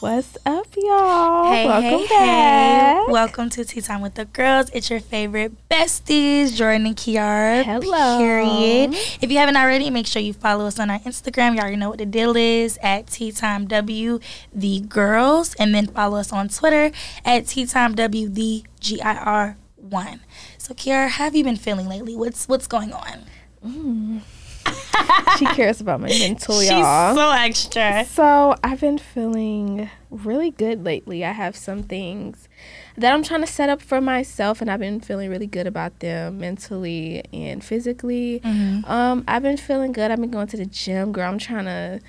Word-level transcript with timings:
What's 0.00 0.38
up, 0.46 0.66
y'all? 0.78 1.52
Hey, 1.52 1.66
Welcome 1.66 1.90
hey, 1.90 2.06
back. 2.08 2.96
hey. 3.06 3.12
Welcome 3.12 3.50
to 3.50 3.64
Tea 3.66 3.82
Time 3.82 4.00
with 4.00 4.14
the 4.14 4.24
Girls. 4.24 4.70
It's 4.72 4.88
your 4.88 5.00
favorite 5.00 5.52
besties, 5.68 6.54
Jordan 6.56 6.86
and 6.86 6.96
Kiara. 6.96 7.62
Hello. 7.64 8.16
Period. 8.18 8.94
If 9.20 9.30
you 9.30 9.36
haven't 9.36 9.58
already, 9.58 9.90
make 9.90 10.06
sure 10.06 10.22
you 10.22 10.32
follow 10.32 10.66
us 10.66 10.78
on 10.78 10.88
our 10.88 11.00
Instagram. 11.00 11.54
You 11.54 11.60
already 11.60 11.76
know 11.76 11.90
what 11.90 11.98
the 11.98 12.06
deal 12.06 12.34
is 12.34 12.78
at 12.82 13.08
Tea 13.08 13.30
Time 13.30 13.66
W 13.66 14.20
the 14.54 14.80
Girls. 14.80 15.54
And 15.56 15.74
then 15.74 15.86
follow 15.88 16.16
us 16.16 16.32
on 16.32 16.48
Twitter 16.48 16.92
at 17.26 17.46
Tea 17.48 17.66
Time 17.66 17.94
W 17.94 18.28
the 18.30 18.64
G 18.80 19.02
I 19.02 19.16
R 19.16 19.56
one. 19.76 20.20
So 20.56 20.72
Kiara, 20.72 21.08
how 21.10 21.24
have 21.24 21.36
you 21.36 21.44
been 21.44 21.56
feeling 21.56 21.88
lately? 21.88 22.16
What's 22.16 22.48
what's 22.48 22.66
going 22.66 22.94
on? 22.94 23.24
Mm. 23.62 24.20
she 25.38 25.46
cares 25.46 25.80
about 25.80 26.00
my 26.00 26.08
mental, 26.08 26.54
She's 26.60 26.70
y'all. 26.70 27.14
so 27.14 27.30
extra. 27.30 28.04
So 28.04 28.54
I've 28.62 28.80
been 28.80 28.98
feeling 28.98 29.90
really 30.10 30.50
good 30.50 30.84
lately. 30.84 31.24
I 31.24 31.32
have 31.32 31.56
some 31.56 31.82
things 31.82 32.48
that 32.96 33.12
I'm 33.14 33.22
trying 33.22 33.40
to 33.40 33.46
set 33.46 33.68
up 33.68 33.80
for 33.80 34.00
myself, 34.00 34.60
and 34.60 34.70
I've 34.70 34.80
been 34.80 35.00
feeling 35.00 35.30
really 35.30 35.46
good 35.46 35.66
about 35.66 36.00
them 36.00 36.38
mentally 36.38 37.22
and 37.32 37.62
physically. 37.64 38.40
Mhm. 38.44 38.88
Um, 38.88 39.24
I've 39.28 39.42
been 39.42 39.56
feeling 39.56 39.92
good. 39.92 40.10
I've 40.10 40.20
been 40.20 40.30
going 40.30 40.48
to 40.48 40.56
the 40.56 40.66
gym, 40.66 41.12
girl. 41.12 41.30
I'm 41.30 41.38
trying 41.38 41.64
to, 41.66 42.00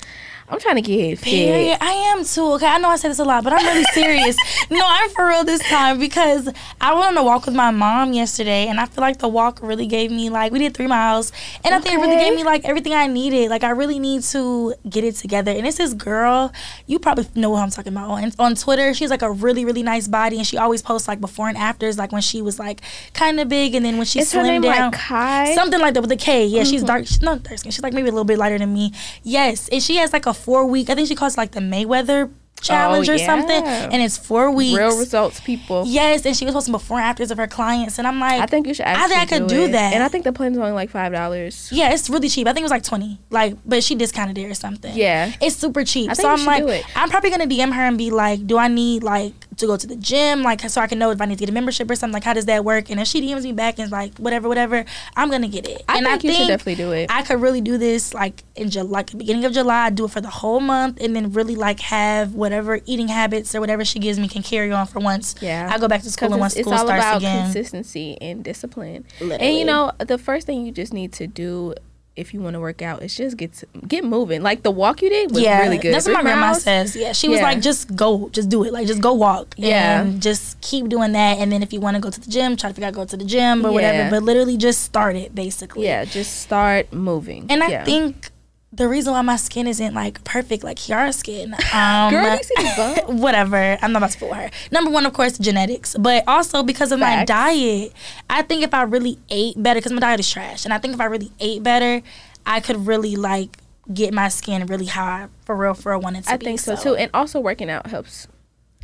I'm 0.51 0.59
trying 0.59 0.75
to 0.75 0.81
get 0.81 1.17
fit. 1.19 1.23
Period. 1.25 1.77
I 1.79 1.91
am 2.13 2.25
too. 2.25 2.51
Okay, 2.53 2.67
I 2.67 2.77
know 2.77 2.89
I 2.89 2.97
say 2.97 3.07
this 3.07 3.19
a 3.19 3.23
lot, 3.23 3.43
but 3.43 3.53
I'm 3.53 3.65
really 3.65 3.85
serious. 3.93 4.35
no, 4.69 4.81
I'm 4.83 5.09
for 5.11 5.25
real 5.27 5.43
this 5.45 5.61
time 5.69 5.97
because 5.97 6.49
I 6.81 6.93
went 6.93 7.05
on 7.05 7.17
a 7.17 7.23
walk 7.23 7.45
with 7.45 7.55
my 7.55 7.71
mom 7.71 8.11
yesterday, 8.13 8.67
and 8.67 8.79
I 8.79 8.85
feel 8.85 9.01
like 9.01 9.19
the 9.19 9.29
walk 9.29 9.59
really 9.61 9.87
gave 9.87 10.11
me 10.11 10.29
like 10.29 10.51
we 10.51 10.59
did 10.59 10.73
three 10.75 10.87
miles, 10.87 11.31
and 11.63 11.73
I 11.73 11.79
think 11.79 11.95
it 11.95 12.01
really 12.01 12.17
gave 12.17 12.35
me 12.35 12.43
like 12.43 12.65
everything 12.65 12.93
I 12.93 13.07
needed. 13.07 13.49
Like 13.49 13.63
I 13.63 13.69
really 13.69 13.97
need 13.97 14.23
to 14.23 14.73
get 14.89 15.03
it 15.05 15.15
together. 15.15 15.51
And 15.51 15.65
it's 15.65 15.77
this 15.77 15.93
girl, 15.93 16.51
you 16.85 16.99
probably 16.99 17.27
know 17.35 17.49
what 17.51 17.61
I'm 17.63 17.70
talking 17.70 17.93
about 17.93 18.09
on 18.11 18.31
on 18.37 18.55
Twitter. 18.55 18.93
She's 18.93 19.09
like 19.09 19.21
a 19.21 19.31
really 19.31 19.63
really 19.63 19.83
nice 19.83 20.07
body, 20.09 20.37
and 20.37 20.45
she 20.45 20.57
always 20.57 20.81
posts 20.81 21.07
like 21.07 21.21
before 21.21 21.48
and 21.48 21.57
afters, 21.57 21.98
like 21.98 22.11
when 22.11 22.21
she 22.21 22.41
was 22.41 22.59
like 22.59 22.81
kind 23.13 23.39
of 23.39 23.48
big, 23.48 23.73
and 23.73 23.85
then 23.85 23.95
when 23.98 24.05
she 24.05 24.20
Is 24.20 24.33
slimmed 24.33 24.63
down. 24.63 24.91
like 24.91 24.93
Kai? 24.93 25.55
Something 25.55 25.79
like 25.79 25.93
that 25.93 26.01
with 26.01 26.11
a 26.11 26.17
K. 26.17 26.45
Yeah, 26.45 26.61
Mm-hmm. 26.63 26.70
she's 26.71 26.83
dark. 26.83 27.07
She's 27.07 27.21
not 27.21 27.41
dark 27.43 27.57
skin. 27.59 27.71
She's 27.71 27.81
like 27.83 27.93
maybe 27.93 28.09
a 28.09 28.11
little 28.11 28.26
bit 28.26 28.37
lighter 28.37 28.57
than 28.59 28.73
me. 28.73 28.91
Yes, 29.23 29.70
and 29.70 29.81
she 29.81 29.95
has 29.95 30.11
like 30.11 30.26
a 30.26 30.33
four 30.41 30.65
week. 30.65 30.89
I 30.89 30.95
think 30.95 31.07
she 31.07 31.15
calls 31.15 31.34
it 31.35 31.37
like 31.37 31.51
the 31.51 31.59
Mayweather 31.59 32.31
challenge 32.61 33.09
oh, 33.09 33.13
or 33.13 33.17
something, 33.17 33.63
Oh, 33.63 33.89
and 33.91 34.01
it's 34.01 34.17
four 34.17 34.51
weeks. 34.51 34.77
Real 34.77 34.98
results, 34.98 35.39
people. 35.39 35.83
Yes, 35.87 36.25
and 36.25 36.35
she 36.35 36.45
was 36.45 36.53
posting 36.53 36.71
before 36.71 36.99
and 36.99 37.07
afters 37.07 37.31
of 37.31 37.37
her 37.37 37.48
clients, 37.48 37.98
and 37.98 38.07
I'm 38.07 38.20
like, 38.20 38.41
I 38.41 38.45
think 38.45 38.67
you 38.67 38.73
should. 38.73 38.85
I 38.85 39.07
think 39.07 39.20
I 39.20 39.25
could 39.25 39.48
do 39.48 39.63
it. 39.63 39.71
that. 39.71 39.93
and 39.93 40.03
I 40.03 40.07
think 40.07 40.23
the 40.23 40.33
plan's 40.33 40.57
only 40.57 40.71
like 40.71 40.89
five 40.89 41.11
dollars. 41.11 41.70
yeah, 41.71 41.91
it's 41.93 42.09
really 42.09 42.29
cheap. 42.29 42.48
I 42.48 42.53
think 42.53 42.61
it 42.61 42.65
was 42.65 42.71
like 42.71 42.83
twenty, 42.83 43.20
like, 43.29 43.57
but 43.65 43.83
she 43.83 43.95
discounted 43.95 44.37
it 44.37 44.45
or 44.45 44.53
something. 44.53 44.95
Yeah. 44.95 45.33
it's 45.41 45.55
super 45.55 45.83
cheap. 45.83 46.09
I 46.11 46.13
think 46.13 46.23
so 46.23 46.29
I'm 46.29 46.45
like, 46.45 46.63
do 46.63 46.70
it. 46.70 46.85
I'm 46.95 47.09
probably 47.09 47.31
gonna 47.31 47.48
DM 47.48 47.73
her 47.73 47.81
and 47.81 47.98
be 47.98 48.11
like, 48.11 48.45
do 48.45 48.57
I 48.57 48.67
need 48.67 49.03
like 49.03 49.33
to 49.62 49.67
go 49.67 49.77
to 49.77 49.87
the 49.87 49.95
gym, 49.95 50.43
like, 50.43 50.62
so 50.70 50.81
I 50.81 50.87
can 50.87 50.99
know 50.99 51.12
if 51.12 51.21
I 51.21 51.26
need 51.26 51.37
to 51.37 51.40
get 51.40 51.49
a 51.49 51.54
membership 51.54 51.90
or 51.90 51.95
something. 51.95 52.13
Like, 52.13 52.23
how 52.23 52.34
does 52.34 52.45
that 52.45 52.65
work? 52.65 52.90
And 52.90 52.99
if 52.99 53.07
she 53.07 53.21
DMs 53.21 53.43
me 53.43 53.54
back 53.54 53.79
and 53.79 53.85
is 53.85 53.91
like, 53.91 54.17
whatever, 54.17 54.48
whatever, 54.48 54.85
I'm 55.15 55.31
gonna 55.31 55.48
get 55.48 55.67
it. 55.67 55.84
I 55.87 55.98
and 55.98 56.05
think 56.05 56.23
you 56.23 56.34
should 56.34 56.48
definitely 56.48 56.76
do 56.76 56.91
it. 56.91 57.09
I 57.09 57.23
could 57.23 57.41
really 57.41 57.62
do 57.62 57.77
this 57.77 58.13
like 58.13 58.43
in 58.55 58.70
July, 58.70 58.89
like 58.89 59.09
the 59.12 59.17
beginning 59.17 59.45
of 59.45 59.54
July. 59.54 59.89
do 59.89 60.05
it 60.05 60.12
for 60.12 60.21
the 60.21 60.29
whole 60.29 60.59
month, 60.59 60.99
and 61.01 61.15
then 61.15 61.32
really 61.32 61.55
like 61.55 61.79
have 61.79 62.34
whatever 62.34 62.82
eating 62.85 63.07
habits 63.07 63.55
or 63.55 63.62
whatever 63.62 63.85
she 63.85 63.99
gives 63.99 64.19
me 64.19 64.28
can 64.28 64.44
carry 64.44 64.72
on 64.72 64.85
for 64.85 65.00
once. 65.00 65.35
Yeah. 65.41 65.69
I 65.72 65.78
go 65.78 65.88
back 65.88 66.01
to 66.03 66.12
school 66.12 66.31
and 66.31 66.39
once 66.39 66.53
it's, 66.53 66.62
it's 66.62 66.67
school 66.67 66.78
all 66.78 66.85
starts 66.85 67.03
about 67.03 67.17
again. 67.17 67.44
consistency 67.45 68.17
and 68.22 68.44
discipline. 68.44 69.06
And 69.19 69.56
you 69.56 69.66
know, 69.66 69.91
the 70.00 70.17
first 70.17 70.45
thing 70.47 70.66
you 70.66 70.72
just 70.72 70.94
need 70.94 71.13
to 71.13 71.28
do 71.28 71.75
if 72.16 72.34
you 72.34 72.41
want 72.41 72.56
to 72.56 72.59
work 72.59 72.81
out 72.81 73.01
is 73.03 73.16
just 73.16 73.38
get 73.38 73.53
to, 73.53 73.66
get 73.88 74.03
moving. 74.03 74.41
Like 74.44 74.63
the 74.63 74.72
walk 74.72 75.01
you 75.01 75.09
did 75.09 75.31
was 75.31 75.41
yeah, 75.41 75.62
really 75.62 75.78
good. 75.78 75.94
that's 75.94 76.06
what 76.06 76.13
my 76.16 76.22
grandma 76.23 76.47
miles, 76.47 76.63
says. 76.63 76.95
Yeah, 76.95 77.13
she 77.13 77.29
was 77.29 77.38
Yeah. 77.40 77.44
like, 77.45 77.62
just 77.62 77.95
go, 77.95 78.28
just 78.29 78.50
do 78.50 78.63
it. 78.66 78.73
Like, 78.73 78.85
just 78.88 79.01
go 79.01 79.13
walk. 79.13 79.56
Yeah. 79.57 80.06
just 80.19 80.59
keep 80.62 80.89
doing 80.89 81.13
that. 81.13 81.38
And 81.38 81.51
then 81.51 81.63
if 81.63 81.72
you 81.72 81.79
want 81.79 81.95
to 81.95 82.01
go 82.01 82.09
to 82.09 82.19
the 82.19 82.29
gym, 82.29 82.57
try 82.57 82.69
to 82.69 82.73
figure 82.73 82.88
out 82.88 82.94
go 82.94 83.05
to 83.05 83.16
the 83.17 83.23
gym 83.23 83.66
or 83.66 83.69
Yeah. 83.69 83.73
whatever. 83.75 84.09
But 84.09 84.23
literally, 84.23 84.57
just 84.57 84.81
start 84.83 85.16
it 85.16 85.33
basically. 85.33 85.85
Yeah, 85.85 86.03
just 86.03 86.41
start 86.41 86.91
moving. 86.91 87.45
And 87.49 87.63
I 87.63 87.83
think 87.85 88.30
the 88.73 88.87
reason 88.87 89.11
why 89.13 89.21
my 89.21 89.35
skin 89.35 89.67
isn't 89.67 89.93
like 89.93 90.23
perfect 90.23 90.63
like 90.63 90.77
Kiara's 90.77 91.17
skin. 91.17 91.53
Um, 91.73 92.11
Girl, 92.13 92.35
you 92.37 92.43
see 92.43 92.55
bump? 92.77 93.09
whatever. 93.21 93.77
I'm 93.81 93.91
not 93.91 93.99
about 93.99 94.11
to 94.11 94.17
fool 94.19 94.33
her. 94.33 94.49
Number 94.71 94.89
one, 94.91 95.05
of 95.05 95.13
course, 95.13 95.37
genetics, 95.37 95.95
but 95.99 96.23
also 96.27 96.63
because 96.63 96.91
of 96.91 96.99
my 96.99 97.25
diet. 97.25 97.93
I 98.29 98.41
think 98.43 98.63
if 98.63 98.73
I 98.73 98.83
really 98.83 99.17
ate 99.29 99.61
better, 99.61 99.79
because 99.79 99.91
my 99.91 99.99
diet 99.99 100.19
is 100.19 100.29
trash, 100.29 100.65
and 100.65 100.73
I 100.73 100.77
think 100.77 100.93
if 100.93 101.01
I 101.01 101.05
really 101.05 101.31
ate 101.39 101.63
better, 101.63 102.01
I 102.45 102.59
could 102.61 102.87
really 102.87 103.15
like 103.15 103.57
get 103.93 104.13
my 104.13 104.29
skin 104.29 104.65
really 104.67 104.85
high 104.85 105.27
for 105.45 105.55
real, 105.55 105.73
for 105.73 105.91
real. 105.91 106.01
Want 106.01 106.17
it 106.17 106.23
to 106.25 106.31
I 106.33 106.37
be. 106.37 106.45
think 106.45 106.59
so 106.59 106.75
too. 106.75 106.95
And 106.95 107.09
also 107.13 107.39
working 107.39 107.69
out 107.69 107.87
helps. 107.87 108.27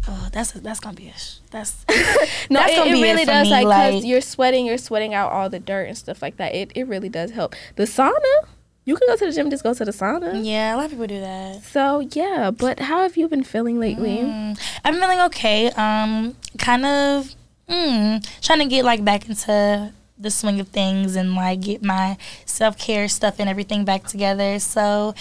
Oh, 0.10 0.30
that's 0.32 0.56
a, 0.56 0.62
that's 0.62 0.80
gonna 0.80 0.96
be 0.96 1.10
a 1.10 1.18
sh- 1.18 1.38
that's 1.52 1.86
No, 2.50 2.60
That's 2.62 2.74
it, 2.74 2.76
gonna 2.78 2.90
it 2.90 2.94
be 2.94 3.00
it 3.00 3.04
really 3.04 3.26
for 3.26 3.32
does. 3.32 3.48
me, 3.48 3.52
like, 3.52 3.66
because 3.68 3.94
like- 3.96 4.06
you're 4.06 4.22
sweating, 4.22 4.66
you're 4.66 4.78
sweating 4.78 5.14
out 5.14 5.32
all 5.32 5.50
the 5.50 5.60
dirt 5.60 5.84
and 5.88 5.98
stuff 5.98 6.22
like 6.22 6.38
that. 6.38 6.56
It 6.56 6.72
it 6.76 6.88
really 6.88 7.10
does 7.10 7.32
help. 7.32 7.56
The 7.76 7.84
sauna, 7.84 8.48
you 8.88 8.96
can 8.96 9.08
go 9.08 9.16
to 9.18 9.26
the 9.28 9.32
gym, 9.34 9.50
just 9.52 9.64
go 9.64 9.74
to 9.74 9.84
the 9.86 9.92
sauna. 9.92 10.32
yeah. 10.44 10.74
A 10.74 10.78
lot 10.78 10.86
of 10.86 10.92
people 10.92 11.08
do 11.08 11.20
that. 11.20 11.62
So 11.64 12.00
yeah, 12.00 12.52
but 12.52 12.80
how 12.80 13.02
have 13.04 13.18
you 13.18 13.28
been 13.28 13.44
feeling 13.44 13.80
lately? 13.80 14.18
Mm, 14.24 14.58
I'm 14.86 14.96
feeling 14.96 15.20
okay. 15.30 15.70
Um, 15.72 16.36
kind 16.58 16.86
of 16.86 17.36
mm, 17.70 18.24
trying 18.42 18.60
to 18.60 18.66
get 18.66 18.86
like 18.86 19.04
back 19.04 19.28
into 19.28 19.92
the 20.18 20.32
swing 20.32 20.60
of 20.60 20.70
things 20.70 21.16
and 21.16 21.36
like 21.36 21.60
get 21.62 21.84
my 21.84 22.18
self 22.46 22.78
care 22.78 23.08
stuff 23.08 23.36
and 23.40 23.50
everything 23.50 23.84
back 23.86 24.06
together. 24.08 24.58
So 24.60 25.14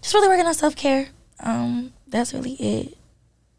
just 0.00 0.14
really 0.14 0.28
working 0.28 0.46
on 0.46 0.54
self 0.54 0.74
care. 0.74 1.08
Um, 1.40 1.92
that's 2.08 2.32
really 2.32 2.54
it. 2.54 2.96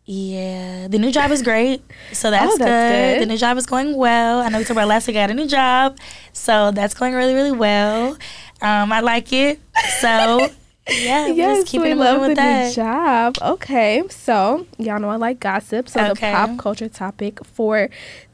Yeah, 0.09 0.87
the 0.87 0.99
new 0.99 1.11
job 1.11 1.31
is 1.31 1.41
great, 1.41 1.81
so 2.13 2.31
that's, 2.35 2.53
Oh, 2.53 2.57
that's 2.57 2.69
good. 2.69 3.19
good. 3.19 3.21
The 3.23 3.25
new 3.33 3.37
job 3.37 3.57
is 3.57 3.65
going 3.65 3.93
well. 3.97 4.39
I 4.39 4.47
know 4.47 4.57
we 4.57 4.63
talked 4.63 4.71
about 4.71 4.87
last 4.87 5.05
week. 5.05 5.17
I 5.17 5.23
got 5.23 5.31
a 5.31 5.33
new 5.33 5.47
job, 5.47 5.97
so 6.31 6.71
that's 6.71 6.93
going 6.93 7.13
really, 7.13 7.33
really 7.33 7.51
well. 7.51 8.17
Um, 8.61 8.91
I 8.91 8.99
like 9.01 9.31
it. 9.33 9.59
So 10.01 10.49
yeah, 10.89 11.27
Yes, 11.27 11.71
we 11.73 11.91
it 11.91 11.95
love 11.97 12.15
the 12.21 12.27
with 12.29 12.29
new 12.29 12.35
that. 12.35 12.73
job. 12.73 13.37
Okay, 13.41 14.03
so 14.09 14.65
y'all 14.77 14.99
know 14.99 15.09
I 15.09 15.15
like 15.17 15.39
gossip. 15.39 15.89
So 15.89 15.99
Okay. 16.11 16.31
the 16.31 16.35
pop 16.37 16.57
culture 16.57 16.89
topic 16.89 17.43
for 17.45 17.89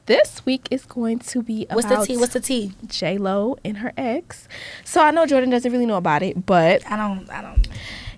this 0.05 0.45
week 0.45 0.67
is 0.69 0.85
going 0.85 1.19
to 1.19 1.41
be 1.41 1.65
What's 1.71 1.87
the 1.87 2.05
tea? 2.05 2.17
What's 2.17 2.33
the 2.33 2.39
tea? 2.41 2.73
J 2.87 3.17
Lo 3.17 3.57
and 3.63 3.77
her 3.77 3.93
ex. 3.97 4.47
So 4.83 5.01
I 5.01 5.11
know 5.11 5.25
Jordan 5.25 5.49
doesn't 5.49 5.71
really 5.71 5.85
know 5.85 5.95
about 5.97 6.23
it, 6.23 6.45
but 6.45 6.81
I 6.89 6.95
don't. 6.97 7.29
I 7.29 7.41
don't. 7.41 7.67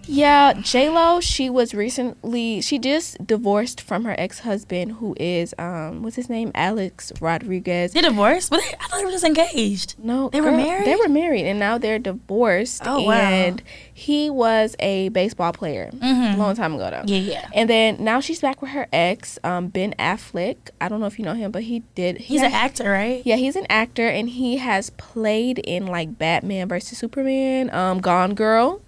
Yeah, 0.07 0.53
J 0.53 0.89
Lo. 0.89 1.19
She 1.19 1.49
was 1.49 1.73
recently 1.73 2.61
she 2.61 2.79
just 2.79 3.25
divorced 3.25 3.81
from 3.81 4.05
her 4.05 4.15
ex 4.17 4.39
husband, 4.39 4.93
who 4.93 5.15
is 5.19 5.53
um 5.57 6.03
what's 6.03 6.15
his 6.15 6.29
name, 6.29 6.51
Alex 6.55 7.11
Rodriguez. 7.21 7.93
They 7.93 8.01
divorced, 8.01 8.49
but 8.49 8.61
they, 8.61 8.73
I 8.79 8.87
thought 8.87 8.97
they 8.99 9.05
were 9.05 9.11
just 9.11 9.23
engaged. 9.25 9.95
No, 9.97 10.29
They 10.29 10.41
were 10.41 10.51
married? 10.51 10.85
They 10.87 10.95
were 10.95 11.09
married, 11.09 11.45
and 11.45 11.59
now 11.59 11.77
they're 11.77 11.99
divorced. 11.99 12.83
Oh, 12.85 13.01
wow. 13.03 13.13
And 13.13 13.61
he 13.93 14.29
was 14.29 14.75
a 14.79 15.09
baseball 15.09 15.53
player 15.53 15.89
Mhm. 15.93 16.35
a 16.35 16.37
long 16.37 16.55
time 16.55 16.75
ago, 16.75 16.89
though. 16.89 17.03
Yeah, 17.05 17.19
yeah. 17.19 17.47
And 17.53 17.69
then 17.69 17.97
now 18.03 18.19
she's 18.19 18.41
back 18.41 18.61
with 18.61 18.71
her 18.71 18.87
ex, 18.93 19.39
um, 19.43 19.67
Ben 19.67 19.93
Affleck. 19.97 20.57
I 20.81 20.87
don't 20.89 20.99
know 20.99 21.05
if 21.07 21.17
you 21.17 21.25
know 21.25 21.33
him, 21.33 21.51
but 21.51 21.63
he 21.63 21.79
did. 21.95 22.17
He's 22.17 22.41
he 22.41 22.45
an 22.47 22.53
actor, 22.53 22.89
right? 22.91 23.21
Yeah, 23.25 23.37
he's 23.37 23.55
an 23.55 23.65
actor, 23.69 24.07
and 24.07 24.29
he 24.29 24.57
has 24.57 24.89
played 24.91 25.59
in 25.59 25.85
like 25.87 26.17
Batman 26.17 26.67
versus 26.67 26.97
Superman, 26.97 27.73
um, 27.73 27.99
Gone 28.01 28.33
Girl. 28.35 28.81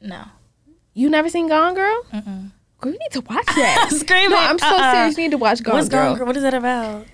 No. 0.00 0.24
You 0.94 1.10
never 1.10 1.28
seen 1.28 1.48
Gone 1.48 1.74
Girl? 1.74 2.02
Mm-mm. 2.12 2.50
Girl, 2.80 2.92
you 2.92 2.98
need 2.98 3.12
to 3.12 3.20
watch 3.20 3.46
that. 3.46 3.88
Screaming. 3.92 4.30
no, 4.30 4.36
I'm 4.38 4.58
so 4.58 4.66
uh-uh. 4.66 4.92
serious. 4.92 5.16
You 5.18 5.24
need 5.24 5.30
to 5.32 5.38
watch 5.38 5.62
Gone 5.62 5.72
Girl. 5.72 5.78
What's 5.78 5.88
Girl. 5.88 6.04
Gone 6.04 6.18
Girl? 6.18 6.26
What 6.26 6.36
is 6.36 6.42
that 6.42 6.54
about? 6.54 7.06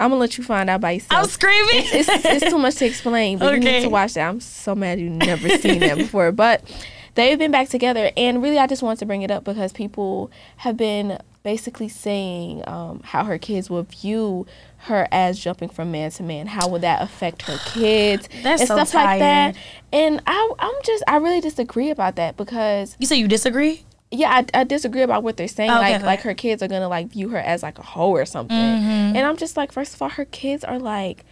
I'm 0.00 0.10
gonna 0.10 0.16
let 0.16 0.36
you 0.36 0.44
find 0.44 0.68
out 0.68 0.80
by 0.80 0.92
yourself. 0.92 1.22
I'm 1.22 1.28
screaming. 1.28 1.84
it's, 1.86 2.08
it's 2.24 2.50
too 2.50 2.58
much 2.58 2.74
to 2.76 2.86
explain, 2.86 3.38
but 3.38 3.54
you 3.54 3.60
need 3.60 3.82
to 3.82 3.88
watch 3.88 4.14
that. 4.14 4.28
I'm 4.28 4.40
so 4.40 4.74
mad 4.74 4.98
you've 4.98 5.12
never 5.12 5.48
seen 5.58 5.80
that 5.80 5.96
before. 5.96 6.32
But 6.32 6.64
they've 7.14 7.38
been 7.38 7.50
back 7.50 7.68
together, 7.68 8.10
and 8.16 8.42
really, 8.42 8.58
I 8.58 8.66
just 8.66 8.82
wanted 8.82 8.98
to 9.00 9.06
bring 9.06 9.22
it 9.22 9.30
up 9.30 9.44
because 9.44 9.72
people 9.72 10.30
have 10.58 10.76
been 10.76 11.18
basically 11.42 11.88
saying 11.88 12.62
um, 12.66 13.00
how 13.04 13.24
her 13.24 13.36
kids 13.38 13.68
will 13.68 13.82
view 13.82 14.46
her 14.78 15.06
as 15.12 15.38
jumping 15.38 15.68
from 15.68 15.92
man 15.92 16.10
to 16.12 16.22
man. 16.22 16.46
How 16.46 16.68
would 16.68 16.80
that 16.80 17.02
affect 17.02 17.42
her 17.42 17.58
kids 17.66 18.28
That's 18.42 18.62
and 18.62 18.68
so 18.68 18.76
stuff 18.76 18.94
like 18.94 19.18
that? 19.20 19.54
And 19.92 20.22
I, 20.26 20.52
I'm 20.58 20.74
just, 20.84 21.04
I 21.06 21.16
really 21.18 21.40
disagree 21.42 21.90
about 21.90 22.16
that 22.16 22.36
because 22.36 22.96
You 22.98 23.06
say 23.06 23.16
you 23.16 23.28
disagree? 23.28 23.84
yeah, 24.10 24.30
I, 24.30 24.60
I 24.60 24.64
disagree 24.64 25.02
about 25.02 25.22
what 25.22 25.36
they're 25.36 25.48
saying. 25.48 25.70
Okay, 25.70 25.78
like, 25.80 25.96
okay. 25.96 26.06
like 26.06 26.20
her 26.22 26.34
kids 26.34 26.62
are 26.62 26.68
gonna 26.68 26.88
like 26.88 27.08
view 27.08 27.28
her 27.30 27.38
as 27.38 27.62
like 27.62 27.78
a 27.78 27.82
hoe 27.82 28.10
or 28.10 28.24
something. 28.24 28.56
Mhm. 28.56 29.16
And 29.16 29.18
I'm 29.18 29.36
just 29.36 29.56
like, 29.56 29.72
first 29.72 29.92
of 29.94 30.00
all, 30.02 30.10
her 30.10 30.24
kids 30.24 30.64
are 30.64 30.78
like, 30.78 31.24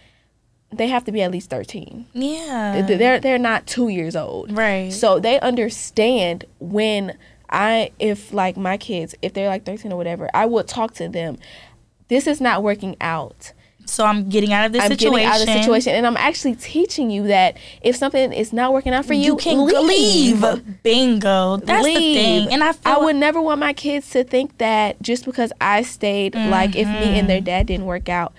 they 0.77 0.87
have 0.87 1.03
to 1.05 1.11
be 1.11 1.21
at 1.21 1.31
least 1.31 1.49
13. 1.49 2.05
Yeah. 2.13 2.81
They're 2.81 3.19
they're 3.19 3.37
not 3.39 3.65
two 3.67 3.89
years 3.89 4.15
old, 4.15 4.51
right. 4.51 4.91
so 4.91 5.19
they 5.19 5.39
understand 5.39 6.45
when 6.59 7.17
I 7.49 7.91
if 7.99 8.33
like 8.33 8.57
my 8.57 8.77
kids 8.77 9.13
if 9.21 9.33
they're 9.33 9.49
like 9.49 9.65
13 9.65 9.91
or 9.91 9.95
whatever, 9.97 10.29
I 10.33 10.45
would 10.45 10.67
talk 10.67 10.93
to 10.95 11.07
them. 11.07 11.37
This 12.07 12.27
is 12.27 12.41
not 12.41 12.63
working 12.63 12.95
out. 13.01 13.53
So 13.85 14.05
I'm 14.05 14.29
getting 14.29 14.53
out 14.53 14.65
of 14.65 14.71
this 14.71 14.81
I'm 14.81 14.91
situation. 14.91 15.13
getting 15.13 15.25
out 15.27 15.41
of 15.41 15.45
the 15.45 15.53
situation, 15.59 15.93
and 15.93 16.07
I'm 16.07 16.15
actually 16.15 16.55
teaching 16.55 17.09
you 17.11 17.23
that 17.27 17.57
if 17.81 17.97
something 17.97 18.31
is 18.31 18.53
not 18.53 18.71
working 18.71 18.93
out 18.93 19.03
for 19.05 19.13
you, 19.13 19.23
You 19.25 19.35
can 19.35 19.65
leave. 19.65 20.41
Bingo. 20.83 21.57
That's 21.57 21.85
the 21.85 21.93
thing. 21.93 22.53
And 22.53 22.63
I 22.63 22.71
feel 22.71 22.93
I 22.93 22.97
would 22.97 23.17
never 23.17 23.41
want 23.41 23.59
my 23.59 23.73
kids 23.73 24.09
to 24.11 24.23
think 24.23 24.57
that 24.59 25.01
just 25.01 25.25
because 25.25 25.51
I 25.59 25.81
stayed, 25.81 26.33
like 26.33 26.77
if 26.77 26.87
me 26.87 27.19
and 27.19 27.29
their 27.29 27.37
Mm-hmm. 27.39 27.45
dad 27.45 27.67
didn't 27.67 27.85
work 27.85 28.07
out, 28.07 28.31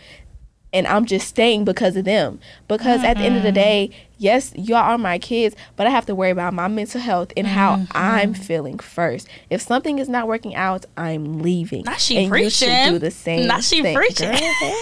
and 0.75 0.87
I'm 0.87 1.07
just 1.07 1.27
staying 1.29 1.65
because 1.65 1.97
of 1.97 2.05
them. 2.05 2.39
Because 2.69 3.03
at 3.03 3.15
the 3.17 3.23
end 3.25 3.37
of 3.37 3.43
the 3.43 3.49
Mm-hmm. 3.49 3.55
day, 3.55 3.91
yes, 4.19 4.53
y'all 4.57 4.79
are 4.79 4.99
my 4.99 5.19
kids, 5.19 5.55
but 5.77 5.87
I 5.87 5.91
have 5.91 6.05
to 6.07 6.15
worry 6.15 6.31
about 6.31 6.53
my 6.55 6.67
mental 6.69 7.01
health 7.01 7.33
and 7.37 7.47
how 7.47 7.77
Mm-hmm. 7.77 7.93
I'm 7.97 8.35
feeling 8.35 8.79
first. 8.79 9.29
If 9.51 9.63
something 9.63 9.99
is 9.99 10.09
not 10.09 10.27
working 10.29 10.55
out, 10.55 10.85
I'm 10.97 11.41
leaving. 11.41 11.85
Not 11.85 12.01
she 12.01 12.17
and 12.19 12.35
you 12.37 12.51
should 12.51 12.69
preaching. 12.69 12.93
do 12.93 12.99
the 12.99 13.11
same. 13.11 13.47
Not 13.47 13.63
she 13.65 13.83
thing. 13.83 13.97
preaching. 13.97 14.29
Girl, 14.31 14.37
hey, 14.39 14.75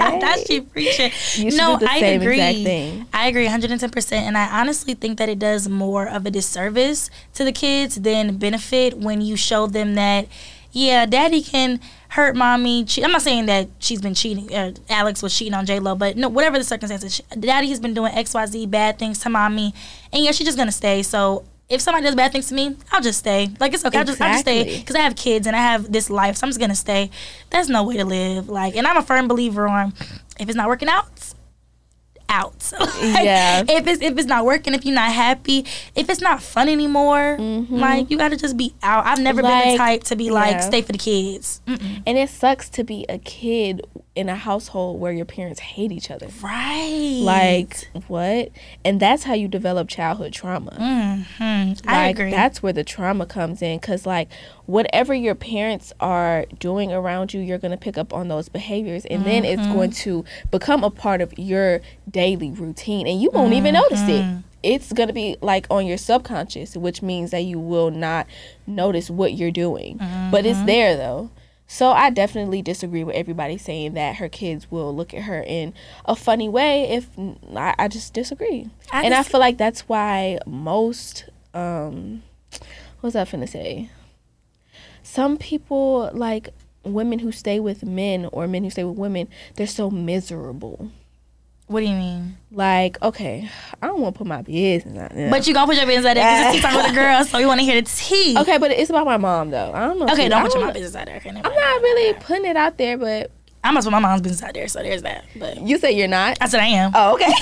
hey. 0.00 0.18
That's 0.20 0.46
she 0.46 0.60
preaching. 0.60 1.10
You 1.36 1.50
should 1.50 1.58
no, 1.58 1.78
do 1.78 1.86
the 1.86 1.90
I 1.92 2.00
same 2.00 2.20
agree. 2.20 2.34
exact 2.40 2.58
thing. 2.64 3.06
I 3.12 3.28
agree 3.28 3.46
110%. 3.46 4.12
And 4.12 4.36
I 4.36 4.60
honestly 4.60 4.94
think 4.94 5.18
that 5.18 5.28
it 5.28 5.38
does 5.38 5.68
more 5.68 6.08
of 6.08 6.26
a 6.26 6.30
disservice 6.30 7.10
to 7.34 7.44
the 7.44 7.52
kids 7.52 7.96
than 7.96 8.36
benefit 8.38 8.98
when 8.98 9.20
you 9.20 9.36
show 9.36 9.66
them 9.66 9.94
that, 9.94 10.26
yeah, 10.72 11.06
daddy 11.06 11.42
can 11.42 11.80
hurt 12.10 12.36
mommy. 12.36 12.84
Che- 12.84 13.02
I'm 13.04 13.10
not 13.12 13.22
saying 13.22 13.46
that 13.46 13.68
she's 13.78 14.00
been 14.00 14.14
cheating, 14.14 14.52
uh, 14.54 14.72
Alex 14.88 15.22
was 15.22 15.36
cheating 15.36 15.54
on 15.54 15.66
J-Lo, 15.66 15.94
but 15.94 16.16
no, 16.16 16.28
whatever 16.28 16.58
the 16.58 16.64
circumstances, 16.64 17.16
she, 17.16 17.22
daddy 17.38 17.68
has 17.68 17.80
been 17.80 17.94
doing 17.94 18.12
XYZ 18.12 18.70
bad 18.70 18.98
things 18.98 19.18
to 19.20 19.30
mommy. 19.30 19.74
And 20.12 20.24
yeah, 20.24 20.32
she's 20.32 20.46
just 20.46 20.56
going 20.58 20.68
to 20.68 20.72
stay. 20.72 21.02
So 21.02 21.44
if 21.68 21.80
somebody 21.82 22.04
does 22.04 22.14
bad 22.14 22.32
things 22.32 22.48
to 22.48 22.54
me, 22.54 22.76
I'll 22.92 23.02
just 23.02 23.18
stay. 23.18 23.50
Like 23.60 23.74
it's 23.74 23.84
okay. 23.84 23.98
I'll 23.98 24.04
just 24.04 24.20
I'll 24.20 24.28
just 24.32 24.40
stay 24.40 24.78
because 24.80 24.96
I 24.96 25.00
have 25.00 25.16
kids 25.16 25.46
and 25.46 25.54
I 25.54 25.60
have 25.60 25.92
this 25.92 26.08
life, 26.08 26.36
so 26.36 26.46
I'm 26.46 26.50
just 26.50 26.60
gonna 26.60 26.74
stay. 26.74 27.10
That's 27.50 27.68
no 27.68 27.82
way 27.84 27.98
to 27.98 28.06
live. 28.06 28.48
Like, 28.48 28.74
and 28.74 28.86
I'm 28.86 28.96
a 28.96 29.02
firm 29.02 29.28
believer 29.28 29.68
on 29.68 29.92
if 30.40 30.48
it's 30.48 30.56
not 30.56 30.68
working 30.68 30.88
out, 30.88 31.06
out. 32.28 32.72
Like, 32.80 33.24
Yeah. 33.24 33.62
If 33.68 33.86
it's 33.86 34.02
if 34.02 34.18
it's 34.18 34.26
not 34.26 34.44
working, 34.44 34.74
if 34.74 34.84
you're 34.84 34.94
not 34.94 35.12
happy, 35.12 35.64
if 35.94 36.08
it's 36.10 36.20
not 36.20 36.42
fun 36.42 36.68
anymore, 36.68 37.36
like 37.70 38.10
you 38.10 38.18
gotta 38.18 38.36
just 38.36 38.56
be 38.56 38.74
out. 38.82 39.06
I've 39.06 39.20
never 39.20 39.40
been 39.42 39.50
the 39.50 39.64
Mm-hmm. 39.68 39.76
Type 39.76 40.04
to 40.04 40.16
be 40.16 40.30
like 40.30 40.52
yeah. 40.52 40.60
stay 40.60 40.82
for 40.82 40.92
the 40.92 40.98
kids. 40.98 41.60
Mm-mm. 41.66 42.02
And 42.06 42.18
it 42.18 42.28
sucks 42.30 42.68
to 42.70 42.84
be 42.84 43.04
a 43.08 43.18
kid 43.18 43.86
in 44.14 44.28
a 44.28 44.34
household 44.34 44.98
where 44.98 45.12
your 45.12 45.24
parents 45.24 45.60
hate 45.60 45.92
each 45.92 46.10
other. 46.10 46.26
Right. 46.42 47.20
Like 47.22 47.88
what? 48.08 48.50
And 48.84 48.98
that's 48.98 49.22
how 49.24 49.34
you 49.34 49.46
develop 49.46 49.88
childhood 49.88 50.32
trauma. 50.32 50.72
Mm-hmm. 50.72 51.88
I 51.88 52.08
agree. 52.08 52.30
that's 52.30 52.62
where 52.62 52.72
the 52.72 52.82
trauma 52.84 53.26
comes 53.26 53.62
in 53.62 53.78
cuz 53.78 54.06
like 54.06 54.28
whatever 54.66 55.14
your 55.14 55.34
parents 55.36 55.92
are 56.00 56.46
doing 56.58 56.92
around 56.92 57.32
you, 57.32 57.40
you're 57.40 57.58
going 57.58 57.70
to 57.70 57.76
pick 57.76 57.96
up 57.96 58.12
on 58.12 58.28
those 58.28 58.48
behaviors 58.48 59.04
and 59.06 59.24
then 59.24 59.44
it's 59.44 59.62
Mm-hmm. 59.62 59.72
going 59.72 59.90
to 59.90 60.24
become 60.50 60.82
a 60.84 60.90
part 60.90 61.20
of 61.20 61.32
your 61.38 61.80
daily 62.10 62.50
routine 62.50 63.06
and 63.06 63.20
you 63.22 63.30
won't 63.32 63.52
even 63.52 63.74
notice 63.74 64.02
it. 64.02 64.22
Mm-hmm. 64.24 64.40
It's 64.64 64.92
going 64.92 65.06
to 65.06 65.12
be 65.12 65.36
like 65.40 65.66
on 65.70 65.86
your 65.86 65.96
subconscious, 65.98 66.76
which 66.76 67.02
means 67.02 67.30
that 67.30 67.42
you 67.44 67.60
will 67.60 67.92
not 67.92 68.26
notice 68.66 69.08
what 69.08 69.34
you're 69.34 69.52
doing. 69.52 69.98
But 69.98 70.04
Mm-hmm. 70.44 70.46
it's 70.46 70.62
there 70.64 70.96
though. 70.96 71.30
So 71.70 71.90
I 71.90 72.08
definitely 72.08 72.62
disagree 72.62 73.04
with 73.04 73.14
everybody 73.14 73.58
saying 73.58 73.92
that 73.92 74.16
her 74.16 74.28
kids 74.30 74.70
will 74.70 74.96
look 74.96 75.12
at 75.12 75.24
her 75.24 75.44
in 75.46 75.74
a 76.06 76.16
funny 76.16 76.48
way. 76.48 76.84
If 76.88 77.10
I, 77.54 77.74
I 77.78 77.88
just 77.88 78.14
disagree, 78.14 78.70
I 78.90 79.04
and 79.04 79.12
I 79.12 79.22
feel 79.22 79.38
like 79.38 79.58
that's 79.58 79.82
why 79.82 80.38
most 80.46 81.28
um, 81.52 82.22
what 83.00 83.02
was 83.02 83.16
I 83.16 83.24
finna 83.24 83.46
say? 83.46 83.90
Some 85.02 85.36
people 85.36 86.10
like 86.14 86.48
women 86.84 87.18
who 87.18 87.30
stay 87.30 87.60
with 87.60 87.84
men 87.84 88.30
or 88.32 88.48
men 88.48 88.64
who 88.64 88.70
stay 88.70 88.84
with 88.84 88.96
women. 88.96 89.28
They're 89.56 89.66
so 89.66 89.90
miserable. 89.90 90.90
What 91.68 91.80
do 91.80 91.86
you 91.86 91.94
mean? 91.94 92.38
Like, 92.50 93.00
okay, 93.02 93.48
I 93.80 93.86
don't 93.86 94.00
want 94.00 94.14
to 94.14 94.18
put 94.18 94.26
my 94.26 94.42
business 94.42 94.98
out 94.98 95.14
there. 95.14 95.30
But 95.30 95.46
you 95.46 95.54
gonna 95.54 95.66
put 95.66 95.76
your 95.76 95.86
business 95.86 96.06
out 96.06 96.14
there 96.14 96.40
because 96.40 96.54
it's 96.54 96.64
talking 96.64 96.78
with 96.78 96.92
a 96.92 96.94
girl, 96.94 97.24
so 97.24 97.38
we 97.38 97.46
want 97.46 97.60
to 97.60 97.64
hear 97.64 97.80
the 97.80 97.88
tea. 97.88 98.36
okay, 98.38 98.58
but 98.58 98.70
it's 98.70 98.90
about 98.90 99.06
my 99.06 99.18
mom 99.18 99.50
though. 99.50 99.72
I 99.72 99.86
don't 99.86 99.98
know. 99.98 100.06
Okay, 100.06 100.28
don't 100.28 100.42
I 100.42 100.48
put 100.48 100.58
your 100.58 100.72
business 100.72 100.96
out 100.96 101.06
there. 101.06 101.16
Okay, 101.16 101.28
I'm 101.28 101.42
not 101.42 101.82
really 101.82 102.14
putting 102.14 102.46
it 102.46 102.56
out 102.56 102.78
there, 102.78 102.96
but 102.96 103.30
I'm 103.62 103.74
gonna 103.74 103.84
put 103.84 103.92
my 103.92 103.98
mom's 103.98 104.22
business 104.22 104.42
out 104.42 104.54
there, 104.54 104.66
so 104.66 104.82
there's 104.82 105.02
that. 105.02 105.26
But 105.36 105.60
you 105.60 105.78
say 105.78 105.92
you're 105.92 106.08
not. 106.08 106.38
I 106.40 106.48
said 106.48 106.60
I 106.60 106.66
am. 106.66 106.92
Oh, 106.94 107.14
okay. 107.14 107.32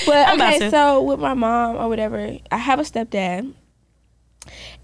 but 0.06 0.28
I'm 0.28 0.40
okay, 0.40 0.68
so 0.70 1.02
with 1.02 1.20
my 1.20 1.34
mom 1.34 1.76
or 1.76 1.88
whatever, 1.88 2.38
I 2.50 2.56
have 2.56 2.80
a 2.80 2.82
stepdad. 2.82 3.52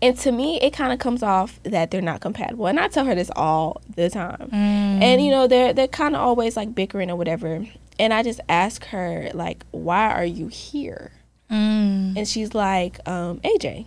And 0.01 0.17
to 0.19 0.31
me, 0.31 0.61
it 0.61 0.73
kind 0.73 0.93
of 0.93 1.01
comes 1.01 1.25
off 1.25 1.61
that 1.65 1.91
they're 1.91 2.01
not 2.01 2.21
compatible, 2.21 2.69
and 2.69 2.79
I 2.79 2.87
tell 2.87 3.05
her 3.05 3.17
this 3.17 3.33
all 3.35 3.83
the 3.97 4.09
time. 4.09 4.49
Mm. 4.53 5.03
And 5.03 5.25
you 5.25 5.33
know, 5.33 5.49
they're 5.49 5.73
they're 5.73 5.89
kind 5.89 6.15
of 6.15 6.21
always 6.21 6.57
like 6.57 6.73
bickering 6.73 7.11
or 7.11 7.17
whatever. 7.17 7.67
And 7.99 8.15
I 8.15 8.23
just 8.23 8.41
ask 8.49 8.85
her 8.87 9.31
like, 9.35 9.65
"Why 9.71 10.11
are 10.13 10.25
you 10.25 10.49
here?" 10.49 11.13
Mm. 11.51 12.17
And 12.17 12.29
she's 12.29 12.55
like, 12.55 13.07
um, 13.09 13.41
"AJ." 13.41 13.87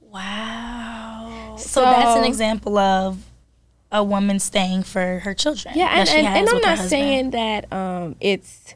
Wow. 0.00 1.56
So, 1.58 1.80
that's 1.80 2.18
an 2.18 2.24
example 2.24 2.78
of 2.78 3.18
a 3.90 4.02
woman 4.02 4.38
staying 4.38 4.82
for 4.82 5.20
her 5.20 5.34
children. 5.34 5.74
Yeah, 5.76 5.88
and, 5.92 6.08
and, 6.08 6.26
and 6.26 6.48
I'm 6.48 6.56
not 6.56 6.78
husband. 6.78 6.90
saying 6.90 7.30
that 7.30 7.72
um 7.72 8.16
it's 8.20 8.74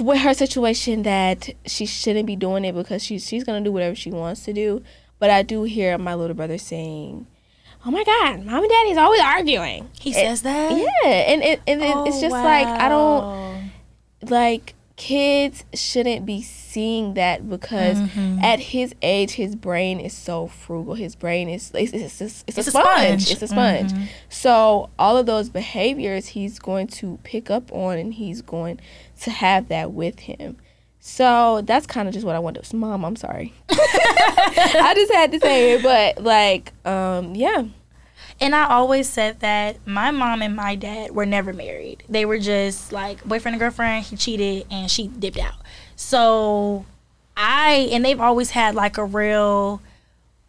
with 0.00 0.20
her 0.20 0.34
situation 0.34 1.02
that 1.02 1.50
she 1.66 1.86
shouldn't 1.86 2.26
be 2.26 2.36
doing 2.36 2.64
it 2.64 2.74
because 2.74 3.02
she's 3.02 3.26
she's 3.26 3.42
gonna 3.44 3.62
do 3.62 3.72
whatever 3.72 3.94
she 3.94 4.10
wants 4.10 4.44
to 4.44 4.52
do. 4.52 4.82
But 5.18 5.30
I 5.30 5.42
do 5.42 5.62
hear 5.62 5.96
my 5.98 6.14
little 6.14 6.34
brother 6.34 6.58
saying, 6.58 7.26
"Oh 7.84 7.90
my 7.90 8.04
God, 8.04 8.44
mom 8.44 8.62
and 8.62 8.68
daddy's 8.70 8.96
always 8.96 9.20
arguing." 9.20 9.88
he 10.00 10.10
It- 10.10 10.14
says 10.14 10.42
that. 10.42 10.72
Yeah, 10.76 11.08
and 11.08 11.42
it 11.42 11.60
and 11.66 11.82
it, 11.82 11.86
it's 12.06 12.16
Oh, 12.16 12.20
just 12.20 12.32
like 12.32 12.66
I 12.66 12.88
don't 12.88 13.72
like 14.30 14.74
kids 14.96 15.64
shouldn't 15.74 16.24
be 16.24 16.42
seeing 16.42 17.14
that 17.14 17.48
because 17.48 17.96
Mm-hmm. 17.98 18.38
at 18.44 18.60
his 18.60 18.94
age 19.02 19.32
his 19.32 19.56
brain 19.56 19.98
is 19.98 20.12
so 20.12 20.46
frugal 20.46 20.94
his 20.94 21.16
brain 21.16 21.48
is 21.48 21.72
it's, 21.74 21.92
it's, 21.92 22.20
it's, 22.20 22.44
it's, 22.46 22.58
It's 22.58 22.58
a, 22.58 22.60
a 22.60 22.64
sponge. 22.64 23.22
sponge. 23.22 23.30
it's 23.32 23.42
a 23.42 23.48
sponge 23.48 23.92
Mhm. 23.92 24.06
so 24.28 24.90
all 24.98 25.16
of 25.16 25.26
those 25.26 25.48
behaviors 25.48 26.28
he's 26.28 26.58
going 26.58 26.86
to 26.88 27.18
pick 27.24 27.50
up 27.50 27.72
on 27.72 27.98
and 27.98 28.14
he's 28.14 28.42
going 28.42 28.78
to 29.22 29.30
have 29.30 29.68
that 29.68 29.92
with 29.92 30.20
him 30.20 30.56
so 31.04 31.62
that's 31.64 31.84
kind 31.86 32.06
of 32.06 32.14
just 32.14 32.24
what 32.24 32.36
I 32.36 32.38
wanted. 32.38 32.64
So, 32.64 32.76
Mom, 32.76 33.04
I'm 33.04 33.16
sorry. 33.16 33.52
I 33.70 34.92
just 34.94 35.12
had 35.12 35.32
to 35.32 35.40
say 35.40 35.72
it, 35.72 35.82
but 35.82 36.22
like, 36.22 36.72
um, 36.86 37.34
yeah, 37.34 37.64
And 38.40 38.54
I 38.54 38.66
always 38.68 39.08
said 39.08 39.40
that 39.40 39.84
my 39.84 40.12
mom 40.12 40.42
and 40.42 40.54
my 40.54 40.76
dad 40.76 41.10
were 41.10 41.26
never 41.26 41.52
married. 41.52 42.04
They 42.08 42.24
were 42.24 42.38
just 42.38 42.92
like 42.92 43.22
boyfriend 43.24 43.54
and 43.54 43.60
girlfriend. 43.60 44.04
He 44.06 44.16
cheated 44.16 44.66
and 44.70 44.88
she 44.88 45.08
dipped 45.08 45.38
out. 45.38 45.54
So 45.96 46.84
I 47.36 47.88
and 47.92 48.04
they've 48.04 48.20
always 48.20 48.50
had 48.50 48.74
like 48.76 48.96
a 48.98 49.04
real 49.04 49.80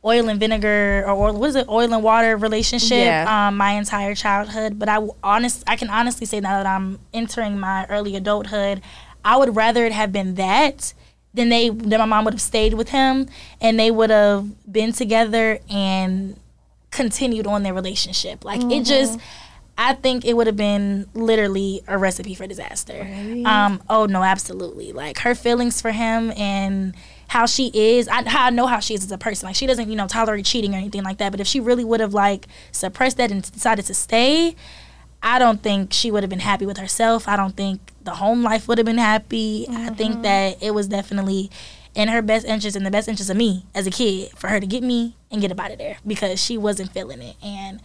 oil 0.05 0.27
and 0.29 0.39
vinegar 0.39 1.03
or 1.07 1.11
oil, 1.13 1.33
what 1.39 1.47
is 1.49 1.55
it 1.55 1.67
oil 1.69 1.91
and 1.93 2.03
water 2.03 2.35
relationship 2.37 3.05
Yeah. 3.05 3.47
um, 3.47 3.57
my 3.57 3.71
entire 3.71 4.13
childhood. 4.15 4.77
But 4.77 4.87
I 4.89 4.99
honest 5.23 5.63
I 5.65 5.77
can 5.77 5.89
honestly 5.89 6.25
say 6.27 6.39
now 6.41 6.57
that 6.61 6.65
I'm 6.67 6.99
entering 7.13 7.59
my 7.59 7.85
early 7.89 8.15
adulthood, 8.15 8.81
I 9.25 9.37
would 9.37 9.55
rather 9.55 9.85
it 9.85 9.91
have 9.91 10.11
been 10.11 10.35
that 10.35 10.93
than 11.33 11.49
they 11.49 11.69
than 11.69 11.99
my 11.99 12.05
mom 12.05 12.25
would 12.25 12.33
have 12.33 12.41
stayed 12.41 12.73
with 12.73 12.89
him 12.89 13.27
and 13.59 13.79
they 13.79 13.89
would 13.91 14.09
have 14.09 14.71
been 14.71 14.93
together 14.93 15.59
and 15.69 16.39
continued 16.91 17.47
on 17.47 17.63
their 17.63 17.73
relationship. 17.73 18.45
Like 18.45 18.61
it 18.63 18.85
just 18.85 19.19
I 19.75 19.93
think 19.93 20.23
it 20.25 20.35
would 20.37 20.45
have 20.45 20.55
been 20.57 21.07
literally 21.15 21.81
a 21.87 21.97
recipe 21.97 22.35
for 22.35 22.45
disaster. 22.45 23.07
Really? 23.09 23.45
Um 23.45 23.81
oh 23.89 24.05
no, 24.05 24.23
absolutely. 24.23 24.91
Like 24.91 25.19
her 25.19 25.33
feelings 25.33 25.81
for 25.81 25.91
him 25.91 26.31
and 26.37 26.93
how 27.29 27.47
she 27.47 27.71
is, 27.73 28.07
I, 28.07 28.29
how 28.29 28.45
I 28.45 28.49
know 28.51 28.67
how 28.67 28.79
she 28.79 28.93
is 28.93 29.03
as 29.03 29.11
a 29.11 29.17
person. 29.17 29.47
Like 29.47 29.55
she 29.55 29.65
doesn't, 29.65 29.89
you 29.89 29.95
know, 29.95 30.07
tolerate 30.07 30.45
cheating 30.45 30.75
or 30.75 30.77
anything 30.77 31.03
like 31.03 31.17
that. 31.17 31.31
But 31.31 31.39
if 31.39 31.47
she 31.47 31.59
really 31.59 31.83
would 31.83 31.99
have 31.99 32.13
like 32.13 32.47
suppressed 32.71 33.17
that 33.17 33.31
and 33.31 33.41
decided 33.51 33.85
to 33.85 33.95
stay, 33.95 34.55
I 35.23 35.39
don't 35.39 35.63
think 35.63 35.93
she 35.93 36.11
would 36.11 36.21
have 36.21 36.29
been 36.29 36.41
happy 36.41 36.65
with 36.65 36.77
herself. 36.77 37.29
I 37.29 37.37
don't 37.37 37.55
think 37.55 37.79
the 38.03 38.15
home 38.15 38.43
life 38.43 38.67
would 38.67 38.77
have 38.77 38.85
been 38.85 38.97
happy. 38.97 39.65
I 39.69 39.89
think 39.91 40.15
mm-hmm. 40.15 40.21
that 40.23 40.61
it 40.61 40.71
was 40.71 40.89
definitely 40.89 41.49
in 41.95 42.09
her 42.09 42.21
best 42.21 42.45
interest 42.45 42.75
and 42.75 42.85
the 42.85 42.91
best 42.91 43.07
interest 43.07 43.29
of 43.29 43.37
me 43.37 43.65
as 43.73 43.87
a 43.87 43.91
kid 43.91 44.31
for 44.35 44.49
her 44.49 44.59
to 44.59 44.67
get 44.67 44.83
me 44.83 45.15
and 45.31 45.39
get 45.39 45.51
up 45.51 45.59
out 45.61 45.71
of 45.71 45.77
there 45.77 45.97
because 46.05 46.43
she 46.43 46.57
wasn't 46.57 46.91
feeling 46.91 47.21
it. 47.21 47.37
And 47.41 47.81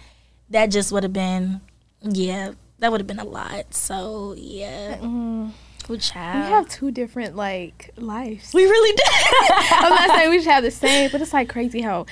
that 0.50 0.66
just 0.66 0.90
would 0.90 1.04
have 1.04 1.12
been, 1.12 1.61
yeah, 2.02 2.52
that 2.80 2.90
would 2.90 3.00
have 3.00 3.07
been 3.07 3.21
a 3.21 3.25
lot. 3.25 3.73
So, 3.73 4.35
yeah. 4.37 4.97
Mm-hmm. 4.97 5.50
Good 5.87 5.90
we 5.90 5.99
child. 5.99 6.45
have 6.45 6.68
two 6.68 6.90
different 6.90 7.37
like 7.37 7.92
lives. 7.97 8.52
we 8.52 8.64
really 8.64 8.97
did. 8.97 9.07
I'm 9.71 9.90
not 9.90 10.16
saying 10.16 10.30
we 10.30 10.38
should 10.40 10.50
have 10.50 10.64
the 10.64 10.71
same, 10.73 11.11
but 11.11 11.23
it's 11.23 11.33
like 11.33 11.49
crazy 11.49 11.80
how 11.80 12.04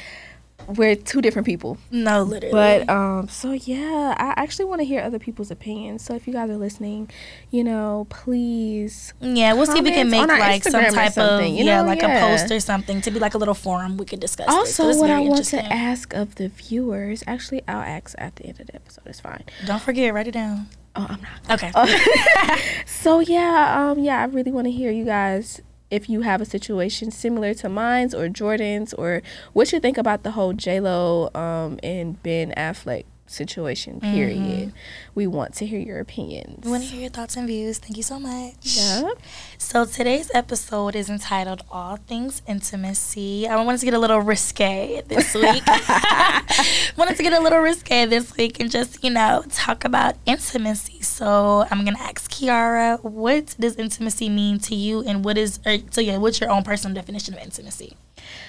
we're 0.68 0.96
two 0.96 1.20
different 1.20 1.46
people. 1.46 1.78
no, 1.90 2.22
literally. 2.22 2.52
But 2.52 2.88
um, 2.90 3.28
so 3.28 3.52
yeah, 3.52 4.14
I 4.18 4.34
actually 4.36 4.64
want 4.64 4.80
to 4.80 4.84
hear 4.84 5.00
other 5.00 5.18
people's 5.18 5.50
opinions. 5.50 6.04
So 6.04 6.14
if 6.14 6.26
you 6.26 6.32
guys 6.32 6.50
are 6.50 6.56
listening, 6.56 7.10
you 7.50 7.62
know, 7.62 8.06
please. 8.10 9.14
yeah, 9.20 9.52
we'll 9.52 9.66
see 9.66 9.78
if 9.78 9.84
we 9.84 9.92
can 9.92 10.10
make 10.10 10.20
comments 10.20 10.34
on 10.34 10.40
our 10.40 10.48
like 10.48 10.62
some 10.64 10.82
Instagram 10.82 10.88
or 10.88 10.94
type 10.94 11.18
of 11.18 11.46
you 11.46 11.64
yeah, 11.64 11.82
know? 11.82 11.86
like 11.86 12.02
Yeah. 12.02 12.18
a 12.18 12.20
post 12.38 12.50
or 12.50 12.58
something 12.60 13.00
to 13.02 13.10
be 13.10 13.18
like 13.20 13.34
a 13.34 13.38
little 13.38 13.54
forum 13.54 13.96
we 13.96 14.04
could 14.04 14.20
discuss. 14.20 14.48
Also, 14.48 14.88
it's 14.88 14.98
what 14.98 15.10
I 15.10 15.20
want 15.20 15.44
to 15.44 15.64
ask 15.64 16.12
of 16.14 16.34
the 16.34 16.48
viewers, 16.48 17.22
actually, 17.26 17.62
I'll 17.68 17.80
ask 17.82 18.14
at 18.18 18.36
the 18.36 18.46
end 18.46 18.60
of 18.60 18.66
the 18.66 18.74
episode. 18.74 19.02
It's 19.06 19.20
fine. 19.20 19.44
Don't 19.66 19.82
forget, 19.82 20.12
write 20.12 20.26
it 20.28 20.32
down. 20.32 20.66
Oh, 20.96 21.06
I'm 21.08 21.20
not. 21.48 21.62
Okay. 21.62 21.70
So 22.86 23.20
yeah, 23.20 23.90
um, 23.90 23.98
yeah, 24.00 24.20
I 24.20 24.24
really 24.24 24.50
want 24.50 24.66
to 24.66 24.70
hear 24.72 24.90
you 24.90 25.04
guys 25.04 25.60
if 25.90 26.08
you 26.08 26.22
have 26.22 26.40
a 26.40 26.44
situation 26.44 27.10
similar 27.10 27.54
to 27.54 27.68
mine's 27.68 28.14
or 28.14 28.28
Jordan's 28.28 28.92
or 28.94 29.22
what 29.52 29.72
you 29.72 29.80
think 29.80 29.98
about 29.98 30.22
the 30.22 30.32
whole 30.32 30.52
J 30.52 30.80
Lo 30.80 31.30
um, 31.34 31.78
and 31.82 32.20
Ben 32.22 32.52
Affleck 32.56 33.04
situation. 33.26 34.00
Mm-hmm. 34.00 34.14
Period. 34.14 34.72
We 35.14 35.26
want 35.26 35.54
to 35.54 35.66
hear 35.66 35.78
your 35.78 35.98
opinions. 36.00 36.64
We 36.64 36.70
want 36.70 36.84
to 36.84 36.88
hear 36.88 37.00
your 37.00 37.10
thoughts 37.10 37.36
and 37.36 37.46
views. 37.46 37.78
Thank 37.78 37.96
you 37.96 38.02
so 38.02 38.18
much. 38.18 38.54
Yeah. 38.62 39.10
So 39.58 39.84
today's 39.84 40.30
episode 40.34 40.94
is 40.94 41.08
entitled 41.08 41.62
All 41.70 41.96
Things 41.96 42.42
Intimacy. 42.46 43.48
I 43.48 43.56
wanted 43.62 43.78
to 43.78 43.86
get 43.86 43.94
a 43.94 43.98
little 43.98 44.20
risque 44.20 45.02
this 45.06 45.34
week. 45.46 45.62
wanted 46.96 47.16
to 47.16 47.22
get 47.22 47.32
a 47.32 47.40
little 47.40 47.60
risque 47.60 48.06
this 48.06 48.36
week 48.36 48.60
and 48.60 48.70
just, 48.70 49.02
you 49.02 49.10
know, 49.10 49.44
talk 49.50 49.84
about 49.84 50.16
intimacy. 50.26 51.02
So 51.02 51.66
I'm 51.70 51.84
gonna 51.84 51.98
ask 52.00 52.30
Kiara, 52.30 53.02
what 53.02 53.56
does 53.58 53.76
intimacy 53.76 54.28
mean 54.28 54.58
to 54.60 54.74
you 54.74 55.02
and 55.02 55.24
what 55.24 55.38
is 55.38 55.60
or, 55.66 55.78
so 55.90 56.00
yeah, 56.00 56.16
what's 56.18 56.40
your 56.40 56.50
own 56.50 56.62
personal 56.62 56.94
definition 56.94 57.34
of 57.34 57.40
intimacy? 57.40 57.96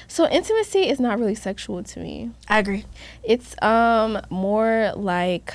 So 0.08 0.28
intimacy 0.28 0.88
is 0.90 1.00
not 1.00 1.20
really 1.20 1.36
sexual 1.36 1.84
to 1.84 2.00
me. 2.00 2.32
I 2.48 2.60
agree. 2.60 2.86
It's 3.24 3.56
um 3.62 4.22
more 4.30 4.92
like 4.96 5.54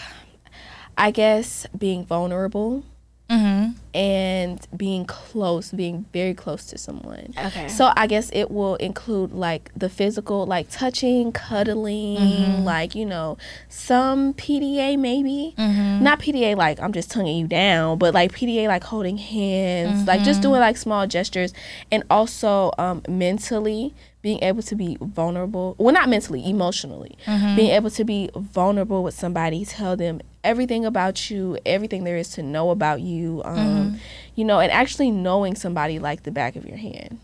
I 0.96 1.10
guess 1.10 1.66
being 1.76 2.04
vulnerable 2.04 2.84
Mm-hmm. 3.30 3.70
and 3.94 4.60
being 4.76 5.06
close, 5.06 5.70
being 5.70 6.04
very 6.12 6.34
close 6.34 6.66
to 6.66 6.76
someone. 6.76 7.32
Okay. 7.38 7.66
So 7.68 7.90
I 7.96 8.06
guess 8.06 8.28
it 8.34 8.50
will 8.50 8.74
include 8.74 9.32
like 9.32 9.70
the 9.74 9.88
physical, 9.88 10.44
like 10.44 10.66
touching, 10.68 11.32
cuddling, 11.32 12.18
Mm-hmm. 12.18 12.64
like 12.64 12.94
you 12.94 13.06
know, 13.06 13.38
some 13.70 14.34
PDA 14.34 14.98
maybe. 14.98 15.54
Mm-hmm. 15.56 16.04
Not 16.04 16.18
PDA 16.20 16.56
like 16.58 16.78
I'm 16.78 16.92
just 16.92 17.10
tonguing 17.10 17.38
you 17.38 17.46
down, 17.46 17.96
but 17.96 18.12
like 18.12 18.32
PDA 18.32 18.68
like 18.68 18.84
holding 18.84 19.16
hands, 19.16 20.06
like 20.06 20.18
Mm-hmm. 20.20 20.24
just 20.26 20.42
doing 20.42 20.60
like 20.60 20.76
small 20.76 21.06
gestures, 21.06 21.54
and 21.90 22.04
also 22.10 22.72
um, 22.76 23.00
mentally 23.08 23.94
being 24.22 24.38
able 24.42 24.62
to 24.62 24.74
be 24.76 24.96
vulnerable. 25.00 25.74
Well, 25.78 25.92
not 25.92 26.08
mentally, 26.08 26.48
emotionally, 26.48 27.16
Mm-hmm. 27.26 27.56
being 27.56 27.70
able 27.72 27.90
to 27.90 28.04
be 28.04 28.30
vulnerable 28.36 29.02
with 29.02 29.14
somebody, 29.14 29.64
tell 29.64 29.96
them 29.96 30.20
everything 30.44 30.84
about 30.84 31.28
you, 31.30 31.58
everything 31.66 32.04
there 32.04 32.16
is 32.16 32.30
to 32.30 32.42
know 32.42 32.70
about 32.70 33.00
you. 33.00 33.42
Um, 33.44 33.56
Mm-hmm. 33.58 33.96
You 34.34 34.44
know, 34.46 34.60
and 34.60 34.72
actually 34.72 35.10
knowing 35.10 35.54
somebody 35.56 35.98
like 35.98 36.22
the 36.22 36.30
back 36.30 36.56
of 36.56 36.64
your 36.66 36.78
hand. 36.78 37.18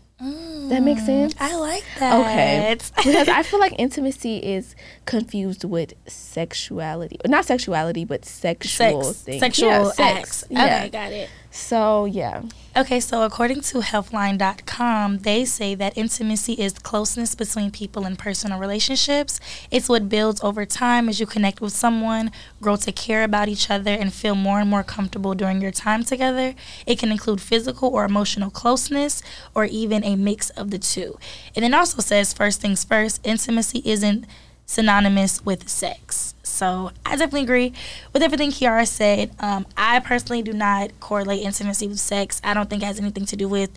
That 0.69 0.83
makes 0.83 1.03
sense. 1.05 1.33
I 1.39 1.55
like 1.55 1.83
that. 1.97 2.19
Okay. 2.19 2.77
because 2.97 3.27
I 3.27 3.41
feel 3.41 3.59
like 3.59 3.73
intimacy 3.79 4.37
is 4.37 4.75
confused 5.05 5.63
with 5.63 5.93
sexuality. 6.07 7.17
Not 7.25 7.45
sexuality, 7.45 8.05
but 8.05 8.25
sexual 8.25 9.01
sex, 9.01 9.21
things. 9.21 9.39
sexual 9.39 9.69
Yeah, 9.69 9.83
sex. 9.91 9.99
acts. 10.19 10.43
Yeah. 10.49 10.65
Okay, 10.65 10.89
got 10.89 11.11
it. 11.11 11.29
So, 11.59 12.05
yeah. 12.05 12.43
Okay, 12.75 12.99
so 12.99 13.23
according 13.23 13.61
to 13.61 13.79
healthline.com, 13.79 15.19
they 15.19 15.43
say 15.43 15.75
that 15.75 15.97
intimacy 15.97 16.53
is 16.53 16.73
closeness 16.79 17.35
between 17.35 17.69
people 17.69 18.05
in 18.05 18.15
personal 18.15 18.57
relationships. 18.57 19.39
It's 19.69 19.89
what 19.89 20.07
builds 20.07 20.41
over 20.41 20.65
time 20.65 21.09
as 21.09 21.19
you 21.19 21.25
connect 21.25 21.59
with 21.59 21.73
someone, 21.73 22.31
grow 22.61 22.77
to 22.77 22.91
care 22.91 23.23
about 23.23 23.49
each 23.49 23.69
other, 23.69 23.91
and 23.91 24.13
feel 24.13 24.35
more 24.35 24.61
and 24.61 24.69
more 24.69 24.83
comfortable 24.83 25.35
during 25.35 25.61
your 25.61 25.71
time 25.71 26.03
together. 26.03 26.55
It 26.87 26.97
can 26.97 27.11
include 27.11 27.41
physical 27.41 27.89
or 27.89 28.05
emotional 28.05 28.49
closeness, 28.49 29.21
or 29.53 29.65
even 29.65 30.03
a 30.03 30.15
mix 30.15 30.49
of 30.51 30.71
the 30.71 30.79
two. 30.79 31.19
And 31.55 31.65
it 31.65 31.73
also 31.73 32.01
says, 32.01 32.33
first 32.33 32.61
things 32.61 32.83
first, 32.85 33.19
intimacy 33.23 33.81
isn't 33.85 34.25
synonymous 34.65 35.43
with 35.43 35.67
sex. 35.67 36.28
So 36.59 36.91
I 37.05 37.11
definitely 37.11 37.43
agree 37.43 37.73
with 38.13 38.21
everything 38.21 38.51
Kiara 38.51 38.85
said. 38.87 39.31
Um, 39.39 39.65
I 39.77 39.99
personally 39.99 40.41
do 40.41 40.51
not 40.53 40.91
correlate 40.99 41.41
intimacy 41.43 41.87
with 41.87 41.99
sex. 41.99 42.41
I 42.43 42.53
don't 42.53 42.69
think 42.69 42.83
it 42.83 42.85
has 42.85 42.99
anything 42.99 43.25
to 43.27 43.35
do 43.37 43.47
with 43.47 43.71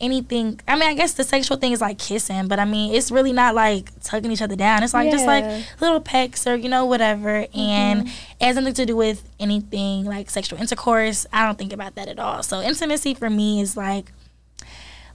anything. 0.00 0.60
I 0.68 0.74
mean, 0.74 0.88
I 0.88 0.94
guess 0.94 1.12
the 1.14 1.24
sexual 1.24 1.56
thing 1.58 1.72
is 1.72 1.80
like 1.80 1.98
kissing, 1.98 2.48
but 2.48 2.58
I 2.58 2.64
mean, 2.64 2.94
it's 2.94 3.10
really 3.10 3.32
not 3.32 3.54
like 3.54 3.90
tugging 4.02 4.30
each 4.32 4.40
other 4.42 4.56
down. 4.56 4.82
It's 4.82 4.94
like 4.94 5.10
just 5.10 5.24
Yeah. 5.26 5.40
Mm-hmm. 5.42 5.58
like 5.72 5.80
little 5.80 6.00
pecks 6.00 6.46
or 6.46 6.54
you 6.56 6.68
know 6.70 6.84
whatever, 6.86 7.46
and 7.54 8.06
it 8.08 8.44
has 8.44 8.56
nothing 8.56 8.74
to 8.74 8.86
do 8.86 8.96
with 8.96 9.22
anything 9.38 10.04
like 10.04 10.30
sexual 10.30 10.58
intercourse. 10.60 11.26
I 11.32 11.44
don't 11.44 11.58
think 11.58 11.72
about 11.72 11.94
that 11.96 12.08
at 12.08 12.18
all. 12.18 12.42
So 12.42 12.60
intimacy 12.62 13.12
for 13.14 13.28
me 13.30 13.60
is 13.60 13.76
like 13.76 14.12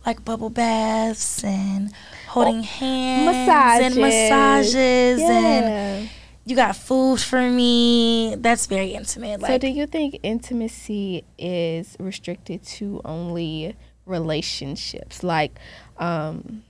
like 0.05 0.24
bubble 0.25 0.50
baths 0.50 1.43
and 1.43 1.91
holding 2.29 2.63
hands 2.63 3.25
massages. 3.48 3.86
and 3.86 3.98
Oh, 3.98 4.01
massages. 4.01 4.74
massages 4.74 5.22
and 5.22 5.65
Yeah. 6.05 6.12
You 6.51 6.58
got 6.58 6.75
food 6.75 7.20
for 7.20 7.50
me. 7.50 8.36
That's 8.38 8.67
very 8.67 8.89
intimate. 8.89 9.39
Like, 9.39 9.51
so, 9.51 9.58
do 9.58 9.67
you 9.67 9.88
think 9.88 10.20
intimacy 10.22 11.24
is 11.39 11.96
restricted 12.00 12.62
to 12.63 13.01
only 13.05 13.75
relationships? 14.05 15.24
Like, 15.24 15.58
um, 15.98 16.63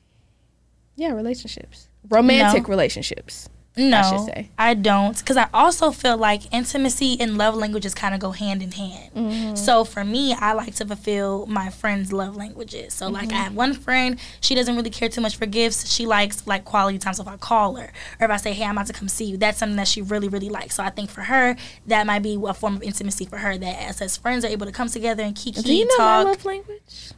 yeah, 0.95 1.11
relationships. 1.11 1.89
Romantic 2.07 2.67
relationships. 2.67 3.49
No, 3.77 3.97
I 3.97 4.01
should 4.09 4.25
say. 4.25 4.49
I 4.57 4.73
don't, 4.73 5.17
because 5.17 5.37
I 5.37 5.47
also 5.53 5.91
feel 5.91 6.17
like 6.17 6.53
intimacy 6.53 7.15
and 7.21 7.37
love 7.37 7.55
languages 7.55 7.95
kind 7.95 8.13
of 8.13 8.19
go 8.19 8.31
hand 8.31 8.61
in 8.61 8.71
hand. 8.73 9.13
Mm-hmm. 9.15 9.55
So 9.55 9.85
for 9.85 10.03
me, 10.03 10.33
I 10.33 10.51
like 10.51 10.75
to 10.75 10.85
fulfill 10.85 11.45
my 11.45 11.69
friends' 11.69 12.11
love 12.11 12.35
languages. 12.35 12.93
So 12.93 13.07
like 13.07 13.29
I 13.29 13.31
Mm-hmm. 13.31 13.35
have 13.43 13.55
one 13.55 13.73
friend, 13.73 14.19
she 14.41 14.55
doesn't 14.55 14.75
really 14.75 14.89
care 14.89 15.07
too 15.07 15.21
much 15.21 15.37
for 15.37 15.45
gifts. 15.45 15.89
She 15.89 16.05
likes 16.05 16.45
like 16.45 16.65
quality 16.65 16.97
time. 16.97 17.13
So 17.13 17.23
if 17.23 17.29
I 17.29 17.37
call 17.37 17.75
her 17.75 17.93
or 18.19 18.25
if 18.25 18.29
I 18.31 18.35
say, 18.37 18.51
"Hey, 18.53 18.65
I'm 18.65 18.71
about 18.77 18.87
to 18.87 18.93
come 18.93 19.07
see 19.07 19.25
you," 19.25 19.37
that's 19.37 19.57
something 19.59 19.77
that 19.77 19.87
she 19.87 20.01
really 20.01 20.27
really 20.27 20.49
likes. 20.49 20.75
So 20.75 20.83
I 20.83 20.89
think 20.89 21.09
for 21.09 21.21
her, 21.21 21.55
that 21.87 22.05
might 22.05 22.23
be 22.23 22.37
a 22.45 22.53
form 22.53 22.75
of 22.75 22.83
intimacy 22.83 23.23
for 23.25 23.37
her. 23.37 23.57
That 23.57 23.81
as, 23.81 24.01
as 24.01 24.17
friends 24.17 24.43
are 24.43 24.49
able 24.49 24.65
to 24.65 24.71
come 24.73 24.89
together 24.89 25.23
and 25.23 25.33
kiki 25.35 25.61
Do 25.61 25.73
you 25.73 25.85
know 25.85 25.97
talk. 25.97 26.25
my 26.25 26.31
love 26.31 26.43
language? 26.45 27.11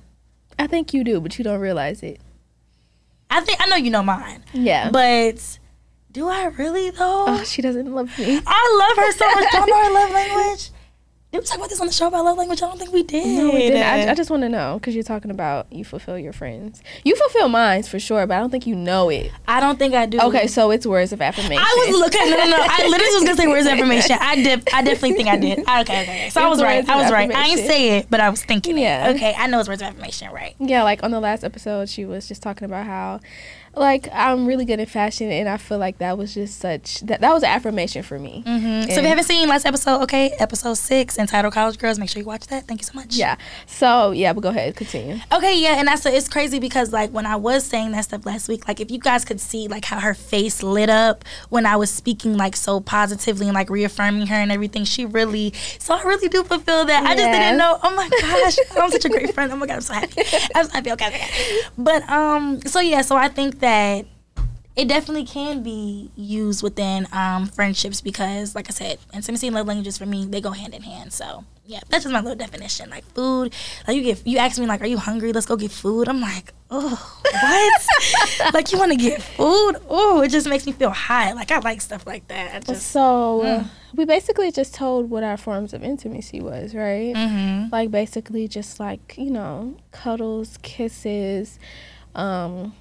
I 0.59 0.67
think 0.67 0.93
you 0.93 1.03
do, 1.03 1.19
but 1.19 1.37
you 1.39 1.43
don't 1.43 1.59
realize 1.59 2.03
it. 2.03 2.21
I 3.31 3.41
think 3.41 3.59
I 3.59 3.67
know 3.69 3.75
you 3.77 3.89
know 3.89 4.03
mine, 4.03 4.43
Yeah. 4.53 4.91
but 4.91 5.57
do 6.13 6.29
I 6.29 6.45
really 6.45 6.91
though? 6.91 7.25
oh, 7.27 7.43
she 7.43 7.61
doesn't 7.61 7.93
love 7.93 8.17
me. 8.17 8.39
I 8.45 8.77
love 8.79 9.05
her 9.05 9.11
so 9.11 9.25
much. 9.31 9.51
Don't 9.51 9.69
know 9.69 9.83
her 9.83 9.91
love 9.91 10.11
language. 10.13 10.69
Did 11.31 11.39
we 11.39 11.45
talk 11.47 11.57
about 11.57 11.69
this 11.71 11.81
on 11.81 11.87
the 11.87 11.93
show 11.93 12.05
about 12.05 12.25
love 12.25 12.37
language? 12.37 12.61
I 12.61 12.67
don't 12.67 12.77
think 12.77 12.93
we 12.93 13.01
did. 13.01 13.25
No, 13.25 13.45
we 13.49 13.57
didn't. 13.61 13.81
I, 13.81 14.11
I 14.11 14.13
just 14.13 14.29
want 14.29 14.43
to 14.43 14.49
know 14.49 14.77
because 14.79 14.93
you're 14.93 15.03
talking 15.03 15.31
about 15.31 15.65
you 15.73 15.83
fulfill 15.83 16.19
your 16.19 16.31
friends. 16.31 16.83
You 17.03 17.15
fulfill 17.15 17.49
mine 17.49 17.81
for 17.81 17.99
sure, 17.99 18.27
but 18.27 18.37
I 18.37 18.39
don't 18.39 18.51
think 18.51 18.67
you 18.67 18.75
know 18.75 19.09
it. 19.09 19.31
I 19.47 19.59
don't 19.59 19.79
think 19.79 19.95
I 19.95 20.05
do. 20.05 20.19
Okay, 20.21 20.45
so 20.45 20.69
it's 20.69 20.85
words 20.85 21.11
of 21.11 21.23
affirmation. 21.23 21.57
I 21.57 21.87
was 21.87 21.97
looking. 21.99 22.29
No, 22.29 22.37
no, 22.37 22.49
no. 22.51 22.57
I 22.59 22.87
literally 22.87 23.15
was 23.15 23.23
gonna 23.23 23.35
say 23.35 23.47
words 23.47 23.65
of 23.65 23.73
affirmation. 23.73 24.15
I 24.21 24.35
did. 24.35 24.69
I 24.71 24.83
definitely 24.83 25.13
think 25.13 25.27
I 25.27 25.37
did. 25.37 25.57
Okay, 25.57 25.81
okay. 25.81 26.01
okay. 26.03 26.29
So 26.29 26.39
I 26.39 26.49
was 26.49 26.61
right. 26.61 26.87
I 26.87 27.01
was 27.01 27.11
right. 27.11 27.31
I 27.31 27.47
ain't 27.47 27.61
affirmation. 27.61 27.67
say 27.67 27.97
it, 27.97 28.11
but 28.11 28.19
I 28.19 28.29
was 28.29 28.43
thinking. 28.45 28.77
Yeah. 28.77 29.09
It. 29.09 29.15
Okay. 29.15 29.33
I 29.35 29.47
know 29.47 29.59
it's 29.59 29.67
words 29.67 29.81
of 29.81 29.87
affirmation. 29.87 30.31
Right. 30.31 30.55
Yeah, 30.59 30.83
like 30.83 31.01
on 31.01 31.09
the 31.09 31.19
last 31.19 31.43
episode, 31.43 31.89
she 31.89 32.05
was 32.05 32.27
just 32.27 32.43
talking 32.43 32.65
about 32.65 32.85
how, 32.85 33.21
like, 33.75 34.07
I'm 34.13 34.45
really 34.45 34.65
good 34.65 34.79
at 34.79 34.89
fashion, 34.89 35.31
and 35.31 35.49
I 35.49 35.57
feel 35.57 35.79
like 35.79 35.97
that 35.97 36.17
was 36.17 36.33
just 36.33 36.59
such 36.59 36.99
that 37.01 37.21
that 37.21 37.33
was 37.33 37.41
an 37.41 37.49
affirmation 37.49 38.03
for 38.03 38.19
me. 38.19 38.43
Mm-hmm. 38.45 38.89
So 38.91 38.97
if 38.97 39.01
you 39.01 39.07
haven't 39.07 39.23
seen 39.23 39.47
last 39.49 39.65
episode, 39.65 40.01
okay, 40.03 40.31
episode 40.39 40.75
six 40.75 41.17
entitled 41.17 41.53
"College 41.53 41.79
Girls," 41.79 41.97
make 41.97 42.09
sure 42.09 42.19
you 42.19 42.25
watch 42.25 42.47
that. 42.47 42.67
Thank 42.67 42.81
you 42.81 42.85
so 42.85 42.93
much. 42.93 43.15
Yeah. 43.15 43.35
So 43.65 44.11
yeah, 44.11 44.33
but 44.33 44.41
go 44.41 44.49
ahead, 44.49 44.75
continue. 44.75 45.17
Okay, 45.31 45.59
yeah, 45.59 45.79
and 45.79 45.87
that's 45.87 46.05
it's 46.05 46.29
crazy 46.29 46.59
because 46.59 46.93
like 46.93 47.09
when 47.11 47.25
I 47.25 47.35
was 47.35 47.65
saying 47.65 47.91
that 47.93 48.05
stuff 48.05 48.25
last 48.25 48.47
week, 48.47 48.67
like 48.67 48.79
if 48.79 48.91
you 48.91 48.99
guys 48.99 49.25
could 49.25 49.41
see 49.41 49.67
like 49.67 49.85
how 49.85 49.99
her 49.99 50.13
face 50.13 50.61
lit 50.61 50.89
up 50.89 51.25
when 51.49 51.65
I 51.65 51.75
was 51.75 51.89
speaking 51.89 52.37
like 52.37 52.55
so 52.55 52.79
positively 52.79 53.47
and 53.47 53.55
like 53.55 53.71
reaffirming 53.71 54.27
her 54.27 54.35
and 54.35 54.51
everything, 54.51 54.83
she 54.83 55.05
really 55.05 55.51
so 55.79 55.95
I 55.95 56.03
really 56.03 56.29
do 56.29 56.43
fulfill 56.43 56.85
that. 56.85 57.03
I 57.03 57.15
just 57.15 57.25
didn't 57.25 57.57
know. 57.57 57.79
Oh 57.81 57.95
my 57.95 58.07
gosh, 58.21 58.57
I'm 58.77 58.91
such 58.91 59.05
a 59.05 59.09
great 59.09 59.33
friend. 59.33 59.51
Oh 59.51 59.55
my 59.55 59.65
god, 59.65 59.75
I'm 59.75 59.81
so 59.81 59.93
happy. 59.93 60.21
I'm 60.53 60.65
so 60.65 60.71
happy. 60.71 60.91
Okay, 60.91 61.07
okay, 61.07 61.15
okay. 61.15 61.59
But 61.75 62.07
um, 62.07 62.61
so 62.61 62.79
yeah, 62.79 63.01
so 63.01 63.15
I 63.15 63.29
think 63.29 63.62
that 63.63 64.05
it 64.75 64.87
definitely 64.87 65.25
can 65.25 65.61
be 65.61 66.09
used 66.15 66.63
within 66.63 67.07
um, 67.11 67.45
friendships 67.47 68.01
because, 68.01 68.55
like 68.55 68.67
I 68.69 68.73
said, 68.73 68.97
intimacy 69.13 69.47
and 69.47 69.55
love 69.55 69.67
languages 69.67 69.97
for 69.97 70.05
me 70.05 70.25
they 70.25 70.41
go 70.41 70.51
hand 70.51 70.73
in 70.73 70.81
hand. 70.81 71.13
So 71.13 71.45
yeah, 71.65 71.79
that's 71.89 72.03
just 72.03 72.11
my 72.13 72.19
little 72.21 72.35
definition. 72.37 72.89
Like 72.89 73.05
food, 73.13 73.53
like 73.87 73.95
you 73.95 74.03
get 74.03 74.25
you 74.25 74.37
ask 74.39 74.59
me 74.59 74.65
like, 74.65 74.81
are 74.81 74.87
you 74.87 74.97
hungry? 74.97 75.31
Let's 75.31 75.45
go 75.45 75.55
get 75.55 75.69
food. 75.71 76.07
I'm 76.09 76.19
like, 76.21 76.53
oh, 76.71 77.21
what? 77.31 78.53
like 78.55 78.71
you 78.71 78.79
want 78.79 78.91
to 78.91 78.97
get 78.97 79.21
food? 79.21 79.75
Oh, 79.89 80.21
it 80.25 80.29
just 80.29 80.47
makes 80.49 80.65
me 80.65 80.71
feel 80.71 80.89
high. 80.89 81.33
Like 81.33 81.51
I 81.51 81.59
like 81.59 81.79
stuff 81.79 82.07
like 82.07 82.27
that. 82.29 82.65
Just 82.65 82.87
So 82.87 83.41
uh, 83.41 83.59
Mm. 83.59 83.69
we 83.93 84.05
basically 84.05 84.51
just 84.51 84.73
told 84.73 85.11
what 85.11 85.23
our 85.23 85.37
forms 85.37 85.73
of 85.75 85.83
intimacy 85.83 86.41
was, 86.41 86.73
right? 86.73 87.13
mm-hmm. 87.15 87.69
Like 87.71 87.91
basically 87.91 88.47
just 88.47 88.79
like 88.79 89.13
you 89.19 89.29
know 89.29 89.77
cuddles, 89.91 90.57
kisses, 90.63 91.59
um, 92.15 92.73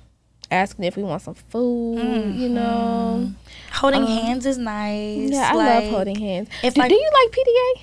asking 0.53 0.85
if 0.85 0.97
we 0.97 1.03
want 1.03 1.23
some 1.23 1.35
food, 1.35 2.35
you 2.37 2.49
know. 2.49 3.33
holding 3.73 4.03
Um, 4.03 4.07
hands 4.09 4.47
is 4.47 4.59
nice. 4.59 5.31
Yeah, 5.31 5.51
I 5.53 5.55
Like, 5.55 5.83
love 5.85 5.91
holding 5.93 6.17
hands. 6.19 6.49
if, 6.63 6.75
do, 6.75 6.81
like- 6.81 6.89
do 6.91 6.95
you 6.95 7.11
like 7.13 7.31
PDA? 7.33 7.83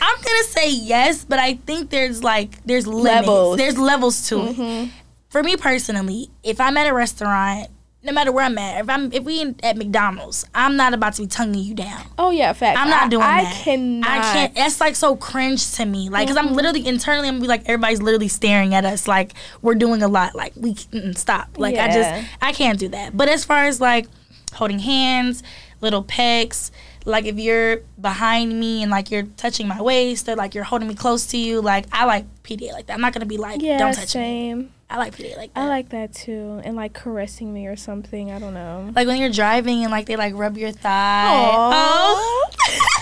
I'm 0.00 0.16
gonna 0.22 0.44
say 0.48 0.70
yes, 0.70 1.24
but 1.24 1.38
I 1.38 1.54
think 1.54 1.90
there's 1.90 2.22
like 2.24 2.62
there's 2.64 2.86
limits. 2.86 3.04
Levels. 3.26 3.56
There's 3.58 3.78
levels 3.78 4.28
to 4.28 4.46
it. 4.46 4.56
Mm-hmm. 4.56 4.90
For 5.28 5.42
me 5.42 5.56
personally, 5.56 6.30
if 6.42 6.60
I'm 6.60 6.76
at 6.76 6.86
a 6.86 6.92
restaurant 6.94 7.68
no 8.04 8.12
matter 8.12 8.32
where 8.32 8.44
I'm 8.44 8.58
at, 8.58 8.80
if 8.80 8.88
I'm 8.90 9.12
if 9.12 9.22
we 9.22 9.40
in, 9.40 9.56
at 9.62 9.76
McDonald's, 9.76 10.44
I'm 10.54 10.76
not 10.76 10.92
about 10.92 11.14
to 11.14 11.22
be 11.22 11.28
tonguing 11.28 11.62
you 11.62 11.74
down. 11.74 12.04
Oh 12.18 12.30
yeah, 12.30 12.52
fact. 12.52 12.78
I'm 12.78 12.90
not 12.90 13.04
I, 13.04 13.08
doing 13.08 13.22
I 13.22 13.42
that. 13.44 13.52
I 13.52 13.56
cannot. 13.62 14.10
I 14.10 14.32
can't. 14.32 14.54
That's 14.54 14.80
like 14.80 14.96
so 14.96 15.14
cringe 15.16 15.72
to 15.74 15.84
me. 15.86 16.08
Like, 16.08 16.26
because 16.26 16.36
Mm-hmm. 16.36 16.48
I'm 16.50 16.54
literally 16.56 16.86
internally, 16.86 17.28
I'm 17.28 17.34
gonna 17.34 17.42
be 17.42 17.48
like, 17.48 17.62
everybody's 17.68 18.02
literally 18.02 18.28
staring 18.28 18.74
at 18.74 18.84
us. 18.84 19.06
Like, 19.06 19.32
we're 19.60 19.76
doing 19.76 20.02
a 20.02 20.08
lot. 20.08 20.34
Like, 20.34 20.52
we 20.56 20.74
stop. 21.14 21.58
Like, 21.58 21.76
I 21.76 21.86
just, 21.92 22.30
I 22.40 22.52
can't 22.52 22.78
do 22.78 22.88
that. 22.88 23.16
But 23.16 23.28
as 23.28 23.44
far 23.44 23.64
as 23.64 23.80
like 23.80 24.06
holding 24.54 24.80
hands, 24.80 25.42
little 25.80 26.02
pecks, 26.02 26.70
like 27.04 27.24
if 27.24 27.38
you're 27.38 27.78
behind 28.00 28.58
me 28.58 28.82
and 28.82 28.90
like 28.90 29.10
you're 29.10 29.24
touching 29.36 29.68
my 29.68 29.80
waist 29.80 30.28
or 30.28 30.36
like 30.36 30.54
you're 30.54 30.64
holding 30.64 30.88
me 30.88 30.94
close 30.94 31.26
to 31.26 31.36
you, 31.36 31.60
like 31.60 31.86
I 31.92 32.04
like 32.04 32.24
PDA 32.42 32.72
like 32.72 32.86
that. 32.86 32.94
I'm 32.94 33.00
not 33.00 33.12
gonna 33.12 33.26
be 33.26 33.38
like, 33.38 33.62
Yeah, 33.62 33.78
don't 33.78 33.94
touch 33.94 34.14
me. 34.14 34.68
I 34.88 34.98
like 34.98 35.16
PDA 35.16 35.36
like 35.36 35.54
that. 35.54 35.60
I 35.60 35.68
like 35.68 35.88
that 35.90 36.12
too, 36.12 36.60
and 36.64 36.76
like 36.76 36.92
caressing 36.92 37.52
me 37.52 37.66
or 37.66 37.76
something. 37.76 38.30
I 38.30 38.38
don't 38.38 38.54
know. 38.54 38.90
like 38.94 39.06
when 39.06 39.18
you're 39.18 39.30
driving 39.30 39.82
and 39.82 39.90
like 39.90 40.06
they 40.06 40.16
like 40.16 40.34
rub 40.34 40.56
your 40.56 40.72
thigh. 40.72 41.50
Oh. 41.54 42.50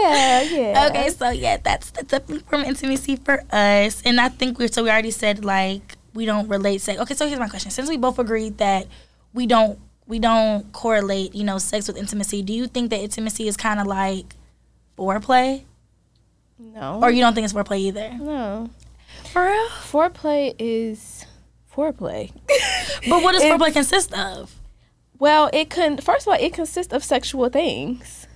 yeah, 0.00 0.42
yeah. 0.42 0.86
Okay, 0.88 1.10
so 1.10 1.30
yeah, 1.30 1.56
that's 1.62 1.90
that's 1.90 2.08
definitely 2.08 2.44
from 2.48 2.64
intimacy 2.64 3.16
for 3.16 3.42
us, 3.50 4.02
and 4.04 4.20
I 4.20 4.28
think 4.28 4.58
we're 4.58 4.68
so 4.68 4.84
we 4.84 4.90
already 4.90 5.10
said 5.10 5.44
like 5.44 5.96
we 6.14 6.26
don't 6.26 6.48
relate 6.48 6.80
sex. 6.80 7.00
Okay, 7.00 7.14
so 7.14 7.26
here's 7.26 7.40
my 7.40 7.48
question: 7.48 7.70
since 7.70 7.88
we 7.88 7.96
both 7.96 8.18
agreed 8.18 8.58
that 8.58 8.86
we 9.34 9.46
don't 9.46 9.78
we 10.06 10.18
don't 10.18 10.70
correlate, 10.72 11.34
you 11.34 11.44
know, 11.44 11.58
sex 11.58 11.88
with 11.88 11.96
intimacy, 11.96 12.42
do 12.42 12.52
you 12.52 12.66
think 12.66 12.90
that 12.90 13.00
intimacy 13.00 13.48
is 13.48 13.56
kind 13.56 13.80
of 13.80 13.86
like 13.86 14.36
foreplay, 14.96 15.64
No. 16.58 17.00
or 17.02 17.10
you 17.10 17.20
don't 17.20 17.34
think 17.34 17.44
it's 17.44 17.52
foreplay 17.54 17.78
either? 17.78 18.10
no. 18.18 18.70
For 19.32 19.44
real? 19.46 19.66
Foreplay 19.68 20.54
is 20.58 21.26
foreplay. 21.74 22.30
But 23.08 23.22
what 23.22 23.32
does 23.32 23.42
It's- 23.42 23.58
foreplay 23.60 23.72
consist 23.72 24.12
of? 24.14 24.54
well, 25.18 25.48
it 25.52 25.70
can. 25.70 25.98
First 25.98 26.26
of 26.26 26.32
all, 26.32 26.38
it 26.40 26.52
consists 26.52 26.92
of 26.92 27.02
sexual 27.04 27.48
things. 27.48 28.26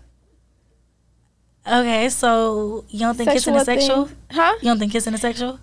Okay, 1.67 2.09
so 2.09 2.85
you 2.89 3.01
don't 3.01 3.17
think 3.17 3.31
kissing 3.31 3.55
is 3.55 3.65
sexual? 3.65 4.07
things. 4.07 4.19
Huh? 4.33 4.55
You 4.63 4.69
don't 4.71 4.79
think 4.79 4.93
kissing 4.93 5.13
is 5.15 5.21
sexual? 5.21 5.59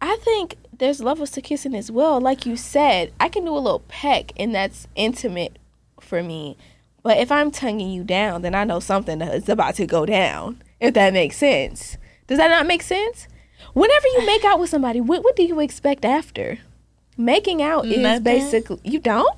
I 0.00 0.16
think 0.16 0.56
there's 0.78 1.00
levels 1.00 1.30
to 1.32 1.40
kissing 1.40 1.74
as 1.74 1.90
well. 1.90 2.20
Like 2.20 2.46
you 2.46 2.56
said, 2.56 3.12
I 3.20 3.28
can 3.28 3.44
do 3.44 3.56
a 3.56 3.58
little 3.58 3.80
peck, 3.88 4.32
and 4.36 4.54
that's 4.54 4.86
intimate 4.94 5.58
for 6.00 6.22
me. 6.22 6.56
But 7.02 7.18
if 7.18 7.30
I'm 7.30 7.50
tonguing 7.50 7.90
you 7.90 8.02
down, 8.02 8.42
then 8.42 8.54
I 8.54 8.64
know 8.64 8.80
something 8.80 9.20
is 9.20 9.48
about 9.48 9.74
to 9.76 9.86
go 9.86 10.06
down. 10.06 10.62
If 10.80 10.94
that 10.94 11.12
makes 11.12 11.36
sense. 11.36 11.96
Does 12.26 12.38
that 12.38 12.48
not 12.48 12.66
make 12.66 12.82
sense? 12.82 13.28
Whenever 13.74 14.06
you 14.08 14.26
make 14.26 14.44
out 14.44 14.58
with 14.60 14.70
somebody, 14.70 15.00
what, 15.00 15.22
what 15.22 15.36
do 15.36 15.42
you 15.42 15.60
expect 15.60 16.04
after? 16.04 16.58
Making 17.16 17.62
out 17.62 17.86
is 17.86 17.98
Nothing. 17.98 18.22
basically 18.24 18.80
you 18.84 18.98
don't. 18.98 19.36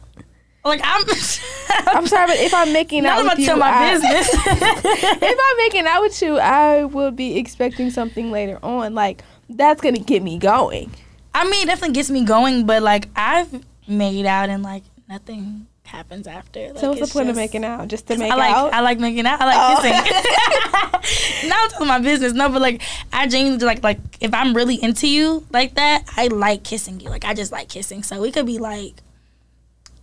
Like 0.64 0.80
I'm. 0.82 1.04
I'm 1.88 2.06
sorry, 2.06 2.26
but 2.28 2.36
if 2.38 2.52
I'm 2.54 2.72
making 2.72 3.06
out 3.06 3.22
with 3.22 3.38
you, 3.38 3.56
my 3.56 3.68
I- 3.68 3.92
business. 3.92 4.28
if 4.32 5.38
I'm 5.44 5.56
making 5.58 5.86
out 5.86 6.02
with 6.02 6.20
you, 6.22 6.38
I 6.38 6.84
will 6.84 7.10
be 7.10 7.38
expecting 7.38 7.90
something 7.90 8.30
later 8.30 8.58
on. 8.62 8.94
Like 8.94 9.22
that's 9.48 9.80
gonna 9.80 9.98
get 9.98 10.22
me 10.22 10.38
going. 10.38 10.92
I 11.36 11.44
mean, 11.44 11.62
it 11.62 11.66
definitely 11.66 11.92
gets 11.94 12.10
me 12.10 12.24
going, 12.24 12.64
but 12.64 12.82
like 12.82 13.08
I've 13.14 13.62
made 13.86 14.24
out 14.24 14.48
and 14.48 14.62
like 14.62 14.84
nothing 15.06 15.66
happens 15.84 16.26
after. 16.26 16.68
Like, 16.68 16.78
so 16.78 16.88
what's 16.90 17.00
the 17.00 17.06
point 17.18 17.28
of 17.28 17.36
making 17.36 17.62
out? 17.62 17.88
Just 17.88 18.06
to 18.08 18.16
make 18.16 18.32
I 18.32 18.36
like 18.36 18.54
out? 18.54 18.72
I 18.72 18.80
like 18.80 18.98
making 18.98 19.26
out. 19.26 19.40
I 19.40 19.44
like 19.44 19.56
Oh. 19.58 19.82
kissing. 19.82 21.48
Not 21.50 21.70
telling 21.70 21.88
my 21.88 21.98
business, 21.98 22.32
no, 22.32 22.48
but 22.48 22.62
like 22.62 22.80
I 23.12 23.26
genuinely 23.26 23.66
like 23.66 23.84
like 23.84 23.98
if 24.20 24.32
I'm 24.32 24.54
really 24.54 24.82
into 24.82 25.06
you 25.08 25.46
like 25.52 25.74
that, 25.74 26.04
I 26.16 26.28
like 26.28 26.64
kissing 26.64 27.00
you. 27.00 27.10
Like 27.10 27.26
I 27.26 27.34
just 27.34 27.52
like 27.52 27.68
kissing. 27.68 28.02
So 28.02 28.20
we 28.20 28.32
could 28.32 28.46
be 28.46 28.58
like 28.58 28.94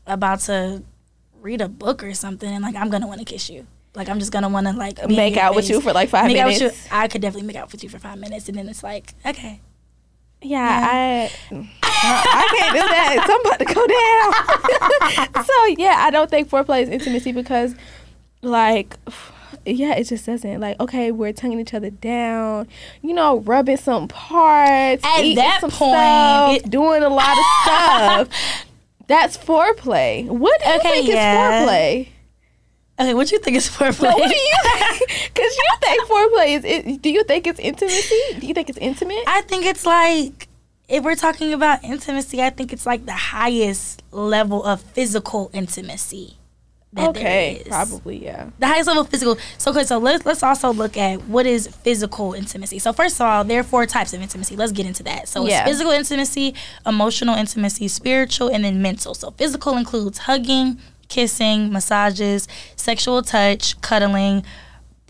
about 0.06 0.40
to 0.42 0.84
read 1.42 1.62
a 1.62 1.68
book 1.68 2.04
or 2.04 2.14
something, 2.14 2.48
and 2.50 2.64
like 2.64 2.76
I'm 2.76 2.90
gonna 2.92 3.08
want 3.08 3.20
to 3.20 3.26
kiss 3.26 3.50
you. 3.50 3.66
Like 3.96 4.08
I'm 4.08 4.20
just 4.20 4.32
gonna 4.32 4.50
want 4.50 4.68
to 4.68 4.74
like 4.74 5.10
make 5.10 5.36
out 5.38 5.56
with 5.56 5.68
you 5.68 5.82
for 5.82 5.94
like 5.94 6.10
five 6.10 6.28
make 6.28 6.38
out 6.38 6.50
minutes. 6.50 6.62
with 6.62 6.86
you. 6.92 6.96
I 6.96 7.08
could 7.08 7.22
definitely 7.22 7.48
make 7.48 7.56
out 7.58 7.72
with 7.72 7.84
you 7.84 7.90
for 7.90 7.98
five 7.98 8.20
minutes, 8.20 8.48
and 8.50 8.58
then 8.58 8.70
it's 8.70 8.84
like 8.84 9.14
okay. 9.26 9.60
Yeah, 10.44 10.88
I 10.92 11.32
I 11.52 12.48
can't 12.58 12.74
do 12.74 12.82
that. 12.82 13.26
Somebody 13.28 13.66
go 13.74 15.34
down. 15.34 15.44
so 15.46 15.66
yeah, 15.78 15.96
I 16.00 16.10
don't 16.12 16.30
think 16.30 16.50
foreplay 16.50 16.84
is 16.84 16.90
intimacy 16.90 17.32
because 17.32 17.76
like 18.42 18.98
yeah, 19.66 19.96
it 19.96 20.04
just 20.06 20.26
doesn't 20.26 20.60
like 20.60 20.78
okay, 20.82 21.12
we're 21.12 21.32
tonguing 21.32 21.60
each 21.62 21.74
other 21.74 21.90
down, 21.90 22.68
you 23.02 23.14
know, 23.14 23.40
rubbing 23.40 23.78
some 23.78 24.08
parts, 24.10 25.04
At 25.06 25.20
eating 25.22 25.36
that 25.38 25.62
some 25.62 25.72
point, 25.72 25.94
stuff, 25.94 26.56
it- 26.58 26.70
doing 26.70 27.04
a 27.04 27.10
lot 27.10 27.38
of 27.38 27.44
stuff. 27.64 28.30
That's 29.08 29.38
foreplay. 29.38 30.26
What 30.28 30.62
do 30.62 30.70
you 30.70 30.76
Okay, 30.80 30.90
think 30.92 31.08
yeah. 31.10 31.62
is 31.64 31.68
foreplay? 31.70 32.08
Okay, 33.00 33.14
what 33.16 33.28
do 33.28 33.36
you 33.36 33.42
think 33.42 33.58
is 33.58 33.68
foreplay? 33.70 34.04
No, 34.04 34.10
what 34.18 34.18
do 34.18 34.24
you 34.24 34.30
think? 34.30 34.33
Because 35.34 35.58
you 35.58 35.70
think 35.82 36.04
foreplay 36.08 36.58
is. 36.58 36.64
It, 36.66 37.02
do 37.02 37.10
you 37.10 37.24
think 37.24 37.48
it's 37.48 37.60
intimacy? 37.60 38.22
Do 38.40 38.48
you 38.48 38.54
think 38.54 38.70
it's 38.70 38.78
intimate? 38.78 39.24
I 39.28 39.42
think 39.42 39.66
it's 39.66 39.86
like 39.86 40.48
if 40.88 41.04
we're 41.04 41.16
talking 41.16 41.54
about 41.54 41.84
intimacy, 41.84 42.42
I 42.42 42.50
think 42.50 42.74
it's 42.74 42.86
like 42.86 43.06
the 43.06 43.14
highest 43.14 44.04
level 44.12 44.64
of 44.64 44.82
physical 44.82 45.50
intimacy. 45.54 46.38
That 46.94 47.10
okay, 47.10 47.56
is. 47.56 47.68
probably 47.68 48.24
yeah. 48.24 48.50
The 48.60 48.68
highest 48.68 48.86
level 48.88 49.02
of 49.02 49.10
physical. 49.10 49.38
So 49.58 49.72
okay, 49.72 49.84
so 49.84 49.98
let's 49.98 50.26
let's 50.28 50.44
also 50.44 50.72
look 50.72 50.96
at 50.96 51.24
what 51.24 51.48
is 51.48 51.66
physical 51.68 52.34
intimacy. 52.34 52.78
So 52.78 52.94
first 52.94 53.20
of 53.20 53.26
all, 53.26 53.44
there 53.44 53.60
are 53.60 53.64
four 53.64 53.88
types 53.88 54.14
of 54.14 54.22
intimacy. 54.22 54.56
Let's 54.56 54.72
get 54.72 54.86
into 54.86 55.02
that. 55.04 55.28
So 55.28 55.48
Yeah. 55.48 55.62
it's 55.62 55.70
physical 55.72 55.92
intimacy, 55.92 56.54
emotional 56.86 57.36
intimacy, 57.36 57.88
spiritual, 57.88 58.50
and 58.50 58.64
then 58.64 58.80
mental. 58.84 59.16
So 59.16 59.32
physical 59.32 59.76
includes 59.76 60.20
hugging, 60.20 60.80
kissing, 61.08 61.72
massages, 61.72 62.48
sexual 62.76 63.24
touch, 63.24 63.80
cuddling, 63.82 64.44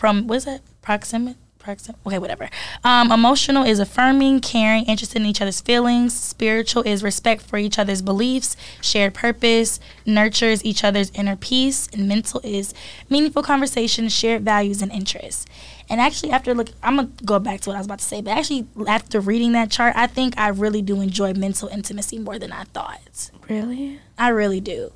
from 0.03 0.27
what 0.27 0.35
is 0.35 0.43
that? 0.43 0.59
Proximate 0.81 1.37
proxim 1.63 1.95
okay, 2.05 2.19
whatever. 2.19 2.49
Um, 2.83 3.09
emotional 3.09 3.63
is 3.63 3.79
affirming, 3.79 4.41
caring, 4.41 4.83
interested 4.83 5.21
in 5.21 5.25
each 5.25 5.39
other's 5.41 5.61
feelings. 5.61 6.13
Spiritual 6.13 6.83
is 6.83 7.01
respect 7.01 7.41
for 7.41 7.55
each 7.57 7.79
other's 7.79 8.01
beliefs, 8.01 8.57
shared 8.81 9.13
purpose, 9.13 9.79
nurtures 10.05 10.61
each 10.65 10.83
other's 10.83 11.09
inner 11.11 11.37
peace. 11.37 11.87
And 11.93 12.05
mental 12.05 12.41
is 12.43 12.73
meaningful 13.09 13.43
conversation, 13.43 14.09
shared 14.09 14.43
values, 14.43 14.81
and 14.81 14.91
interests. 14.91 15.45
And 15.89 16.01
actually, 16.01 16.33
after 16.33 16.53
look, 16.53 16.71
I'm 16.83 16.97
gonna 16.97 17.09
go 17.23 17.39
back 17.39 17.61
to 17.61 17.69
what 17.69 17.75
I 17.75 17.79
was 17.79 17.87
about 17.87 17.99
to 17.99 18.05
say. 18.05 18.19
But 18.19 18.31
actually, 18.37 18.67
after 18.85 19.21
reading 19.21 19.53
that 19.53 19.71
chart, 19.71 19.93
I 19.95 20.07
think 20.07 20.37
I 20.37 20.49
really 20.49 20.81
do 20.81 20.99
enjoy 20.99 21.33
mental 21.33 21.69
intimacy 21.69 22.19
more 22.19 22.37
than 22.37 22.51
I 22.51 22.65
thought. 22.65 23.31
Really? 23.47 24.01
I 24.17 24.27
really 24.27 24.59
do. 24.59 24.91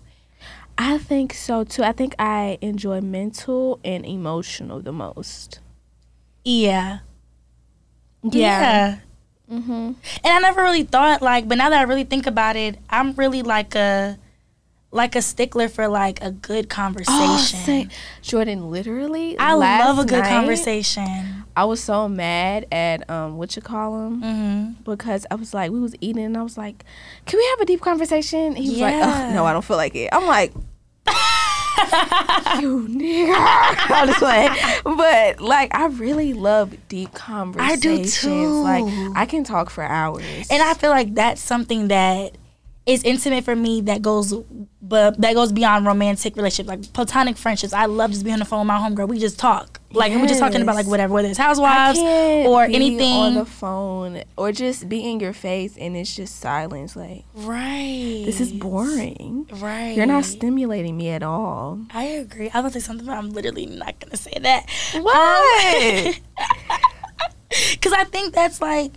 I 0.78 0.98
think 1.00 1.34
so 1.34 1.64
too. 1.64 1.84
I 1.84 1.92
think 1.92 2.16
I 2.20 2.58
enjoy 2.62 3.02
mental 3.02 3.80
and 3.84 4.06
emotional 4.06 4.80
the 4.82 4.92
most. 4.94 5.60
Yeah. 6.44 7.00
Yeah. 8.24 9.00
Mm-hmm. 9.50 9.72
Mhm. 9.72 9.96
And 10.24 10.34
I 10.34 10.40
never 10.40 10.62
really 10.62 10.84
thought 10.84 11.22
like, 11.22 11.48
but 11.48 11.58
now 11.58 11.70
that 11.70 11.80
I 11.80 11.84
really 11.84 12.04
think 12.04 12.28
about 12.28 12.56
it, 12.56 12.78
I'm 12.90 13.14
really 13.14 13.42
like 13.44 13.76
a 13.76 14.18
like 14.92 15.16
a 15.16 15.22
stickler 15.22 15.68
for 15.68 15.88
like 15.88 16.22
a 16.22 16.32
good 16.32 16.70
conversation. 16.70 17.20
Oh, 17.22 17.38
say- 17.66 17.88
Jordan, 18.22 18.72
literally, 18.72 19.38
I 19.38 19.54
love 19.54 20.00
a 20.00 20.06
good 20.06 20.22
night, 20.24 20.30
conversation. 20.30 21.44
I 21.56 21.66
was 21.66 21.84
so 21.84 22.08
mad 22.08 22.68
at 22.72 23.10
um 23.10 23.38
what 23.38 23.56
you 23.56 23.62
call 23.62 24.06
him 24.08 24.22
Mm-hmm. 24.22 24.84
because 24.92 25.26
I 25.32 25.36
was 25.36 25.54
like 25.54 25.72
we 25.72 25.80
was 25.80 25.94
eating 26.02 26.24
and 26.26 26.38
I 26.38 26.44
was 26.44 26.58
like, 26.58 26.86
can 27.26 27.38
we 27.38 27.46
have 27.52 27.60
a 27.62 27.66
deep 27.66 27.82
conversation? 27.82 28.56
He 28.56 28.70
was 28.70 28.80
like, 28.80 28.94
Yeah. 28.94 29.26
Ugh, 29.30 29.34
no, 29.36 29.46
I 29.46 29.54
don't 29.54 29.66
feel 29.66 29.78
like 29.78 29.96
it. 29.96 30.10
I'm 30.14 30.26
like. 30.26 30.54
you 32.60 32.88
nigga. 32.90 33.34
I'm 33.38 34.08
just 34.08 34.20
playing. 34.20 34.52
But 34.84 35.40
like 35.42 35.74
I 35.76 35.88
really 35.88 36.34
love 36.34 36.76
deep 36.90 37.14
conversations. 37.14 37.72
I 37.72 37.76
do 37.98 38.04
too. 38.06 38.62
Like 38.64 38.86
I 39.16 39.26
can 39.26 39.44
talk 39.44 39.70
for 39.70 39.84
hours. 39.84 40.48
And 40.50 40.62
I 40.62 40.74
feel 40.74 40.90
like 40.90 41.16
that's 41.16 41.42
something 41.42 41.88
that 41.90 42.36
is 42.88 43.04
intimate 43.04 43.44
for 43.44 43.56
me 43.56 43.82
that 43.82 44.02
goes 44.02 44.34
but 44.82 45.20
that 45.20 45.34
goes 45.36 45.52
beyond 45.52 45.86
romantic 45.86 46.36
relationships 46.38 46.70
like 46.70 46.94
platonic 46.94 47.36
friendships 47.38 47.74
i 47.74 47.86
love 47.86 48.10
just 48.12 48.24
being 48.24 48.34
on 48.34 48.40
the 48.40 48.46
phone 48.46 48.60
with 48.60 48.68
my 48.68 48.78
homegirl 48.78 49.08
we 49.08 49.20
just 49.20 49.38
talk 49.38 49.80
like 49.92 50.12
and 50.12 50.22
we're 50.22 50.28
just 50.28 50.40
talking 50.40 50.62
about 50.62 50.76
like 50.76 50.88
whatever 50.88 51.14
whether 51.14 51.28
it's 51.28 51.38
housewives 51.38 52.00
can't 52.00 52.48
or 52.48 52.66
be 52.68 52.76
anything 52.76 53.14
on 53.14 53.34
the 53.36 53.46
phone 53.46 54.24
or 54.38 54.52
just 54.54 54.88
be 54.88 55.04
in 55.10 55.20
your 55.20 55.34
face 55.34 55.76
and 55.78 55.96
it's 55.98 56.16
just 56.16 56.40
silence. 56.40 56.96
Like 56.96 57.24
right 57.36 58.24
this 58.26 58.40
is 58.40 58.52
boring. 58.54 59.48
right 59.56 59.96
You're 59.98 60.06
not 60.06 60.24
stimulating 60.26 60.96
me 60.98 61.10
at 61.10 61.24
all. 61.24 61.80
i 61.94 62.04
agree 62.04 62.50
i 62.54 62.62
was 62.62 62.72
gonna 62.72 62.72
say 62.72 62.80
something 62.80 63.06
but 63.06 63.18
i'm 63.18 63.32
literally 63.32 63.66
not 63.66 64.00
gonna 64.00 64.18
say 64.18 64.34
that 64.42 64.66
What? 64.94 66.08
Um, 66.08 66.14
because 67.72 67.94
i 67.94 68.04
think 68.06 68.34
that's 68.34 68.62
like 68.62 68.92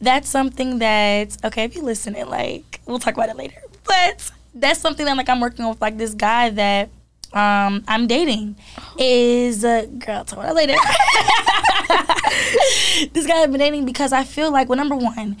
that's 0.00 0.28
something 0.28 0.78
that 0.78 1.36
okay 1.44 1.64
if 1.64 1.74
you're 1.74 1.84
listening 1.84 2.26
like 2.28 2.80
we'll 2.86 2.98
talk 2.98 3.14
about 3.14 3.28
it 3.28 3.36
later 3.36 3.60
but 3.84 4.30
that's 4.54 4.80
something 4.80 5.04
that 5.06 5.16
like 5.16 5.28
i'm 5.28 5.40
working 5.40 5.68
with 5.68 5.80
like 5.80 5.96
this 5.98 6.14
guy 6.14 6.50
that 6.50 6.88
um 7.32 7.82
i'm 7.88 8.06
dating 8.06 8.56
is 8.98 9.64
uh, 9.64 9.86
girl 9.98 10.24
talk 10.24 10.38
about 10.38 10.50
it 10.50 10.54
later 10.54 10.74
this 13.12 13.26
guy 13.26 13.42
i've 13.42 13.50
been 13.50 13.60
dating 13.60 13.84
because 13.84 14.12
i 14.12 14.22
feel 14.24 14.50
like 14.52 14.68
well 14.68 14.76
number 14.76 14.96
one 14.96 15.36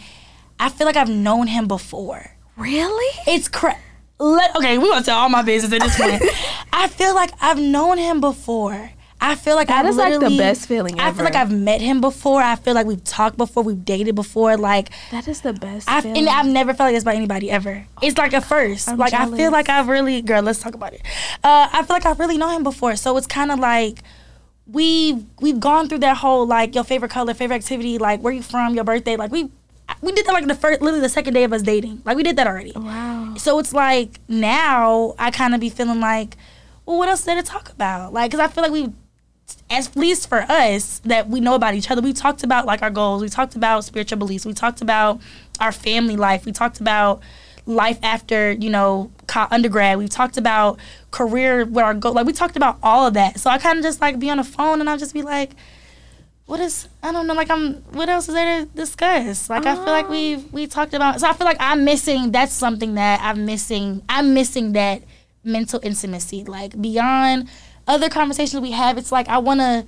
i 0.58 0.68
feel 0.68 0.86
like 0.86 0.96
i've 0.96 1.08
known 1.08 1.46
him 1.46 1.68
before 1.68 2.32
Really? 2.56 3.18
It's 3.26 3.48
cra- 3.48 3.76
Let, 4.18 4.56
okay, 4.56 4.78
we're 4.78 4.88
gonna 4.88 5.04
tell 5.04 5.18
all 5.18 5.28
my 5.28 5.42
business 5.42 5.74
at 5.74 5.82
this 5.82 5.94
point. 5.98 6.22
I 6.72 6.88
feel 6.88 7.14
like 7.14 7.30
I've 7.38 7.58
known 7.58 7.98
him 7.98 8.18
before. 8.18 8.92
I 9.20 9.34
feel 9.34 9.56
like 9.56 9.68
That 9.68 9.84
I've 9.84 9.90
is, 9.90 9.96
like, 9.96 10.20
the 10.20 10.36
best 10.36 10.68
feeling 10.68 11.00
I 11.00 11.10
feel 11.12 11.24
like. 11.24 11.34
I've 11.34 11.50
met 11.50 11.80
him 11.80 12.00
before. 12.00 12.40
I 12.42 12.54
feel 12.56 12.74
like 12.74 12.86
we've 12.86 13.02
talked 13.02 13.36
before. 13.38 13.62
We've 13.62 13.82
dated 13.84 14.14
before. 14.14 14.56
Like 14.56 14.90
That 15.10 15.26
is 15.26 15.40
the 15.40 15.52
best. 15.52 15.88
I've 15.88 16.02
feeling. 16.02 16.18
and 16.18 16.28
I've 16.28 16.46
never 16.46 16.74
felt 16.74 16.88
like 16.88 16.94
this 16.94 17.04
by 17.04 17.14
anybody 17.14 17.50
ever. 17.50 17.86
It's 18.02 18.18
like 18.18 18.32
a 18.34 18.40
1st 18.40 18.88
I'm 18.90 18.98
like 18.98 19.14
I 19.14 19.26
feel 19.34 19.50
like 19.50 19.68
I've 19.68 19.88
really 19.88 20.20
girl. 20.22 20.42
Let's 20.42 20.58
talk 20.60 20.74
about 20.74 20.92
it. 20.92 21.02
Uh, 21.42 21.68
I 21.72 21.82
feel 21.82 21.96
like 21.96 22.06
I've 22.06 22.18
really 22.18 22.36
known 22.38 22.54
him 22.56 22.62
before, 22.62 22.94
so 22.96 23.16
it's 23.16 23.26
kind 23.26 23.50
of 23.50 23.58
like 23.58 24.02
we 24.66 25.24
we've 25.40 25.60
gone 25.60 25.88
through 25.88 25.98
that 26.00 26.18
whole 26.18 26.46
like 26.46 26.74
your 26.74 26.84
favorite 26.84 27.10
color, 27.10 27.32
favorite 27.34 27.56
activity, 27.56 27.98
like 27.98 28.20
where 28.20 28.32
you 28.32 28.42
from, 28.42 28.74
your 28.74 28.84
birthday. 28.84 29.16
Like 29.16 29.30
we 29.32 29.50
we 30.02 30.12
did 30.12 30.26
that 30.26 30.32
like 30.32 30.46
the 30.46 30.54
first, 30.54 30.82
literally 30.82 31.00
the 31.00 31.08
second 31.08 31.34
day 31.34 31.44
of 31.44 31.52
us 31.52 31.62
dating. 31.62 32.02
Like 32.04 32.16
we 32.16 32.22
did 32.22 32.36
that 32.36 32.46
already. 32.46 32.72
wow. 32.74 33.34
So 33.38 33.58
it's 33.58 33.72
like 33.72 34.20
now 34.28 35.14
I 35.18 35.30
kind 35.30 35.54
of 35.54 35.60
be 35.60 35.70
feeling 35.70 36.00
like, 36.00 36.36
well, 36.84 36.98
what 36.98 37.08
else 37.08 37.22
there 37.22 37.36
to 37.36 37.42
talk 37.42 37.70
about? 37.70 38.12
Like, 38.12 38.30
cause 38.30 38.40
I 38.40 38.48
feel 38.48 38.62
like 38.62 38.72
we, 38.72 38.92
at 39.68 39.96
least 39.96 40.28
for 40.28 40.42
us, 40.42 41.00
that 41.00 41.28
we 41.28 41.40
know 41.40 41.54
about 41.54 41.74
each 41.74 41.90
other. 41.90 42.00
We 42.00 42.12
talked 42.12 42.42
about 42.42 42.66
like 42.66 42.82
our 42.82 42.90
goals. 42.90 43.22
We 43.22 43.28
talked 43.28 43.56
about 43.56 43.84
spiritual 43.84 44.18
beliefs. 44.18 44.46
We 44.46 44.52
talked 44.52 44.80
about 44.80 45.20
our 45.60 45.72
family 45.72 46.16
life. 46.16 46.46
We 46.46 46.52
talked 46.52 46.80
about 46.80 47.20
life 47.66 47.98
after 48.02 48.52
you 48.52 48.70
know 48.70 49.10
undergrad. 49.50 49.98
We 49.98 50.08
talked 50.08 50.36
about 50.36 50.78
career, 51.10 51.64
what 51.64 51.84
our 51.84 51.94
goal. 51.94 52.12
Like 52.12 52.26
we 52.26 52.32
talked 52.32 52.56
about 52.56 52.78
all 52.82 53.06
of 53.06 53.14
that. 53.14 53.40
So 53.40 53.50
I 53.50 53.58
kind 53.58 53.78
of 53.78 53.84
just 53.84 54.00
like 54.00 54.18
be 54.18 54.30
on 54.30 54.36
the 54.36 54.44
phone 54.44 54.80
and 54.80 54.88
I'll 54.88 54.98
just 54.98 55.14
be 55.14 55.22
like. 55.22 55.52
What 56.46 56.60
is 56.60 56.86
I 57.02 57.10
don't 57.10 57.26
know 57.26 57.34
like 57.34 57.50
I'm 57.50 57.82
what 57.90 58.08
else 58.08 58.28
is 58.28 58.34
there 58.36 58.60
to 58.60 58.66
discuss 58.66 59.50
like 59.50 59.66
I 59.66 59.74
feel 59.74 59.86
like 59.86 60.08
we 60.08 60.36
we 60.52 60.68
talked 60.68 60.94
about 60.94 61.18
so 61.18 61.28
I 61.28 61.32
feel 61.32 61.44
like 61.44 61.56
I'm 61.58 61.84
missing 61.84 62.30
that's 62.30 62.52
something 62.52 62.94
that 62.94 63.18
I'm 63.20 63.44
missing 63.44 64.00
I'm 64.08 64.32
missing 64.32 64.72
that 64.74 65.02
mental 65.42 65.80
intimacy 65.82 66.44
like 66.44 66.80
beyond 66.80 67.48
other 67.86 68.08
conversations 68.08 68.60
we 68.60 68.72
have 68.72 68.98
it's 68.98 69.12
like 69.12 69.28
I 69.28 69.38
want 69.38 69.60
to 69.60 69.86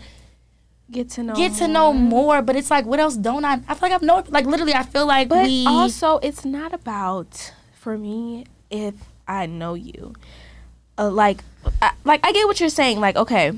Get 0.90 1.10
to 1.10 1.22
know. 1.22 1.34
get 1.34 1.52
to 1.54 1.68
know 1.68 1.92
more 1.92 2.40
but 2.40 2.56
it's 2.56 2.70
like 2.70 2.86
what 2.86 2.98
else 2.98 3.14
don't 3.16 3.44
I 3.44 3.54
I 3.68 3.74
feel 3.74 3.78
like 3.82 3.92
I've 3.92 4.02
know 4.02 4.24
like 4.28 4.46
literally 4.46 4.72
I 4.72 4.82
feel 4.84 5.04
like 5.06 5.28
But 5.28 5.46
we 5.46 5.66
also, 5.66 6.16
it's 6.18 6.44
not 6.46 6.72
about 6.72 7.52
for 7.74 7.98
me 7.98 8.46
if 8.70 8.94
I 9.26 9.44
know 9.44 9.74
you. 9.74 10.14
Uh, 10.96 11.10
like, 11.10 11.44
I, 11.82 11.92
like 12.04 12.26
I 12.26 12.32
get 12.32 12.46
what 12.46 12.58
you're 12.58 12.70
saying. 12.70 12.98
Like, 13.00 13.16
okay, 13.16 13.52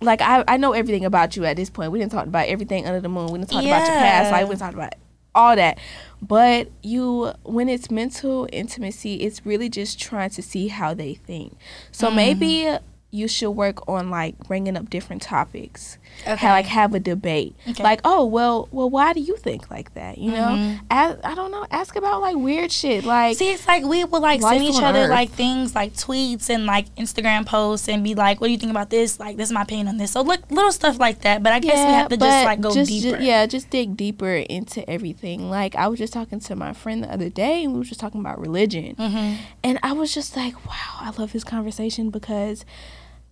like 0.00 0.20
I 0.22 0.44
I 0.46 0.56
know 0.58 0.72
everything 0.72 1.04
about 1.04 1.36
you 1.36 1.44
at 1.44 1.56
this 1.56 1.68
point. 1.70 1.90
We 1.90 1.98
didn't 1.98 2.12
talk 2.12 2.26
about 2.26 2.46
everything 2.46 2.86
under 2.86 3.00
the 3.00 3.08
moon. 3.08 3.26
We 3.32 3.38
didn't 3.40 3.50
talk 3.50 3.64
about 3.64 3.78
your 3.86 3.96
past. 3.98 4.26
Yeah. 4.26 4.30
Like 4.30 4.44
we 4.44 4.50
didn't 4.50 4.60
talk 4.60 4.74
about 4.74 4.94
all 5.34 5.56
that. 5.56 5.78
But 6.22 6.70
you, 6.82 7.32
when 7.42 7.68
it's 7.68 7.90
mental 7.90 8.48
intimacy, 8.52 9.16
it's 9.16 9.44
really 9.44 9.68
just 9.68 10.00
trying 10.00 10.30
to 10.30 10.42
see 10.42 10.68
how 10.68 10.94
they 10.94 11.14
think. 11.14 11.56
So 11.90 12.06
Mm-hmm. 12.06 12.16
maybe 12.16 12.76
you 13.12 13.28
should 13.28 13.52
work 13.52 13.88
on 13.88 14.10
like 14.10 14.36
bringing 14.40 14.76
up 14.76 14.90
different 14.90 15.22
topics. 15.22 15.96
Okay. 16.22 16.34
Ha- 16.34 16.52
like 16.52 16.66
have 16.66 16.92
a 16.94 17.00
debate. 17.00 17.54
Okay. 17.68 17.82
Like, 17.82 18.00
oh 18.04 18.24
well, 18.26 18.68
well, 18.72 18.90
why 18.90 19.12
do 19.12 19.20
you 19.20 19.36
think 19.36 19.70
like 19.70 19.94
that? 19.94 20.18
You 20.18 20.32
know, 20.32 20.48
Mhm. 20.48 20.80
ask, 20.90 21.18
I 21.24 21.34
don't 21.34 21.50
know. 21.50 21.64
Ask 21.70 21.94
about 21.96 22.20
like 22.20 22.36
weird 22.36 22.72
shit. 22.72 23.04
Like, 23.04 23.36
See, 23.36 23.50
it's 23.52 23.66
like 23.66 23.84
we 23.84 24.04
will 24.04 24.20
like 24.20 24.42
send 24.42 24.62
each 24.64 24.82
other 24.82 25.00
Earth. 25.04 25.10
like 25.10 25.30
things 25.30 25.74
like 25.74 25.94
tweets 25.94 26.50
and 26.50 26.66
like 26.66 26.92
Instagram 26.96 27.46
posts 27.46 27.88
and 27.88 28.02
be 28.02 28.14
like, 28.14 28.40
"What 28.40 28.48
do 28.48 28.52
you 28.52 28.58
think 28.58 28.70
about 28.70 28.90
this? 28.90 29.18
Like, 29.20 29.36
this 29.36 29.48
is 29.48 29.52
my 29.52 29.62
opinion 29.62 29.88
on 29.88 29.96
this." 29.98 30.10
So 30.10 30.22
look, 30.22 30.40
little 30.50 30.72
stuff 30.72 30.98
like 30.98 31.20
that. 31.20 31.42
But 31.42 31.52
I 31.52 31.60
guess 31.60 31.76
we 31.76 31.92
have 31.92 32.08
to 32.08 32.16
just 32.16 32.44
like 32.44 32.60
go 32.60 32.74
just- 32.74 32.90
deeper. 32.90 33.18
ju- 33.18 33.24
yeah, 33.24 33.46
just 33.46 33.70
dig 33.70 33.96
deeper 33.96 34.34
into 34.36 34.88
everything. 34.90 35.48
Like 35.48 35.74
I 35.76 35.86
was 35.88 35.98
just 35.98 36.12
talking 36.12 36.40
to 36.40 36.56
my 36.56 36.72
friend 36.72 37.04
the 37.04 37.12
other 37.12 37.28
day, 37.30 37.62
and 37.64 37.72
we 37.72 37.78
were 37.78 37.84
just 37.84 38.00
talking 38.00 38.20
about 38.20 38.40
religion, 38.40 38.96
hmm 38.96 39.34
and 39.62 39.78
I 39.82 39.92
was 39.92 40.12
just 40.12 40.36
like, 40.36 40.54
wow, 40.66 40.96
I 41.00 41.10
love 41.16 41.32
this 41.32 41.44
conversation 41.44 42.10
because. 42.10 42.64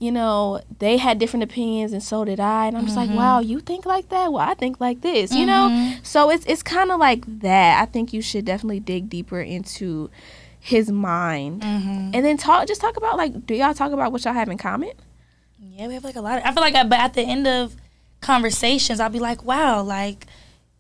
You 0.05 0.13
know, 0.13 0.61
they 0.81 0.97
had 0.99 1.19
different 1.19 1.45
opinions, 1.45 1.93
and 1.95 2.03
so 2.03 2.25
did 2.25 2.39
I. 2.41 2.67
And 2.67 2.77
I'm 2.77 2.85
just 2.85 2.97
Mm-hmm. 2.99 3.15
like, 3.15 3.19
wow, 3.23 3.41
you 3.41 3.59
think 3.61 3.87
like 3.87 4.09
that? 4.11 4.33
Well, 4.33 4.47
I 4.47 4.55
think 4.55 4.79
like 4.81 5.01
this. 5.01 5.33
You 5.33 5.47
know, 5.47 5.71
so 6.03 6.31
it's 6.31 6.45
it's 6.47 6.63
kind 6.63 6.91
of 6.93 7.01
like 7.01 7.23
that. 7.41 7.81
I 7.83 7.87
think 7.87 8.13
you 8.13 8.21
should 8.21 8.45
definitely 8.45 8.81
dig 8.81 9.09
deeper 9.09 9.41
into 9.41 10.11
his 10.61 10.91
mind, 10.91 11.63
hmm 11.65 12.11
and 12.15 12.25
then 12.25 12.37
talk. 12.37 12.67
Just 12.69 12.81
talk 12.81 12.97
about 12.97 13.17
like, 13.17 13.47
do 13.47 13.55
y'all 13.55 13.75
talk 13.75 13.93
about 13.93 14.13
what 14.13 14.25
y'all 14.25 14.35
have 14.35 14.49
in 14.49 14.59
common? 14.59 14.93
Yeah, 15.59 15.89
we 15.89 15.95
have 15.95 16.05
like 16.05 16.17
a 16.17 16.21
lot. 16.21 16.39
Of, 16.39 16.45
I 16.45 16.53
feel 16.53 16.63
like, 16.63 16.75
I, 16.75 16.85
but 16.85 16.99
at 17.01 17.15
the 17.15 17.23
end 17.23 17.47
of 17.47 17.75
conversations, 18.21 19.01
I'll 19.01 19.09
be 19.11 19.19
like, 19.19 19.43
"Wow, 19.45 19.83
like 19.83 20.27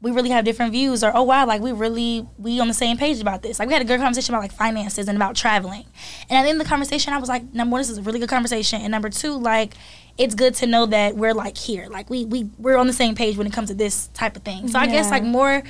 we 0.04 0.10
really 0.10 0.28
have 0.28 0.44
different 0.44 0.70
views," 0.70 1.02
or 1.02 1.10
"Oh 1.16 1.22
wow, 1.22 1.46
like 1.46 1.62
we 1.62 1.72
really 1.72 2.28
we 2.38 2.60
on 2.60 2.68
the 2.68 2.74
same 2.74 2.98
page 2.98 3.20
about 3.20 3.42
this." 3.42 3.58
Like 3.58 3.68
we 3.68 3.72
had 3.72 3.82
a 3.82 3.86
good 3.86 3.98
conversation 3.98 4.34
about 4.34 4.42
like 4.42 4.52
finances 4.52 5.08
and 5.08 5.16
about 5.16 5.34
traveling. 5.34 5.86
And 6.28 6.38
at 6.38 6.42
the 6.42 6.50
end 6.50 6.60
of 6.60 6.66
the 6.66 6.68
conversation, 6.68 7.14
I 7.14 7.18
was 7.18 7.28
like, 7.28 7.54
"Number 7.54 7.72
one, 7.72 7.80
this 7.80 7.88
is 7.88 7.98
a 7.98 8.02
really 8.02 8.20
good 8.20 8.28
conversation," 8.28 8.82
and 8.82 8.90
number 8.90 9.08
two, 9.08 9.32
like 9.36 9.72
it's 10.18 10.34
good 10.34 10.54
to 10.56 10.66
know 10.66 10.84
that 10.86 11.16
we're 11.16 11.32
like 11.32 11.56
here, 11.56 11.88
like 11.90 12.10
we 12.10 12.26
we 12.26 12.50
we're 12.58 12.76
on 12.76 12.86
the 12.86 12.92
same 12.92 13.14
page 13.14 13.38
when 13.38 13.46
it 13.46 13.52
comes 13.54 13.70
to 13.70 13.74
this 13.74 14.08
type 14.08 14.36
of 14.36 14.42
thing. 14.42 14.68
So 14.68 14.78
I 14.78 14.86
guess 14.86 15.10
like 15.10 15.24
more. 15.24 15.62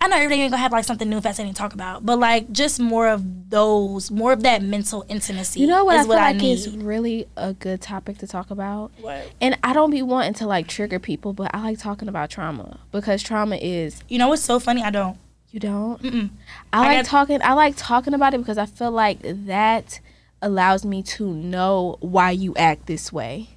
I 0.00 0.06
know 0.06 0.16
every 0.16 0.36
day 0.36 0.42
ain't 0.42 0.50
gonna 0.52 0.62
have 0.62 0.72
like 0.72 0.84
something 0.84 1.08
new 1.08 1.16
and 1.16 1.22
fascinating 1.22 1.54
to 1.54 1.58
talk 1.58 1.74
about, 1.74 2.06
but 2.06 2.18
like 2.18 2.52
just 2.52 2.78
more 2.78 3.08
of 3.08 3.50
those, 3.50 4.10
more 4.10 4.32
of 4.32 4.42
that 4.44 4.62
mental 4.62 5.04
intimacy. 5.08 5.60
You 5.60 5.66
know 5.66 5.84
what 5.84 5.96
I 5.96 6.00
feel 6.00 6.08
what 6.08 6.18
I 6.18 6.32
like 6.32 6.36
need. 6.36 6.52
is 6.52 6.68
really 6.76 7.26
a 7.36 7.52
good 7.54 7.80
topic 7.80 8.18
to 8.18 8.26
talk 8.26 8.50
about? 8.50 8.92
What? 9.00 9.28
And 9.40 9.58
I 9.64 9.72
don't 9.72 9.90
be 9.90 10.02
wanting 10.02 10.34
to 10.34 10.46
like 10.46 10.68
trigger 10.68 10.98
people, 11.00 11.32
but 11.32 11.50
I 11.52 11.60
like 11.62 11.78
talking 11.80 12.08
about 12.08 12.30
trauma 12.30 12.78
because 12.92 13.22
trauma 13.22 13.56
is 13.56 14.02
You 14.08 14.18
know 14.18 14.28
what's 14.28 14.42
so 14.42 14.60
funny? 14.60 14.82
I 14.82 14.90
don't. 14.90 15.18
you 15.50 15.58
don't. 15.60 16.00
Mm-mm. 16.02 16.30
I 16.72 16.78
I 16.78 16.86
like 16.94 16.98
got- 16.98 17.04
talking. 17.10 17.42
I 17.42 17.54
like 17.54 17.74
talking 17.76 18.14
about 18.14 18.34
it 18.34 18.38
because 18.38 18.58
I 18.58 18.66
feel 18.66 18.92
like 18.92 19.18
that 19.22 19.98
allows 20.40 20.84
me 20.84 21.02
to 21.02 21.32
know 21.34 21.96
why 22.00 22.30
you 22.30 22.54
act 22.54 22.86
this 22.86 23.12
way. 23.12 23.48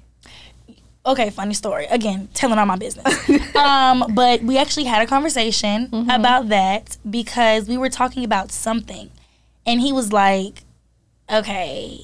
Okay, 1.04 1.30
funny 1.30 1.54
story. 1.54 1.86
Again, 1.86 2.28
telling 2.32 2.58
all 2.58 2.66
my 2.66 2.76
business. 2.76 3.06
um, 3.56 4.04
but 4.14 4.42
we 4.42 4.56
actually 4.56 4.84
had 4.84 5.02
a 5.02 5.06
conversation 5.06 5.88
about 6.10 6.48
that 6.50 6.96
because 7.08 7.68
we 7.68 7.76
were 7.76 7.88
talking 7.88 8.24
about 8.24 8.52
something. 8.52 9.10
And 9.66 9.80
he 9.80 9.92
was 9.92 10.12
like, 10.12 10.62
Okay, 11.30 12.00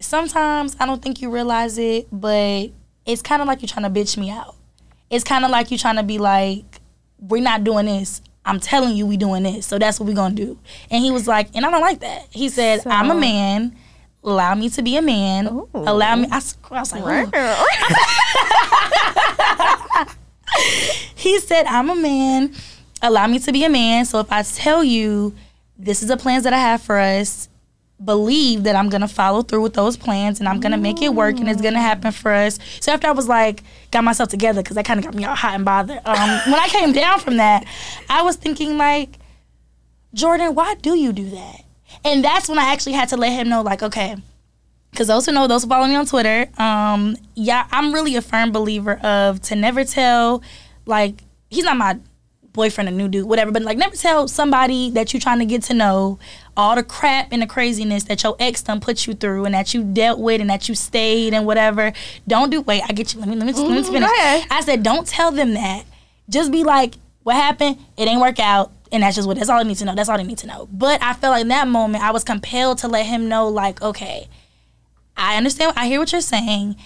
sometimes 0.00 0.76
I 0.80 0.86
don't 0.86 1.02
think 1.02 1.20
you 1.20 1.30
realize 1.30 1.78
it, 1.78 2.08
but 2.10 2.70
it's 3.06 3.22
kind 3.22 3.42
of 3.42 3.48
like 3.48 3.62
you're 3.62 3.68
trying 3.68 3.92
to 3.92 4.00
bitch 4.00 4.16
me 4.16 4.30
out. 4.30 4.56
It's 5.10 5.24
kind 5.24 5.44
of 5.44 5.50
like 5.50 5.70
you're 5.70 5.78
trying 5.78 5.96
to 5.96 6.02
be 6.02 6.18
like, 6.18 6.80
We're 7.20 7.42
not 7.42 7.62
doing 7.62 7.86
this. 7.86 8.20
I'm 8.44 8.58
telling 8.58 8.96
you 8.96 9.06
we 9.06 9.16
doing 9.16 9.44
this. 9.44 9.66
So 9.66 9.78
that's 9.78 10.00
what 10.00 10.08
we're 10.08 10.14
gonna 10.14 10.34
do. 10.34 10.58
And 10.90 11.04
he 11.04 11.10
was 11.12 11.28
like, 11.28 11.54
and 11.54 11.64
I 11.64 11.70
don't 11.70 11.82
like 11.82 12.00
that. 12.00 12.26
He 12.30 12.48
said, 12.48 12.84
I'm 12.86 13.10
a 13.10 13.14
man. 13.14 13.76
Allow 14.24 14.54
me 14.54 14.68
to 14.70 14.82
be 14.82 14.96
a 14.96 15.02
man. 15.02 15.46
Ooh. 15.48 15.68
Allow 15.74 16.16
me. 16.16 16.28
I 16.30 16.36
was 16.70 16.92
like. 16.92 17.34
He 21.14 21.38
said, 21.38 21.66
I'm 21.66 21.90
a 21.90 21.94
man. 21.94 22.54
Allow 23.02 23.26
me 23.26 23.38
to 23.40 23.52
be 23.52 23.64
a 23.64 23.68
man. 23.68 24.04
So 24.06 24.20
if 24.20 24.32
I 24.32 24.42
tell 24.42 24.82
you 24.82 25.34
this 25.78 26.02
is 26.02 26.08
the 26.08 26.16
plans 26.16 26.44
that 26.44 26.52
I 26.52 26.58
have 26.58 26.82
for 26.82 26.98
us, 26.98 27.48
believe 28.02 28.62
that 28.62 28.74
I'm 28.74 28.88
gonna 28.88 29.08
follow 29.08 29.42
through 29.42 29.60
with 29.62 29.74
those 29.74 29.96
plans 29.98 30.40
and 30.40 30.48
I'm 30.48 30.60
gonna 30.60 30.78
make 30.78 31.02
it 31.02 31.14
work 31.14 31.38
and 31.38 31.48
it's 31.48 31.60
gonna 31.60 31.80
happen 31.80 32.12
for 32.12 32.32
us. 32.32 32.58
So 32.80 32.92
after 32.92 33.06
I 33.06 33.12
was 33.12 33.28
like, 33.28 33.62
got 33.90 34.02
myself 34.02 34.30
together 34.30 34.62
because 34.62 34.76
that 34.76 34.86
kind 34.86 34.98
of 34.98 35.04
got 35.04 35.14
me 35.14 35.24
all 35.26 35.34
hot 35.34 35.54
and 35.54 35.64
bothered. 35.64 36.00
Um, 36.06 36.40
when 36.46 36.54
I 36.54 36.68
came 36.68 36.92
down 36.92 37.20
from 37.20 37.36
that, 37.36 37.66
I 38.08 38.22
was 38.22 38.36
thinking 38.36 38.78
like, 38.78 39.18
Jordan, 40.14 40.54
why 40.54 40.74
do 40.76 40.96
you 40.96 41.12
do 41.12 41.28
that? 41.30 41.64
And 42.04 42.24
that's 42.24 42.48
when 42.48 42.58
I 42.58 42.72
actually 42.72 42.92
had 42.94 43.10
to 43.10 43.16
let 43.18 43.32
him 43.32 43.48
know, 43.50 43.60
like, 43.60 43.82
okay, 43.82 44.16
because 44.90 45.08
those 45.08 45.26
who 45.26 45.32
know, 45.32 45.46
those 45.46 45.62
who 45.62 45.68
follow 45.68 45.86
me 45.86 45.94
on 45.94 46.06
Twitter, 46.06 46.46
um, 46.58 47.16
yeah, 47.34 47.66
I'm 47.70 47.92
really 47.92 48.16
a 48.16 48.22
firm 48.22 48.52
believer 48.52 48.94
of 48.98 49.40
to 49.42 49.56
never 49.56 49.84
tell, 49.84 50.42
like, 50.86 51.22
he's 51.48 51.64
not 51.64 51.76
my 51.76 51.98
boyfriend, 52.52 52.88
a 52.88 52.92
new 52.92 53.08
dude, 53.08 53.28
whatever, 53.28 53.52
but 53.52 53.62
like, 53.62 53.78
never 53.78 53.94
tell 53.94 54.26
somebody 54.26 54.90
that 54.90 55.12
you're 55.12 55.20
trying 55.20 55.38
to 55.38 55.46
get 55.46 55.62
to 55.62 55.74
know 55.74 56.18
all 56.56 56.74
the 56.74 56.82
crap 56.82 57.28
and 57.30 57.42
the 57.42 57.46
craziness 57.46 58.04
that 58.04 58.22
your 58.24 58.34
ex 58.40 58.62
done 58.62 58.80
put 58.80 59.06
you 59.06 59.14
through 59.14 59.44
and 59.44 59.54
that 59.54 59.72
you 59.72 59.84
dealt 59.84 60.18
with 60.18 60.40
and 60.40 60.50
that 60.50 60.68
you 60.68 60.74
stayed 60.74 61.32
and 61.32 61.46
whatever. 61.46 61.92
Don't 62.26 62.50
do, 62.50 62.60
wait, 62.62 62.82
I 62.88 62.92
get 62.92 63.14
you. 63.14 63.20
Let 63.20 63.28
me, 63.28 63.36
let 63.36 63.46
me, 63.46 63.52
let 63.52 63.70
me 63.70 63.82
finish. 63.84 64.08
I 64.50 64.60
said, 64.64 64.82
don't 64.82 65.06
tell 65.06 65.30
them 65.30 65.54
that. 65.54 65.84
Just 66.28 66.50
be 66.50 66.64
like, 66.64 66.96
what 67.22 67.36
happened? 67.36 67.78
It 67.96 68.08
ain't 68.08 68.20
work 68.20 68.40
out. 68.40 68.72
And 68.92 69.04
that's 69.04 69.14
just 69.14 69.28
what, 69.28 69.36
that's 69.36 69.48
all 69.48 69.60
I 69.60 69.62
need 69.62 69.76
to 69.76 69.84
know. 69.84 69.94
That's 69.94 70.08
all 70.08 70.18
I 70.18 70.24
need 70.24 70.38
to 70.38 70.48
know. 70.48 70.68
But 70.72 71.00
I 71.00 71.12
felt 71.12 71.32
like 71.32 71.42
in 71.42 71.48
that 71.48 71.68
moment, 71.68 72.02
I 72.02 72.10
was 72.10 72.24
compelled 72.24 72.78
to 72.78 72.88
let 72.88 73.06
him 73.06 73.28
know, 73.28 73.46
like, 73.46 73.80
okay, 73.80 74.28
I 75.20 75.36
understand. 75.36 75.74
I 75.76 75.86
hear 75.86 76.00
what 76.00 76.12
you're 76.12 76.20
saying. 76.20 76.76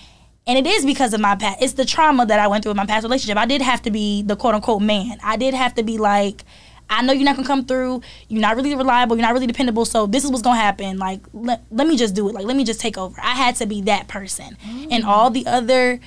And 0.47 0.59
it 0.59 0.67
is 0.67 0.85
because 0.85 1.15
of 1.15 1.21
my 1.21 1.37
past. 1.37 1.63
It's 1.63 1.73
the 1.73 1.87
trauma 1.87 2.27
that 2.27 2.39
I 2.39 2.49
went 2.49 2.63
through 2.63 2.71
with 2.71 2.77
my 2.77 2.85
past 2.85 3.05
relationship. 3.05 3.39
I 3.39 3.47
did 3.47 3.63
have 3.63 3.81
to 3.83 3.91
be 3.91 4.23
the 4.23 4.37
quote 4.37 4.55
unquote 4.55 4.83
man. 4.83 5.19
I 5.23 5.37
did 5.37 5.55
have 5.55 5.75
to 5.77 5.83
be 5.83 5.97
like, 5.97 6.45
I 6.91 7.01
know 7.01 7.15
you're 7.15 7.25
not 7.25 7.37
gonna 7.37 7.49
come 7.49 7.65
through. 7.65 8.03
You're 8.29 8.43
not 8.43 8.57
really 8.57 8.75
reliable. 8.75 9.17
You're 9.17 9.25
not 9.25 9.33
really 9.33 9.47
dependable. 9.47 9.87
So 9.87 10.07
this 10.07 10.23
is 10.23 10.31
what's 10.31 10.43
gonna 10.43 10.61
happen. 10.61 10.99
Like, 10.99 11.21
let, 11.33 11.63
let 11.71 11.87
me 11.87 11.97
just 11.97 12.15
do 12.15 12.29
it. 12.29 12.35
Like, 12.35 12.45
let 12.45 12.57
me 12.57 12.65
just 12.65 12.81
take 12.81 12.99
over. 12.99 13.19
I 13.23 13.35
had 13.35 13.57
to 13.57 13.67
be 13.67 13.81
that 13.83 14.09
person. 14.09 14.59
And 14.91 15.05
all 15.05 15.31
the 15.31 15.47
other 15.47 15.99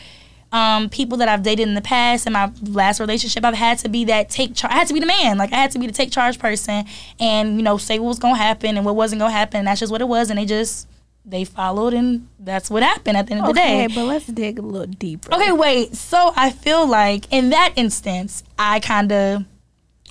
um, 0.51 0.89
people 0.89 1.17
that 1.17 1.27
I've 1.27 1.43
dated 1.43 1.67
in 1.67 1.73
the 1.73 1.81
past 1.81 2.27
and 2.27 2.33
my 2.33 2.51
last 2.61 2.99
relationship, 2.99 3.43
I've 3.43 3.55
had 3.55 3.79
to 3.79 3.89
be 3.89 4.05
that 4.05 4.29
take 4.29 4.53
charge. 4.53 4.71
I 4.71 4.75
had 4.77 4.87
to 4.87 4.93
be 4.93 4.99
the 4.99 5.07
man. 5.07 5.37
Like 5.39 5.51
I 5.51 5.55
had 5.55 5.71
to 5.71 5.79
be 5.79 5.87
the 5.87 5.93
take 5.93 6.11
charge 6.11 6.37
person, 6.37 6.85
and 7.19 7.57
you 7.57 7.63
know, 7.63 7.77
say 7.77 7.97
what 7.97 8.09
was 8.09 8.19
gonna 8.19 8.37
happen 8.37 8.77
and 8.77 8.85
what 8.85 8.95
wasn't 8.95 9.19
gonna 9.19 9.31
happen. 9.31 9.59
And 9.59 9.67
that's 9.67 9.79
just 9.79 9.91
what 9.91 10.01
it 10.01 10.07
was, 10.07 10.29
and 10.29 10.37
they 10.37 10.45
just 10.45 10.87
they 11.27 11.43
followed, 11.43 11.93
and 11.93 12.27
that's 12.39 12.71
what 12.71 12.81
happened 12.81 13.17
at 13.17 13.27
the 13.27 13.33
end 13.33 13.41
of 13.41 13.47
the 13.47 13.53
day. 13.53 13.85
Okay, 13.85 13.93
but 13.93 14.05
let's 14.05 14.25
dig 14.25 14.57
a 14.57 14.61
little 14.61 14.87
deeper. 14.87 15.33
Okay, 15.33 15.51
wait. 15.51 15.93
So 15.93 16.31
I 16.35 16.51
feel 16.51 16.87
like 16.87 17.31
in 17.31 17.49
that 17.49 17.73
instance, 17.75 18.43
I 18.57 18.79
kind 18.79 19.11
of 19.11 19.43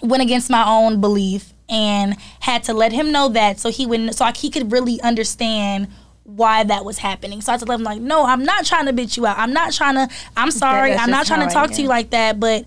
went 0.03 0.23
against 0.23 0.51
my 0.51 0.65
own 0.69 1.01
belief 1.01 1.55
and 1.69 2.17
had 2.41 2.63
to 2.65 2.75
let 2.75 2.93
him 2.93 3.11
know 3.11 3.31
that 3.31 3.59
so 3.59 3.71
he 3.71 3.87
would 3.87 4.15
so 4.15 4.27
he 4.27 4.51
could 4.51 4.71
really 4.71 5.01
understand 5.01 5.89
why 6.25 6.65
that 6.65 6.85
was 6.85 6.99
happening. 6.99 7.41
So 7.41 7.53
I 7.53 7.55
had 7.55 7.61
to 7.61 7.67
let 7.67 7.77
him 7.77 7.85
like, 7.85 8.01
no, 8.01 8.27
I'm 8.27 8.45
not 8.45 8.67
trying 8.67 8.87
to 8.87 8.93
bitch 8.93 9.17
you 9.17 9.27
out. 9.27 9.39
I'm 9.39 9.53
not 9.53 9.73
trying 9.73 9.95
to. 9.95 10.15
I'm 10.37 10.51
sorry. 10.51 10.93
I'm 10.95 11.11
not 11.11 11.27
trying 11.27 11.49
to 11.49 11.53
talk 11.53 11.71
to 11.73 11.83
you 11.83 11.89
like 11.89 12.11
that. 12.11 12.39
But 12.39 12.67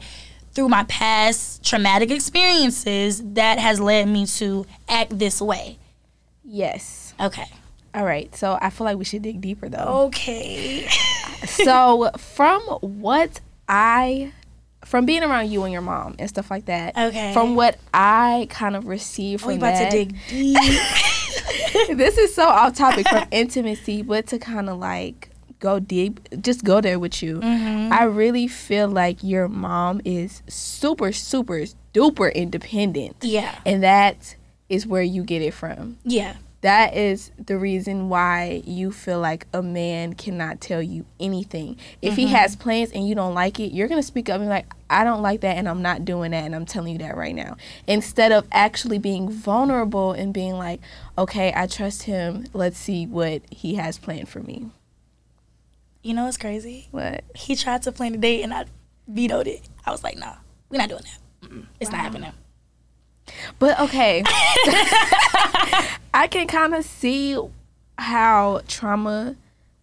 through 0.54 0.70
my 0.70 0.84
past 0.86 1.64
traumatic 1.64 2.10
experiences, 2.10 3.22
that 3.34 3.60
has 3.60 3.80
led 3.80 4.08
me 4.08 4.26
to 4.26 4.66
act 4.88 5.18
this 5.20 5.40
way. 5.40 5.78
Yes. 6.44 7.14
Okay. 7.20 7.46
All 7.94 8.06
right. 8.06 8.34
So 8.36 8.58
I 8.62 8.70
feel 8.70 8.86
like 8.86 8.98
we 8.98 9.06
should 9.06 9.22
dig 9.22 9.42
deeper 9.42 9.70
though. 9.70 10.06
Okay. 10.08 10.88
so 11.46 12.12
from 12.18 12.62
what 12.82 13.42
I 13.68 14.34
from 14.86 15.06
being 15.06 15.24
around 15.24 15.52
you 15.52 15.64
and 15.64 15.74
your 15.74 15.82
mom 15.82 16.16
and 16.20 16.30
stuff 16.30 16.50
like 16.50 16.66
that. 16.66 16.98
Okay. 16.98 17.34
From 17.34 17.56
what 17.56 17.78
I 17.94 18.48
kind 18.50 18.76
of 18.76 18.88
received 18.88 19.42
from 19.42 19.50
we 19.50 19.58
about 19.58 19.74
that. 19.74 19.92
to 19.92 19.98
dig 20.06 20.16
deep. 20.30 20.58
this 21.98 22.18
is 22.18 22.34
so 22.34 22.48
off 22.48 22.76
topic 22.76 23.08
from 23.08 23.28
intimacy, 23.32 24.02
but 24.02 24.28
to 24.28 24.40
kind 24.40 24.70
of 24.70 24.80
like 24.80 25.30
go 25.60 25.80
deep, 25.80 26.20
just 26.42 26.64
go 26.64 26.82
there 26.82 27.00
with 27.00 27.22
you. 27.22 27.40
Mm-hmm. 27.40 27.94
I 27.94 28.04
really 28.04 28.48
feel 28.48 28.88
like 28.88 29.24
your 29.24 29.48
mom 29.48 30.02
is 30.06 30.42
super, 30.48 31.12
super, 31.12 31.66
duper 31.94 32.34
independent. 32.34 33.18
yeah. 33.22 33.60
And 33.66 33.84
that 33.84 34.36
is 34.70 34.88
where 34.88 35.02
you 35.02 35.24
get 35.24 35.42
it 35.42 35.54
from. 35.54 35.98
Yeah. 36.04 36.36
That 36.62 36.94
is 36.94 37.32
the 37.38 37.58
reason 37.58 38.10
why 38.10 38.64
you 38.66 38.92
feel 38.92 39.22
like 39.22 39.48
a 39.54 39.62
man 39.62 40.14
cannot 40.14 40.60
tell 40.60 40.82
you 40.82 41.06
anything. 41.20 41.78
If 42.02 42.18
he 42.18 42.26
mm-hmm. 42.26 42.36
has 42.36 42.58
plans 42.58 42.92
and 42.92 43.08
you 43.08 43.16
don't 43.16 43.34
like 43.34 43.62
it, 43.62 43.72
you're 43.72 43.88
going 43.88 44.02
to 44.02 44.06
speak 44.06 44.28
up 44.30 44.36
and 44.36 44.46
be 44.46 44.50
like, 44.50 44.66
I 44.90 45.06
don't 45.06 45.22
like 45.22 45.42
that 45.42 45.56
and 45.56 45.70
I'm 45.70 45.82
not 45.82 46.04
doing 46.04 46.32
that 46.32 46.44
and 46.44 46.54
I'm 46.54 46.66
telling 46.66 46.92
you 46.92 47.00
that 47.00 47.16
right 47.16 47.34
now. 47.34 47.56
Instead 47.88 48.34
of 48.34 48.46
actually 48.52 49.00
being 49.00 49.30
vulnerable 49.30 50.12
and 50.12 50.34
being 50.34 50.56
like, 50.56 50.82
okay, 51.18 51.54
I 51.56 51.68
trust 51.68 52.04
him. 52.04 52.48
Let's 52.54 52.78
see 52.78 53.06
what 53.06 53.42
he 53.52 53.76
has 53.76 53.98
planned 53.98 54.28
for 54.28 54.42
me. 54.42 54.72
You 56.04 56.14
know 56.14 56.26
what's 56.26 56.38
crazy? 56.38 56.90
What? 56.92 57.24
He 57.36 57.56
tried 57.56 57.84
to 57.84 57.92
plan 57.94 58.16
a 58.16 58.18
date 58.18 58.42
and 58.42 58.54
I 58.54 58.66
vetoed 59.08 59.48
it. 59.48 59.62
I 59.86 59.92
was 59.92 60.04
like, 60.04 60.18
nah, 60.18 60.36
we're 60.70 60.78
not 60.78 60.90
doing 60.90 61.04
that. 61.04 61.50
Mm-mm, 61.50 61.68
it's 61.80 61.92
not 61.92 62.02
happening. 62.02 62.34
But 63.60 63.80
okay. 63.80 64.24
I 66.14 66.28
can 66.30 66.48
kind 66.48 66.76
of 66.76 66.86
see 66.86 67.38
how 67.98 68.62
trauma, 68.68 69.36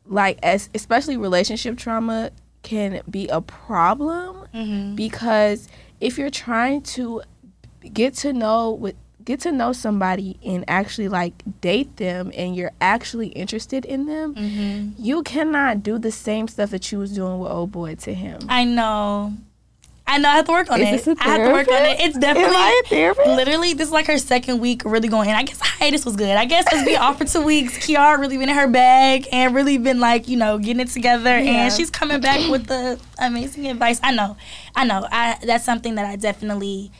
like 0.06 0.38
as 0.42 0.68
especially 0.74 1.16
relationship 1.16 1.76
trauma, 1.78 2.30
can 2.62 3.00
be 3.08 3.28
a 3.28 3.40
problem 3.40 4.48
mm-hmm. 4.52 4.94
because 4.96 5.68
if 6.00 6.18
you're 6.18 6.30
trying 6.30 6.82
to 6.82 7.22
get 7.92 8.14
to 8.14 8.32
know 8.32 8.72
with 8.72 8.96
get 9.24 9.40
to 9.40 9.52
know 9.52 9.72
somebody 9.72 10.38
and 10.44 10.64
actually 10.68 11.08
like 11.08 11.42
date 11.60 11.96
them 11.96 12.30
and 12.34 12.56
you're 12.56 12.72
actually 12.80 13.28
interested 13.28 13.84
in 13.84 14.06
them, 14.06 14.34
mm-hmm. 14.34 15.02
you 15.02 15.22
cannot 15.24 15.82
do 15.82 15.98
the 15.98 16.12
same 16.12 16.48
stuff 16.48 16.70
that 16.70 16.90
you 16.92 16.98
was 16.98 17.12
doing 17.12 17.38
with 17.40 17.50
old 17.50 17.72
boy 17.72 17.94
to 17.96 18.14
him. 18.14 18.38
I 18.48 18.64
know. 18.64 19.34
I 20.08 20.18
know 20.18 20.28
I 20.28 20.36
have 20.36 20.44
to 20.46 20.52
work 20.52 20.70
on 20.70 20.80
Is 20.80 21.06
it. 21.06 21.18
I 21.20 21.24
have 21.24 21.46
to 21.46 21.52
work 21.52 21.68
on 21.68 21.84
it. 21.84 22.00
It's 22.00 22.16
definitely 22.16 22.54
Am 22.54 22.62
I 22.62 22.82
a 22.84 22.88
therapist? 22.88 23.26
literally 23.28 23.74
this 23.74 23.88
is 23.88 23.92
like 23.92 24.06
her 24.06 24.18
second 24.18 24.60
week 24.60 24.82
really 24.84 25.08
going 25.08 25.28
in. 25.28 25.34
I 25.34 25.42
guess 25.42 25.58
hiatus 25.60 26.04
was 26.04 26.14
good. 26.16 26.36
I 26.36 26.44
guess 26.44 26.64
because 26.64 26.86
we 26.86 26.94
off 26.96 27.18
for 27.18 27.24
two 27.24 27.42
weeks, 27.42 27.76
Kiara 27.78 28.18
really 28.18 28.38
been 28.38 28.48
in 28.48 28.54
her 28.54 28.68
bag 28.68 29.26
and 29.32 29.54
really 29.54 29.78
been 29.78 29.98
like, 29.98 30.28
you 30.28 30.36
know, 30.36 30.58
getting 30.58 30.80
it 30.80 30.88
together 30.88 31.36
Yeah. 31.38 31.64
and 31.64 31.72
she's 31.72 31.90
coming 31.90 32.20
back 32.20 32.48
with 32.50 32.66
the 32.66 33.00
amazing 33.18 33.66
advice. 33.66 33.98
I 34.02 34.12
know. 34.14 34.36
I 34.76 34.84
know. 34.84 35.06
I 35.10 35.38
that's 35.42 35.64
something 35.64 35.96
that 35.96 36.06
I 36.06 36.16
definitely 36.16 36.92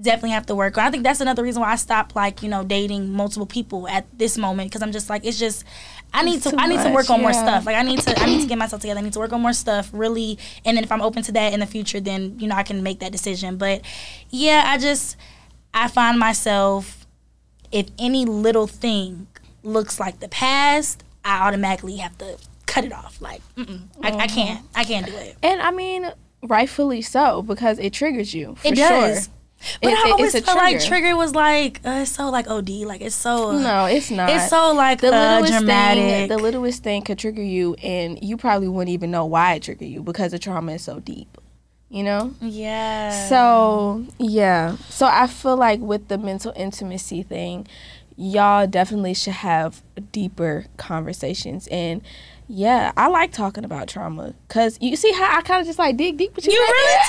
definitely 0.00 0.30
have 0.30 0.46
to 0.46 0.54
work 0.54 0.76
on. 0.76 0.84
I 0.84 0.90
think 0.90 1.04
that's 1.04 1.20
another 1.20 1.42
reason 1.42 1.60
why 1.62 1.72
I 1.72 1.76
stopped 1.76 2.16
like, 2.16 2.42
you 2.42 2.48
know, 2.48 2.64
dating 2.64 3.12
multiple 3.12 3.46
people 3.46 3.88
at 3.88 4.06
this 4.16 4.36
moment 4.36 4.70
because 4.70 4.82
I'm 4.82 4.92
just 4.92 5.08
like 5.08 5.24
it's 5.24 5.38
just 5.38 5.64
I 6.12 6.22
need 6.22 6.36
It's 6.36 6.50
to 6.50 6.56
I 6.56 6.66
need 6.66 6.80
to 6.82 6.90
work 6.90 7.10
on 7.10 7.20
more 7.20 7.32
stuff. 7.32 7.66
Like 7.66 7.76
I 7.76 7.82
need 7.82 8.00
to 8.00 8.20
I 8.20 8.26
need 8.26 8.42
to 8.42 8.46
get 8.46 8.58
myself 8.58 8.82
together. 8.82 9.00
I 9.00 9.02
need 9.02 9.12
to 9.12 9.18
work 9.18 9.32
on 9.32 9.40
more 9.40 9.52
stuff 9.52 9.90
really 9.92 10.38
and 10.64 10.76
then 10.76 10.84
if 10.84 10.90
I'm 10.90 11.02
open 11.02 11.22
to 11.24 11.32
that 11.32 11.52
in 11.52 11.60
the 11.60 11.66
future 11.66 12.00
then, 12.00 12.38
you 12.38 12.48
know, 12.48 12.56
I 12.56 12.62
can 12.62 12.82
make 12.82 13.00
that 13.00 13.12
decision. 13.12 13.56
But 13.56 13.82
yeah, 14.30 14.64
I 14.66 14.78
just 14.78 15.16
I 15.72 15.88
find 15.88 16.18
myself 16.18 17.06
if 17.70 17.86
any 17.98 18.24
little 18.24 18.68
thing 18.68 19.26
looks 19.64 19.98
like 19.98 20.20
the 20.20 20.28
past, 20.28 21.02
I 21.24 21.48
automatically 21.48 21.96
have 21.96 22.16
to 22.18 22.38
cut 22.66 22.84
it 22.84 22.92
off. 22.92 23.20
Like, 23.20 23.42
mm-mm, 23.56 23.82
I, 24.00 24.08
I 24.08 24.10
mm-hmm. 24.12 24.34
can't, 24.34 24.66
I 24.74 24.84
can't 24.84 25.06
do 25.06 25.12
it. 25.12 25.36
And 25.42 25.60
I 25.60 25.72
mean, 25.72 26.12
rightfully 26.42 27.02
so 27.02 27.42
because 27.42 27.78
it 27.78 27.92
triggers 27.92 28.32
you. 28.34 28.54
For 28.56 28.68
It 28.68 28.76
sure. 28.76 29.34
But 29.82 29.92
It- 29.92 29.98
I 30.06 30.10
always 30.10 30.32
felt 30.40 30.56
like 30.56 30.80
trigger. 30.80 31.16
was 31.16 31.34
like 31.34 31.80
uh, 31.84 32.00
it's 32.02 32.10
so 32.12 32.28
like 32.30 32.48
OD, 32.50 32.84
like 32.86 33.00
it's 33.00 33.14
so 33.14 33.52
No, 33.58 33.86
it's 33.86 34.10
not. 34.10 34.30
it's 34.30 34.48
so 34.48 34.72
like 34.74 35.00
the 35.00 35.08
uh, 35.14 35.40
littlest 35.40 35.58
dramatic. 35.60 36.02
thing. 36.04 36.28
The 36.28 36.38
littlest 36.38 36.82
thing 36.82 37.02
could 37.02 37.18
trigger 37.18 37.42
you, 37.42 37.74
and 37.82 38.22
you 38.22 38.36
probably 38.36 38.68
wouldn't 38.68 38.92
even 38.92 39.10
know 39.10 39.24
why 39.24 39.54
it 39.54 39.62
triggered 39.62 39.88
you 39.88 40.02
because 40.02 40.32
the 40.32 40.38
trauma 40.38 40.72
is 40.72 40.82
so 40.82 41.00
deep. 41.00 41.38
You 41.90 42.02
know. 42.02 42.34
yeah. 42.40 43.28
So 43.28 44.04
yeah. 44.18 44.76
So 44.88 45.06
I 45.06 45.26
feel 45.28 45.56
like 45.56 45.80
with 45.80 46.08
the 46.08 46.18
mental 46.18 46.52
intimacy 46.56 47.22
thing, 47.22 47.66
y'all 48.16 48.66
definitely 48.66 49.14
should 49.14 49.34
have 49.34 49.82
deeper 50.12 50.66
conversations 50.76 51.66
and. 51.68 52.02
Yeah, 52.46 52.92
I 52.96 53.08
like 53.08 53.32
talking 53.32 53.64
about 53.64 53.88
trauma 53.88 54.34
because 54.46 54.78
you 54.80 54.96
see 54.96 55.12
how 55.12 55.38
I 55.38 55.40
kind 55.40 55.60
of 55.60 55.66
just 55.66 55.78
like 55.78 55.96
dig 55.96 56.18
deep 56.18 56.36
with 56.36 56.46
you. 56.46 56.52
you 56.52 56.60
right 56.60 57.08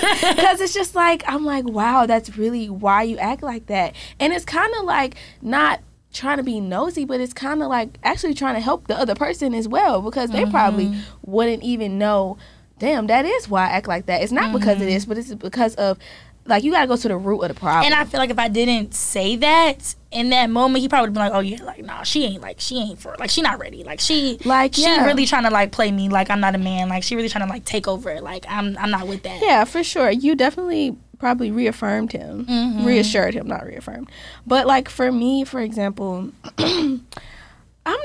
really 0.00 0.34
because 0.34 0.60
it's 0.60 0.74
just 0.74 0.94
like 0.94 1.24
I'm 1.26 1.44
like, 1.44 1.64
wow, 1.64 2.06
that's 2.06 2.36
really 2.38 2.70
why 2.70 3.02
you 3.02 3.18
act 3.18 3.42
like 3.42 3.66
that, 3.66 3.94
and 4.20 4.32
it's 4.32 4.44
kind 4.44 4.72
of 4.78 4.84
like 4.84 5.16
not 5.42 5.80
trying 6.12 6.36
to 6.38 6.42
be 6.42 6.60
nosy, 6.60 7.04
but 7.04 7.20
it's 7.20 7.32
kind 7.32 7.62
of 7.62 7.68
like 7.68 7.98
actually 8.02 8.34
trying 8.34 8.54
to 8.54 8.60
help 8.60 8.86
the 8.86 8.98
other 8.98 9.14
person 9.14 9.54
as 9.54 9.68
well 9.68 10.00
because 10.00 10.30
they 10.30 10.46
probably 10.46 10.86
mm-hmm. 10.86 11.00
wouldn't 11.30 11.62
even 11.62 11.98
know. 11.98 12.38
Damn, 12.78 13.06
that 13.06 13.24
is 13.24 13.48
why 13.48 13.64
I 13.64 13.70
act 13.70 13.88
like 13.88 14.06
that. 14.06 14.22
It's 14.22 14.32
not 14.32 14.52
because 14.52 14.74
of 14.74 14.86
this, 14.86 15.04
mm-hmm. 15.04 15.10
but 15.10 15.18
it's 15.18 15.34
because 15.34 15.74
of 15.76 15.98
like 16.46 16.62
you 16.62 16.72
got 16.72 16.82
to 16.82 16.86
go 16.86 16.96
to 16.96 17.08
the 17.08 17.16
root 17.16 17.40
of 17.40 17.48
the 17.48 17.54
problem. 17.54 17.86
And 17.86 17.94
I 17.94 18.04
feel 18.04 18.18
like 18.18 18.30
if 18.30 18.38
I 18.38 18.48
didn't 18.48 18.94
say 18.94 19.36
that 19.36 19.94
in 20.16 20.30
that 20.30 20.48
moment, 20.50 20.80
he 20.82 20.88
probably 20.88 21.10
been 21.10 21.20
like, 21.20 21.32
"Oh 21.34 21.40
yeah, 21.40 21.62
like 21.62 21.84
nah, 21.84 22.02
she 22.02 22.24
ain't 22.24 22.40
like 22.42 22.58
she 22.58 22.78
ain't 22.78 22.98
for 22.98 23.14
like 23.18 23.28
she 23.30 23.42
not 23.42 23.58
ready. 23.58 23.84
Like 23.84 24.00
she 24.00 24.38
Like, 24.44 24.74
she 24.74 24.82
yeah. 24.82 25.04
really 25.04 25.26
trying 25.26 25.44
to 25.44 25.50
like 25.50 25.72
play 25.72 25.92
me 25.92 26.08
like 26.08 26.30
I'm 26.30 26.40
not 26.40 26.54
a 26.54 26.58
man. 26.58 26.88
Like 26.88 27.02
she 27.02 27.16
really 27.16 27.28
trying 27.28 27.46
to 27.46 27.52
like 27.52 27.64
take 27.64 27.86
over. 27.86 28.20
Like 28.20 28.46
I'm 28.48 28.76
I'm 28.78 28.90
not 28.90 29.06
with 29.06 29.22
that. 29.24 29.42
Yeah, 29.42 29.64
for 29.64 29.84
sure. 29.84 30.10
You 30.10 30.34
definitely 30.34 30.96
probably 31.18 31.50
reaffirmed 31.50 32.12
him, 32.12 32.46
Mm-hmm. 32.46 32.84
reassured 32.86 33.34
him, 33.34 33.46
not 33.46 33.64
reaffirmed. 33.66 34.10
But 34.46 34.66
like 34.66 34.88
for 34.88 35.12
me, 35.12 35.44
for 35.44 35.60
example, 35.60 36.30
I'm 36.58 37.04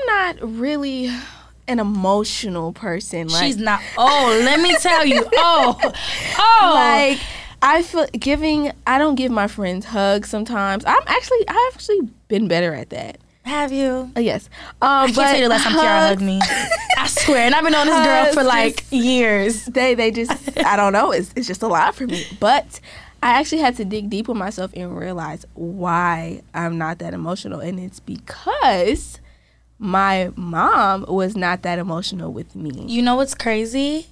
not 0.06 0.36
really 0.40 1.10
an 1.68 1.78
emotional 1.78 2.72
person. 2.72 3.28
Like, 3.28 3.44
She's 3.44 3.56
not. 3.56 3.80
Oh, 3.96 4.40
let 4.44 4.60
me 4.60 4.74
tell 4.80 5.04
you. 5.06 5.26
Oh, 5.36 5.78
oh. 6.38 6.72
like 6.74 7.18
I 7.62 7.82
feel 7.82 8.06
giving. 8.12 8.72
I 8.86 8.98
don't 8.98 9.14
give 9.14 9.30
my 9.30 9.46
friends 9.46 9.86
hugs 9.86 10.28
sometimes. 10.28 10.84
I'm 10.84 11.02
actually 11.06 11.48
I've 11.48 11.74
actually 11.74 12.00
been 12.28 12.48
better 12.48 12.74
at 12.74 12.90
that. 12.90 13.18
have 13.44 13.72
you? 13.72 14.10
Uh, 14.16 14.20
yes, 14.20 14.48
um, 14.80 14.88
I 14.90 15.04
can't 15.06 15.14
tell 15.16 15.36
you 15.36 15.42
the 15.44 15.48
last 15.48 15.62
time 15.64 15.72
Kiara 15.72 16.08
hugged 16.08 16.22
me. 16.22 16.40
I 16.98 17.06
swear, 17.06 17.38
and 17.46 17.54
I've 17.54 17.64
been 17.64 17.74
on 17.74 17.86
this 17.86 18.06
girl 18.06 18.32
for 18.34 18.42
like 18.44 18.76
just- 18.78 18.92
years. 18.92 19.64
they 19.66 19.94
they 19.94 20.10
just 20.10 20.32
I 20.64 20.76
don't 20.76 20.92
know. 20.92 21.12
It's 21.12 21.32
it's 21.36 21.46
just 21.46 21.62
a 21.62 21.68
lot 21.68 21.94
for 21.94 22.06
me. 22.06 22.24
But 22.40 22.80
I 23.22 23.38
actually 23.38 23.60
had 23.60 23.76
to 23.76 23.84
dig 23.84 24.10
deep 24.10 24.26
with 24.28 24.36
myself 24.36 24.72
and 24.74 24.96
realize 24.98 25.46
why 25.54 26.42
I'm 26.54 26.76
not 26.78 26.98
that 26.98 27.14
emotional, 27.14 27.60
and 27.60 27.78
it's 27.78 28.00
because 28.00 29.20
my 29.78 30.30
mom 30.36 31.04
was 31.08 31.36
not 31.36 31.62
that 31.62 31.78
emotional 31.78 32.32
with 32.32 32.54
me. 32.56 32.84
You 32.86 33.02
know 33.02 33.16
what's 33.16 33.34
crazy? 33.34 34.08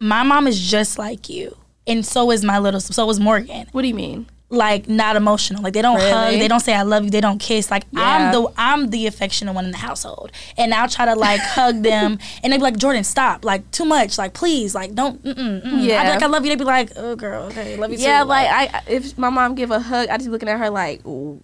My 0.00 0.22
mom 0.24 0.46
is 0.46 0.58
just 0.60 0.98
like 0.98 1.28
you, 1.28 1.56
and 1.90 2.06
so 2.06 2.30
is 2.30 2.44
my 2.44 2.58
little. 2.58 2.80
So 2.80 3.08
is 3.10 3.20
Morgan. 3.20 3.66
What 3.72 3.82
do 3.82 3.88
you 3.88 3.94
mean? 3.94 4.26
Like 4.52 4.88
not 4.88 5.14
emotional. 5.14 5.62
Like 5.62 5.74
they 5.74 5.82
don't 5.82 6.00
hug. 6.00 6.32
They 6.32 6.48
don't 6.48 6.58
say 6.60 6.74
I 6.74 6.82
love 6.82 7.04
you. 7.04 7.10
They 7.10 7.20
don't 7.20 7.38
kiss. 7.38 7.70
Like 7.70 7.84
Yeah. 7.92 8.00
I'm 8.02 8.32
the 8.32 8.52
I'm 8.56 8.90
the 8.90 9.06
affectionate 9.06 9.52
one 9.52 9.64
in 9.64 9.70
the 9.70 9.76
household, 9.76 10.32
and 10.56 10.74
I'll 10.74 10.88
try 10.88 11.04
to 11.04 11.14
like 11.14 11.40
hug 11.56 11.82
them, 11.82 12.18
and 12.42 12.52
they 12.52 12.56
be 12.56 12.62
like 12.62 12.76
Jordan, 12.76 13.04
stop. 13.04 13.44
Like 13.44 13.70
too 13.70 13.84
much. 13.84 14.18
Like 14.18 14.32
please. 14.34 14.74
Like 14.74 14.94
don't. 14.94 15.22
Mm-mm, 15.22 15.64
mm. 15.64 15.84
Yeah. 15.84 16.00
I'd 16.00 16.04
be 16.06 16.10
like 16.10 16.22
I 16.22 16.26
love 16.26 16.44
you. 16.44 16.50
They'd 16.50 16.58
be 16.58 16.64
like 16.64 16.90
oh 16.96 17.14
girl, 17.14 17.44
okay, 17.44 17.76
love 17.76 17.92
you 17.92 17.98
too. 17.98 18.02
Yeah, 18.02 18.22
like 18.22 18.48
I 18.50 18.82
if 18.88 19.16
my 19.16 19.30
mom 19.30 19.54
give 19.54 19.70
a 19.70 19.78
hug, 19.78 20.08
I 20.08 20.16
just 20.16 20.26
be 20.26 20.32
looking 20.32 20.48
at 20.48 20.58
her 20.58 20.68
like, 20.70 21.06
"Ooh, 21.06 21.40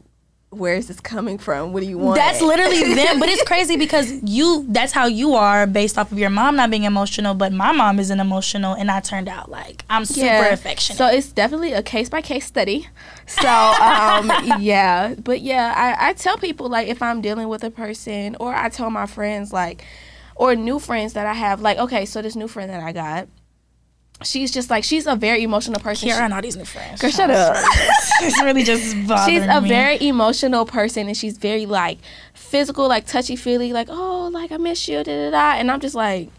where 0.50 0.74
is 0.74 0.86
this 0.88 1.00
coming 1.00 1.38
from? 1.38 1.72
What 1.72 1.80
do 1.82 1.88
you 1.88 1.98
want? 1.98 2.16
That's 2.16 2.40
literally 2.40 2.94
them. 2.94 3.18
But 3.18 3.28
it's 3.28 3.42
crazy 3.42 3.76
because 3.76 4.10
you 4.22 4.64
that's 4.68 4.92
how 4.92 5.06
you 5.06 5.34
are 5.34 5.66
based 5.66 5.98
off 5.98 6.12
of 6.12 6.18
your 6.18 6.30
mom 6.30 6.56
not 6.56 6.70
being 6.70 6.84
emotional, 6.84 7.34
but 7.34 7.52
my 7.52 7.72
mom 7.72 7.98
isn't 7.98 8.18
emotional 8.20 8.74
and 8.74 8.90
I 8.90 9.00
turned 9.00 9.28
out 9.28 9.50
like 9.50 9.84
I'm 9.90 10.04
super 10.04 10.24
Yeah. 10.26 10.52
affectionate. 10.52 10.98
So 10.98 11.08
it's 11.08 11.30
definitely 11.32 11.72
a 11.72 11.82
case 11.82 12.08
by 12.08 12.22
case 12.22 12.46
study. 12.46 12.88
So 13.26 13.48
um, 13.48 14.32
yeah, 14.60 15.14
but 15.18 15.40
yeah, 15.40 15.74
I, 15.76 16.10
I 16.10 16.12
tell 16.12 16.38
people 16.38 16.68
like 16.68 16.88
if 16.88 17.02
I'm 17.02 17.20
dealing 17.20 17.48
with 17.48 17.64
a 17.64 17.70
person, 17.70 18.36
or 18.40 18.54
I 18.54 18.68
tell 18.68 18.88
my 18.90 19.06
friends 19.06 19.52
like, 19.52 19.84
or 20.36 20.54
new 20.54 20.78
friends 20.78 21.14
that 21.14 21.26
I 21.26 21.32
have, 21.34 21.60
like 21.60 21.78
okay, 21.78 22.06
so 22.06 22.22
this 22.22 22.36
new 22.36 22.48
friend 22.48 22.70
that 22.70 22.80
I 22.80 22.92
got, 22.92 23.28
she's 24.24 24.50
just 24.50 24.70
like 24.70 24.84
she's 24.84 25.06
a 25.06 25.16
very 25.16 25.42
emotional 25.42 25.80
person. 25.80 26.08
Kiara 26.08 26.20
and 26.20 26.32
all 26.34 26.42
these 26.42 26.56
new 26.56 26.64
friends. 26.64 27.00
Girl, 27.00 27.10
shut 27.10 27.30
up. 27.30 27.56
it's 28.22 28.42
really 28.42 28.62
just 28.62 28.94
bothering 29.06 29.40
she's 29.40 29.48
a 29.48 29.60
me. 29.60 29.68
very 29.68 30.00
emotional 30.00 30.64
person 30.64 31.06
and 31.06 31.16
she's 31.16 31.36
very 31.38 31.66
like 31.66 31.98
physical 32.34 32.88
like 32.88 33.06
touchy 33.06 33.36
feely 33.36 33.72
like 33.72 33.88
oh 33.90 34.28
like 34.32 34.52
i 34.52 34.56
miss 34.56 34.88
you 34.88 35.02
da 35.02 35.04
da 35.04 35.30
da 35.30 35.58
and 35.58 35.70
i'm 35.70 35.80
just 35.80 35.94
like 35.94 36.30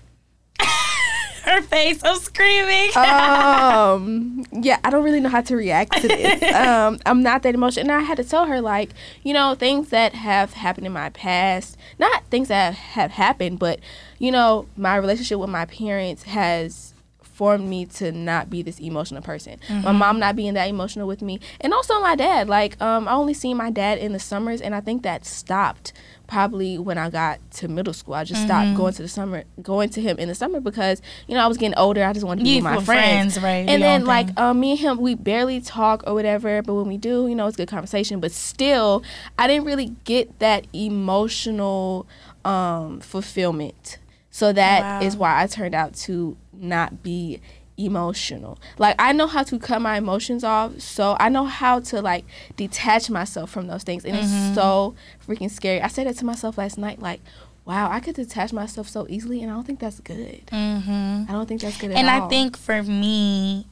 her 1.43 1.61
face. 1.61 2.01
I'm 2.03 2.17
screaming. 2.19 2.95
um 2.95 4.45
yeah 4.51 4.79
i 4.83 4.89
don't 4.89 5.03
really 5.03 5.19
know 5.19 5.29
how 5.29 5.41
to 5.41 5.55
react 5.55 5.93
to 6.01 6.07
this 6.07 6.41
um 6.55 6.99
i'm 7.05 7.21
not 7.21 7.43
that 7.43 7.53
emotional 7.53 7.83
and 7.89 7.91
i 7.91 8.05
had 8.05 8.17
to 8.17 8.23
tell 8.23 8.45
her 8.45 8.61
like 8.61 8.89
you 9.23 9.33
know 9.33 9.53
things 9.55 9.89
that 9.89 10.13
have 10.13 10.53
happened 10.53 10.87
in 10.87 10.93
my 10.93 11.09
past 11.09 11.77
not 11.99 12.23
things 12.25 12.47
that 12.47 12.73
have 12.73 13.11
happened 13.11 13.59
but 13.59 13.79
you 14.17 14.31
know 14.31 14.65
my 14.77 14.95
relationship 14.95 15.39
with 15.39 15.49
my 15.49 15.65
parents 15.65 16.23
has 16.23 16.93
formed 17.37 17.67
me 17.67 17.85
to 17.85 18.11
not 18.11 18.49
be 18.49 18.61
this 18.63 18.79
emotional 18.79 19.21
person 19.21 19.55
my 19.83 19.91
mom 19.91 20.19
not 20.19 20.35
being 20.35 20.55
that 20.55 20.67
emotional 20.67 21.07
with 21.07 21.21
me 21.21 21.39
and 21.61 21.71
also 21.73 21.99
my 22.01 22.15
dad 22.15 22.49
like 22.49 22.73
um 22.81 23.07
i 23.07 23.11
only 23.11 23.33
seen 23.33 23.55
my 23.55 23.69
dad 23.69 23.97
in 23.99 24.11
the 24.11 24.19
summers 24.19 24.59
and 24.59 24.73
i 24.73 24.81
think 24.81 25.03
that 25.03 25.25
stopped 25.25 25.93
probably 26.27 26.77
when 26.77 26.97
I 26.97 27.09
got 27.09 27.39
to 27.51 27.69
middle 27.69 27.93
school. 27.93 28.13
I 28.13 28.25
just 28.25 28.41
stopped 28.43 28.73
going 28.75 28.93
to 28.95 29.01
the 29.01 29.07
summer, 29.07 29.45
going 29.61 29.87
to 29.91 30.01
him 30.01 30.17
in 30.19 30.27
the 30.27 30.35
summer 30.35 30.59
because 30.59 31.01
you 31.27 31.33
know 31.35 31.41
I 31.41 31.47
was 31.47 31.55
getting 31.57 31.77
older. 31.77 32.03
I 32.03 32.11
just 32.11 32.25
wanted 32.25 32.39
to 32.41 32.43
be 32.43 32.55
with 32.55 32.65
my 32.65 32.83
friends, 32.83 33.35
friends, 33.35 33.39
right, 33.39 33.69
And 33.69 33.81
then 33.81 34.03
like 34.05 34.37
um, 34.37 34.59
me 34.59 34.71
and 34.71 34.79
him, 34.79 34.97
we 34.97 35.15
barely 35.15 35.61
talk 35.61 36.03
or 36.05 36.13
whatever. 36.13 36.61
But 36.61 36.73
when 36.75 36.87
we 36.87 36.97
do, 36.97 37.27
you 37.29 37.35
know, 37.35 37.47
it's 37.47 37.55
good 37.55 37.69
conversation. 37.69 38.19
But 38.19 38.33
still, 38.33 39.03
I 39.39 39.47
didn't 39.47 39.65
really 39.65 39.93
get 40.03 40.39
that 40.39 40.67
emotional 40.73 42.07
um, 42.43 42.99
fulfillment. 42.99 43.97
So 44.29 44.53
that 44.53 45.01
is 45.01 45.15
Wow. 45.15 45.21
why 45.21 45.43
I 45.43 45.47
turned 45.47 45.73
out 45.73 45.93
to 46.05 46.37
not 46.61 47.03
be 47.03 47.39
emotional. 47.77 48.57
Like 48.77 48.95
I 48.99 49.11
know 49.11 49.27
how 49.27 49.43
to 49.43 49.59
cut 49.59 49.81
my 49.81 49.97
emotions 49.97 50.43
off, 50.43 50.79
so 50.79 51.15
I 51.19 51.29
know 51.29 51.45
how 51.45 51.79
to 51.81 52.01
like 52.01 52.25
detach 52.55 53.09
myself 53.09 53.49
from 53.49 53.67
those 53.67 53.83
things. 53.83 54.03
And 54.05 54.15
Mm-hmm. 54.15 54.23
it's 54.49 54.55
so 54.55 54.95
freaking 55.27 55.51
scary. 55.51 55.81
I 55.81 55.87
said 55.87 56.07
that 56.07 56.17
to 56.17 56.25
myself 56.25 56.57
last 56.57 56.77
night 56.77 56.99
like 57.01 57.21
Wow, 57.65 57.91
I 57.91 57.99
could 57.99 58.15
detach 58.15 58.53
myself 58.53 58.87
so 58.87 59.05
easily, 59.09 59.41
and 59.41 59.51
I 59.51 59.53
don't 59.53 59.65
think 59.67 59.81
that's 59.81 59.99
good. 59.99 60.41
hmm 60.49 61.23
I 61.27 61.33
don't 61.33 61.47
think 61.47 61.59
that's 61.59 61.77
good 61.77 61.91
at 61.91 61.97
And 61.97 62.09
all. 62.09 62.25
I 62.27 62.29
think 62.29 62.55
for 62.55 62.81
me, 62.81 63.67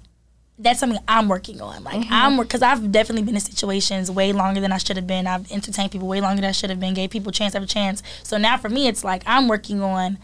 that's 0.59 0.81
something 0.81 0.99
I'm 1.07 1.29
working 1.29 1.61
on. 1.61 1.81
Like 1.85 2.01
Mm-hmm. 2.01 2.13
I'm 2.13 2.37
because 2.37 2.61
I've 2.61 2.91
definitely 2.91 3.23
been 3.23 3.35
in 3.35 3.41
situations 3.41 4.11
way 4.11 4.33
longer 4.33 4.59
than 4.59 4.73
I 4.73 4.79
should 4.79 4.97
have 4.97 5.07
been. 5.07 5.25
I've 5.27 5.49
entertained 5.49 5.91
people 5.93 6.09
way 6.09 6.19
longer 6.19 6.41
than 6.41 6.49
I 6.49 6.51
should 6.51 6.69
have 6.71 6.79
been. 6.79 6.93
Gave 6.93 7.09
people 7.09 7.31
chance 7.31 7.55
after 7.55 7.65
chance. 7.67 8.03
So 8.23 8.37
now 8.37 8.57
for 8.57 8.67
me, 8.67 8.87
it's 8.89 9.03
like 9.05 9.23
I'm 9.25 9.47
working 9.47 9.81
on. 9.81 10.17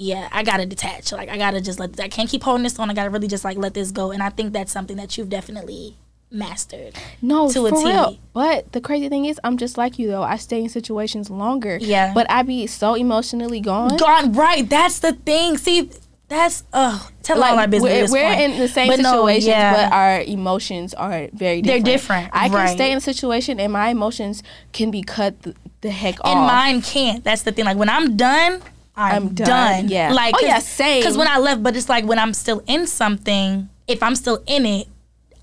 Yeah, 0.00 0.30
I 0.32 0.44
gotta 0.44 0.64
detach. 0.64 1.12
Like 1.12 1.28
I 1.28 1.36
gotta 1.36 1.60
just 1.60 1.78
let. 1.78 2.00
I 2.00 2.08
can't 2.08 2.26
keep 2.28 2.42
holding 2.42 2.62
this 2.62 2.78
on. 2.78 2.88
I 2.88 2.94
gotta 2.94 3.10
really 3.10 3.28
just 3.28 3.44
like 3.44 3.58
let 3.58 3.74
this 3.74 3.90
go. 3.90 4.12
And 4.12 4.22
I 4.22 4.30
think 4.30 4.54
that's 4.54 4.72
something 4.72 4.96
that 4.96 5.18
you've 5.18 5.28
definitely 5.28 5.98
mastered. 6.30 6.94
No, 7.20 7.50
to 7.50 7.66
a 7.66 7.68
for 7.68 7.82
T. 7.82 7.84
real. 7.84 8.18
But 8.32 8.72
the 8.72 8.80
crazy 8.80 9.10
thing 9.10 9.26
is, 9.26 9.38
I'm 9.44 9.58
just 9.58 9.76
like 9.76 9.98
you 9.98 10.08
though. 10.08 10.22
I 10.22 10.36
stay 10.36 10.62
in 10.62 10.70
situations 10.70 11.28
longer. 11.28 11.76
Yeah. 11.78 12.14
But 12.14 12.30
I 12.30 12.42
be 12.44 12.66
so 12.66 12.94
emotionally 12.94 13.60
gone. 13.60 13.98
Gone 13.98 14.32
right. 14.32 14.66
That's 14.66 15.00
the 15.00 15.12
thing. 15.12 15.58
See, 15.58 15.90
that's 16.28 16.64
uh. 16.72 17.06
Tell 17.22 17.42
all 17.44 17.58
our 17.58 17.68
business. 17.68 18.10
we're, 18.10 18.24
we're 18.24 18.40
in 18.40 18.58
the 18.58 18.68
same 18.68 18.88
But 18.88 19.00
no, 19.00 19.28
yeah. 19.28 19.74
but 19.74 19.92
our 19.92 20.22
emotions 20.22 20.94
are 20.94 21.28
very 21.34 21.60
They're 21.60 21.78
different. 21.78 21.84
different, 21.84 22.30
I 22.32 22.48
can 22.48 22.74
stay 22.74 22.90
in 22.90 22.96
a 22.96 23.02
situation 23.02 23.60
and 23.60 23.70
my 23.70 23.90
emotions 23.90 24.42
can 24.72 24.90
be 24.90 25.02
cut 25.02 25.42
the, 25.42 25.54
the 25.82 25.90
heck 25.90 26.14
and 26.14 26.22
off. 26.24 26.36
And 26.38 26.46
mine 26.46 26.80
can't. 26.80 27.22
That's 27.22 27.42
the 27.42 27.52
thing. 27.52 27.66
Like 27.66 27.76
when 27.76 27.90
I'm 27.90 28.16
done, 28.16 28.62
I'm, 28.96 29.14
I'm 29.28 29.28
done, 29.34 29.46
done. 29.46 29.88
yeah. 29.88 30.12
Like 30.12 30.34
Oh, 30.36 30.44
yeah, 30.44 30.58
same. 30.58 31.00
Because 31.00 31.16
when 31.16 31.28
I 31.28 31.38
left, 31.38 31.62
but 31.62 31.76
it's 31.76 31.88
like 31.88 32.04
when 32.04 32.18
I'm 32.18 32.34
still 32.34 32.62
in 32.66 32.86
something. 32.86 33.68
If 33.88 34.02
I'm 34.02 34.14
still 34.14 34.42
in 34.46 34.66
it, 34.66 34.86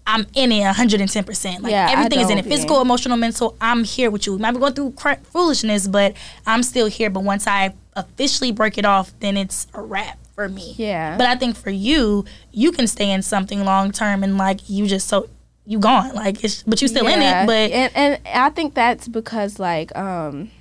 I'm 0.06 0.26
in 0.36 0.52
it 0.54 0.62
110. 0.62 1.24
percent 1.26 1.64
Like 1.64 1.72
Yeah, 1.72 1.90
everything 1.92 2.20
is 2.22 2.30
in 2.30 2.38
it. 2.38 2.46
yeah. 2.46 2.52
Physical, 2.52 2.82
emotional, 2.82 3.18
mental. 3.18 3.58
I'm 3.60 3.84
here 3.84 4.10
with 4.10 4.26
you. 4.26 4.34
We 4.34 4.40
might 4.40 4.52
be 4.52 4.60
going 4.60 4.74
through 4.74 4.92
cra- 4.92 5.18
foolishness, 5.24 5.88
but 5.88 6.14
I'm 6.46 6.64
still 6.64 6.88
here. 6.88 7.10
But 7.10 7.24
once 7.24 7.46
I 7.48 7.74
officially 7.96 8.52
break 8.52 8.78
it 8.78 8.86
off, 8.86 9.12
then 9.20 9.36
it's 9.36 9.68
a 9.74 9.82
wrap 9.82 10.18
for 10.34 10.48
me. 10.48 10.76
Yeah. 10.78 11.18
But 11.18 11.28
I 11.28 11.36
think 11.36 11.58
for 11.58 11.72
you, 11.72 12.24
you 12.52 12.72
can 12.72 12.88
stay 12.88 13.12
in 13.12 13.22
something 13.22 13.66
long 13.66 13.92
term 13.92 14.24
and 14.24 14.38
like 14.38 14.70
you 14.70 14.88
just 14.88 15.08
so 15.10 15.28
you 15.66 15.80
gone. 15.80 16.14
Like 16.16 16.42
it's 16.44 16.64
but 16.64 16.82
you 16.82 16.88
still 16.88 17.06
in 17.08 17.20
Yeah, 17.22 17.44
it. 17.44 17.48
But 17.48 17.72
and 17.72 17.92
and 17.96 18.22
I 18.34 18.50
think 18.52 18.76
that's 18.76 19.10
because 19.10 19.60
like 19.60 19.94
um 19.98 20.52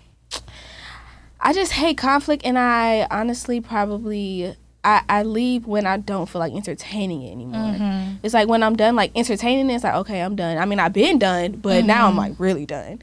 I 1.47 1.53
just 1.53 1.71
hate 1.71 1.97
conflict 1.97 2.45
and 2.45 2.59
I 2.59 3.07
honestly 3.09 3.61
probably 3.61 4.57
I, 4.83 5.03
I 5.09 5.23
leave 5.23 5.65
when 5.65 5.87
I 5.87 5.97
don't 5.97 6.29
feel 6.29 6.41
like 6.41 6.53
entertaining 6.53 7.23
it 7.23 7.31
anymore. 7.31 7.73
Mm-hmm. 7.73 8.17
It's 8.25 8.35
like 8.35 8.49
when 8.49 8.65
I'm 8.65 8.75
done 8.75 8.97
like 8.97 9.13
entertaining 9.15 9.71
it, 9.71 9.77
it's 9.77 9.85
like 9.85 9.95
okay, 9.95 10.23
I'm 10.23 10.35
done. 10.35 10.59
I 10.59 10.65
mean, 10.65 10.81
I've 10.81 10.93
been 10.93 11.21
done, 11.21 11.53
but 11.53 11.85
now 11.85 12.09
Mm-hmm. 12.09 12.19
I'm 12.19 12.31
like 12.31 12.41
really 12.41 12.67
done. 12.67 12.99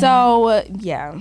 So 0.00 0.48
uh, 0.48 0.62
yeah, 0.78 1.20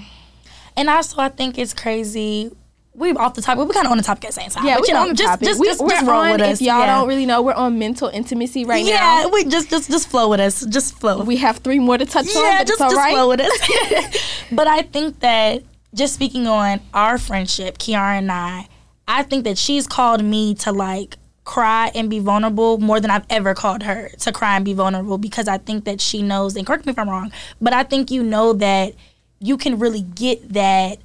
And 0.78 0.90
also, 0.90 1.22
I 1.22 1.28
think 1.28 1.58
it's 1.58 1.74
crazy. 1.74 2.56
We 2.94 3.12
off 3.16 3.34
the 3.34 3.42
topic. 3.42 3.68
We 3.68 3.74
kind 3.74 3.86
of 3.86 3.92
on 3.92 3.98
the 3.98 4.04
topic 4.04 4.24
at 4.24 4.30
the 4.30 4.42
same 4.42 4.50
time. 4.50 4.66
yeah, 4.66 4.78
but 4.80 4.88
you 4.88 4.94
know, 4.94 5.12
just 5.12 5.24
topic. 5.24 5.48
just 5.48 5.60
we, 5.60 5.68
just, 5.68 5.82
we're 5.82 5.90
just 5.90 6.08
roll 6.08 6.22
on, 6.22 6.32
with 6.32 6.42
if 6.42 6.48
us. 6.52 6.62
y'all 6.62 6.80
yeah. 6.80 6.86
don't 6.86 7.08
really 7.10 7.26
know, 7.26 7.42
we're 7.42 7.54
on 7.54 7.78
mental 7.78 8.08
intimacy 8.08 8.64
right 8.64 8.86
yeah, 8.86 8.96
now. 8.96 9.20
Yeah, 9.24 9.28
we 9.28 9.44
just 9.44 9.70
just 9.70 9.92
just 9.92 10.08
flow 10.08 10.30
with 10.30 10.40
us. 10.40 10.66
Just 10.68 10.98
flow. 10.98 11.22
We 11.24 11.36
have 11.38 11.58
three 11.58 11.80
more 11.80 11.98
to 11.98 12.06
touch 12.06 12.34
on, 12.34 12.44
yeah, 12.44 12.60
but 12.60 12.68
just 12.68 12.72
it's 12.74 12.82
all 12.82 12.92
just 12.92 12.98
right. 12.98 13.14
flow 13.14 13.28
with 13.28 13.42
us. 13.42 14.48
but 14.54 14.68
I 14.68 14.84
think 14.84 15.20
that 15.20 15.64
just 15.94 16.14
speaking 16.14 16.48
on 16.48 16.82
our 16.94 17.18
friendship, 17.18 17.78
Kiara 17.78 18.18
and 18.18 18.32
I, 18.32 18.68
I 19.08 19.24
think 19.24 19.44
that 19.44 19.58
she's 19.58 19.88
called 19.88 20.24
me 20.24 20.54
to 20.56 20.72
like 20.72 21.18
cry 21.44 21.92
and 21.96 22.10
be 22.10 22.20
vulnerable 22.20 22.78
more 22.78 23.00
than 23.00 23.12
I've 23.12 23.26
ever 23.30 23.54
called 23.54 23.84
her 23.84 24.10
to 24.20 24.32
cry 24.32 24.56
and 24.56 24.64
be 24.64 24.74
vulnerable 24.74 25.18
because 25.18 25.48
I 25.48 25.58
think 25.58 25.86
that 25.86 26.00
she 26.00 26.22
knows 26.22 26.56
and 26.56 26.66
correct 26.66 26.86
me 26.86 26.92
if 26.92 27.00
I'm 27.00 27.10
wrong, 27.10 27.32
but 27.60 27.74
I 27.74 27.84
think 27.84 28.12
you 28.12 28.24
know 28.24 28.54
that 28.54 28.94
you 29.40 29.58
can 29.58 29.80
really 29.80 30.02
get 30.02 30.54
that 30.54 31.00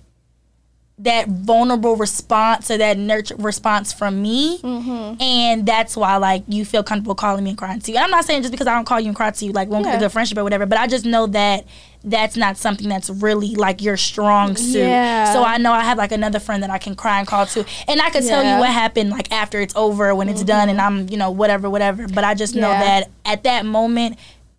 that 0.99 1.29
vulnerable 1.29 1.95
response 1.97 2.71
or 2.71 2.79
that 2.79 2.97
nurture 2.97 3.37
response 3.37 3.93
from 3.93 4.23
me 4.23 4.59
Mm-hmm. 4.63 5.21
and 5.21 5.67
that's 5.67 5.95
why 5.95 6.17
like 6.17 6.43
you 6.49 6.65
feel 6.65 6.83
comfortable 6.83 7.15
calling 7.15 7.45
me 7.45 7.51
and 7.51 7.59
crying 7.59 7.81
to 7.81 7.91
you 7.91 7.99
and 7.99 8.05
i'm 8.05 8.11
not 8.11 8.25
saying 8.25 8.41
just 8.41 8.51
because 8.51 8.67
i 8.67 8.75
don't 8.75 8.87
call 8.87 8.99
you 8.99 9.09
and 9.09 9.17
cry 9.17 9.31
to 9.31 9.45
you 9.45 9.53
like 9.53 9.69
won't 9.69 9.85
Yeah. 9.85 9.97
a 9.97 9.99
good 9.99 10.11
friendship 10.13 10.39
or 10.39 10.43
whatever 10.45 10.65
but 10.65 10.79
i 10.79 10.87
just 10.87 11.05
know 11.05 11.27
that 11.27 11.67
that's 12.03 12.37
not 12.37 12.57
something 12.57 12.89
that's 12.89 13.11
really 13.11 13.55
like 13.57 13.83
your 13.83 13.99
strong 13.99 14.57
suit 14.57 14.79
Yeah. 14.79 15.33
so 15.35 15.43
i 15.45 15.59
know 15.59 15.73
i 15.73 15.81
have 15.83 15.99
like 15.99 16.13
another 16.13 16.39
friend 16.41 16.63
that 16.63 16.71
i 16.71 16.79
can 16.79 16.95
cry 16.95 17.19
and 17.19 17.29
call 17.29 17.45
to 17.47 17.67
and 17.89 18.01
i 18.01 18.09
could 18.09 18.23
tell 18.25 18.43
Yeah. 18.43 18.53
Mm-hmm. 18.53 18.55
you 18.55 18.61
what 18.61 18.71
happened 18.71 19.11
like 19.11 19.31
after 19.31 19.61
it's 19.61 19.77
over 19.77 20.15
when 20.15 20.31
it's 20.31 20.45
done 20.45 20.71
and 20.71 20.81
i'm 20.81 21.11
you 21.11 21.19
know 21.19 21.31
whatever 21.31 21.69
whatever 21.69 22.07
but 22.09 22.25
i 22.25 22.33
just 22.33 22.55
know 22.55 22.71
that 22.71 23.11
at 23.27 23.43
that 23.43 23.67
moment 23.67 24.17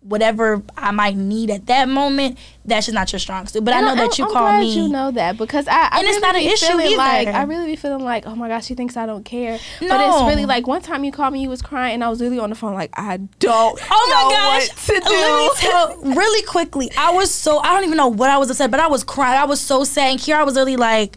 whatever 0.08 0.62
i 0.76 0.90
might 0.90 1.16
need 1.16 1.50
at 1.50 1.66
that 1.66 1.88
moment 1.88 2.38
that's 2.64 2.86
just 2.86 2.94
not 2.94 3.12
your 3.12 3.18
strong 3.18 3.46
suit 3.46 3.62
but 3.64 3.74
i 3.74 3.80
know 3.80 3.88
I'm- 3.88 3.96
that 3.98 4.18
you 4.18 4.24
I'm 4.24 4.32
call 4.32 4.60
me 4.60 4.72
You 4.74 4.88
know 4.88 5.10
that 5.10 5.36
because 5.36 5.68
I, 5.68 5.88
I 5.90 5.98
And 5.98 6.06
it's 6.08 6.16
really 6.16 6.20
not 6.20 6.34
an 6.36 6.40
be 6.42 6.46
issue 6.48 6.66
feeling 6.66 6.86
either. 6.86 6.96
Like 6.96 7.28
I 7.28 7.42
really 7.42 7.66
be 7.66 7.76
feeling 7.76 8.04
like, 8.04 8.26
oh 8.26 8.34
my 8.34 8.48
gosh, 8.48 8.66
she 8.66 8.74
thinks 8.74 8.96
I 8.96 9.06
don't 9.06 9.24
care. 9.24 9.58
No. 9.80 9.88
But 9.88 10.00
it's 10.00 10.22
really 10.30 10.46
like 10.46 10.66
one 10.66 10.80
time 10.82 11.04
you 11.04 11.12
called 11.12 11.32
me, 11.32 11.42
you 11.42 11.48
was 11.48 11.62
crying, 11.62 11.94
and 11.94 12.04
I 12.04 12.08
was 12.08 12.20
really 12.20 12.38
on 12.38 12.50
the 12.50 12.56
phone 12.56 12.74
like 12.74 12.90
I 12.98 13.16
don't. 13.38 13.78
Oh 13.90 14.08
know 14.10 14.28
my 14.28 14.60
gosh! 14.60 14.68
what 14.88 15.02
to 15.02 15.08
do. 15.08 15.14
Let 15.14 15.42
me 15.42 15.50
tell 15.56 16.14
really 16.22 16.42
quickly. 16.46 16.90
I 16.96 17.12
was 17.12 17.30
so 17.30 17.58
I 17.58 17.74
don't 17.74 17.84
even 17.84 17.96
know 17.96 18.08
what 18.08 18.30
I 18.30 18.38
was 18.38 18.50
upset, 18.50 18.70
but 18.70 18.80
I 18.80 18.86
was 18.88 19.02
crying. 19.04 19.38
I 19.40 19.44
was 19.44 19.60
so 19.60 19.84
sad. 19.84 20.10
And 20.12 20.20
Kiara 20.20 20.44
was 20.44 20.56
really 20.56 20.76
like, 20.76 21.16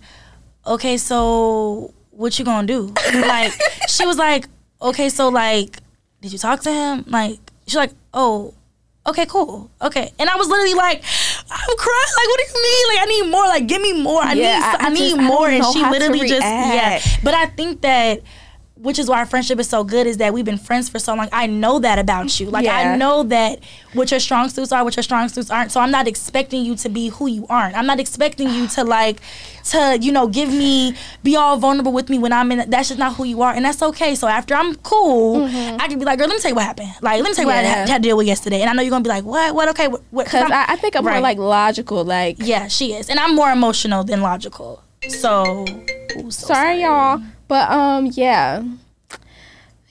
"Okay, 0.66 0.98
so 0.98 1.94
what 2.12 2.38
you 2.40 2.46
gonna 2.46 2.68
do?" 2.68 2.94
like 3.14 3.54
she 3.88 4.06
was 4.06 4.18
like, 4.18 4.48
"Okay, 4.82 5.10
so 5.10 5.30
like, 5.30 5.78
did 6.22 6.32
you 6.34 6.40
talk 6.40 6.62
to 6.62 6.72
him?" 6.72 7.04
Like 7.08 7.40
she's 7.68 7.76
like, 7.76 7.92
"Oh." 8.14 8.54
Okay, 9.08 9.26
cool. 9.26 9.72
Okay, 9.82 10.12
and 10.20 10.30
I 10.30 10.36
was 10.36 10.48
literally 10.48 10.76
like, 10.76 11.04
"I'm 11.50 11.76
crying. 11.78 12.14
Like, 12.18 12.28
what 12.28 12.40
do 12.40 12.46
you 12.54 12.64
mean? 12.64 12.86
Like, 12.96 13.00
I 13.02 13.06
need 13.06 13.32
more. 13.32 13.46
Like, 13.48 13.68
give 13.68 13.82
me 13.82 14.02
more. 14.02 14.22
I 14.22 14.34
Yeah, 14.34 14.58
need. 14.58 14.64
I- 14.64 14.72
I, 14.74 14.86
I 14.86 14.90
need 14.90 15.10
just- 15.16 15.22
more." 15.22 15.48
don't 15.50 15.56
And 15.64 15.66
she 15.74 15.82
literally 15.90 16.28
just, 16.28 16.42
yeah. 16.44 17.02
But 17.24 17.34
I 17.34 17.48
think 17.48 17.82
that 17.82 18.22
which 18.76 18.98
is 18.98 19.08
why 19.08 19.20
our 19.20 19.28
friendship 19.28 19.60
is 19.60 19.70
so 19.70 19.84
good 19.84 20.08
is 20.08 20.18
that 20.18 20.34
we've 20.34 20.44
been 20.46 20.58
friends 20.58 20.90
for 20.90 20.98
so 20.98 21.14
long. 21.14 21.30
I 21.32 21.46
know 21.46 21.78
that 21.78 22.00
about 22.00 22.40
you. 22.40 22.50
Like 22.50 22.66
Yeah. 22.66 22.94
I 22.94 22.96
know 22.98 23.22
that 23.24 23.60
what 23.94 24.10
your 24.10 24.20
strong 24.20 24.50
suits 24.50 24.72
are, 24.72 24.84
what 24.84 24.96
your 24.96 25.04
strong 25.04 25.30
suits 25.30 25.52
aren't. 25.52 25.72
So 25.72 25.80
I'm 25.80 25.92
not 25.92 26.08
expecting 26.08 26.66
you 26.66 26.76
to 26.78 26.90
be 26.90 27.10
who 27.10 27.28
you 27.28 27.46
aren't. 27.48 27.76
I'm 27.78 27.86
not 27.86 28.00
expecting 28.00 28.50
you 28.50 28.66
to 28.70 28.84
like 28.84 29.22
to, 29.66 29.98
you 30.02 30.12
know, 30.12 30.28
give 30.28 30.50
me 30.50 30.96
be 31.24 31.36
all 31.36 31.58
vulnerable 31.58 31.94
with 31.94 32.10
me 32.10 32.20
when 32.20 32.34
I'm 32.34 32.52
in 32.52 32.70
that's 32.70 32.90
just 32.90 33.00
not 33.00 33.16
who 33.16 33.24
you 33.24 33.42
are. 33.42 33.54
And 33.54 33.66
that's 33.66 33.82
okay. 33.82 34.16
So 34.16 34.28
after 34.28 34.56
I'm 34.56 34.76
cool, 34.76 35.46
I 35.46 35.88
can 35.88 36.00
be 36.00 36.06
like, 36.06 36.20
girl, 36.20 36.28
let 36.28 36.36
me 36.36 36.42
tell 36.42 36.52
you 36.52 36.56
what 36.56 36.66
happened. 36.66 36.92
Like, 37.02 37.22
let 37.22 37.30
me 37.30 37.34
tell 37.36 37.44
you 37.44 37.48
what 37.48 37.58
I 37.58 37.62
Mm-hmm. 37.62 37.70
Had, 37.70 37.90
had 37.90 38.04
to 38.04 38.10
deal 38.10 38.18
with 38.18 38.28
yesterday. 38.28 38.62
And 38.62 38.70
I 38.70 38.74
know 38.74 38.82
you're 38.82 38.90
gonna 38.90 39.04
be 39.04 39.10
like, 39.10 39.24
what? 39.24 39.54
What? 39.56 39.70
Okay. 39.70 39.88
What? 39.88 40.26
Because 40.26 40.50
I, 40.52 40.66
I 40.70 40.76
think 40.78 40.96
I'm 40.96 41.04
more 41.04 41.20
like 41.20 41.38
logical. 41.38 42.04
Like, 42.04 42.38
yeah, 42.40 42.68
she 42.68 42.94
is. 42.94 43.10
And 43.10 43.20
I'm 43.20 43.36
more 43.36 43.52
emotional 43.52 44.04
than 44.04 44.22
logical. 44.22 44.84
So, 45.08 45.66
ooh, 46.18 46.32
so 46.32 46.48
sorry, 46.48 46.82
y'all. 46.82 47.22
But 47.48 47.70
um, 47.72 48.08
yeah, 48.08 48.64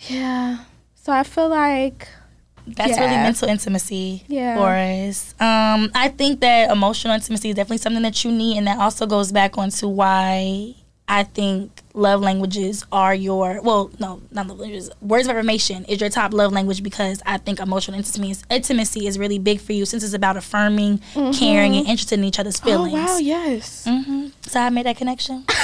yeah. 0.08 0.64
So 0.94 1.12
I 1.12 1.22
feel 1.22 1.48
like 1.48 2.08
That's 2.66 2.98
really 2.98 3.16
mental 3.16 3.48
intimacy 3.48 4.24
Yeah. 4.28 4.56
for 4.56 4.68
us. 5.08 5.34
Um, 5.40 5.90
I 5.94 6.08
think 6.16 6.40
that 6.40 6.70
emotional 6.70 7.14
intimacy 7.14 7.50
is 7.50 7.54
definitely 7.56 7.78
something 7.78 8.02
that 8.02 8.24
you 8.24 8.30
need, 8.32 8.58
and 8.58 8.66
that 8.66 8.78
also 8.78 9.06
goes 9.06 9.32
back 9.32 9.58
onto 9.58 9.88
why 9.88 10.74
I 11.08 11.24
think 11.24 11.82
love 11.92 12.20
languages 12.20 12.84
are 12.92 13.12
your 13.14 13.60
well, 13.62 13.90
no, 13.98 14.22
not 14.30 14.46
love 14.46 14.60
languages. 14.60 14.90
Words 15.00 15.26
of 15.26 15.30
affirmation 15.34 15.84
is 15.86 16.00
your 16.00 16.08
top 16.10 16.32
love 16.32 16.52
language 16.52 16.84
because 16.84 17.20
I 17.26 17.38
think 17.38 17.58
emotional 17.58 17.96
intimacy 17.98 18.30
is, 18.30 18.44
intimacy 18.48 19.06
is 19.08 19.18
really 19.18 19.40
big 19.40 19.60
for 19.60 19.72
you 19.72 19.84
since 19.86 20.04
it's 20.04 20.14
about 20.14 20.36
affirming, 20.36 21.00
caring, 21.34 21.74
and 21.74 21.86
interested 21.86 22.20
in 22.20 22.24
each 22.24 22.38
other's 22.38 22.60
feelings. 22.60 22.94
oh 22.94 23.14
wow, 23.14 23.18
yes, 23.18 23.86
hmm 23.88 24.28
So 24.42 24.60
I 24.60 24.70
made 24.70 24.86
that 24.86 24.96
connection. 24.98 25.44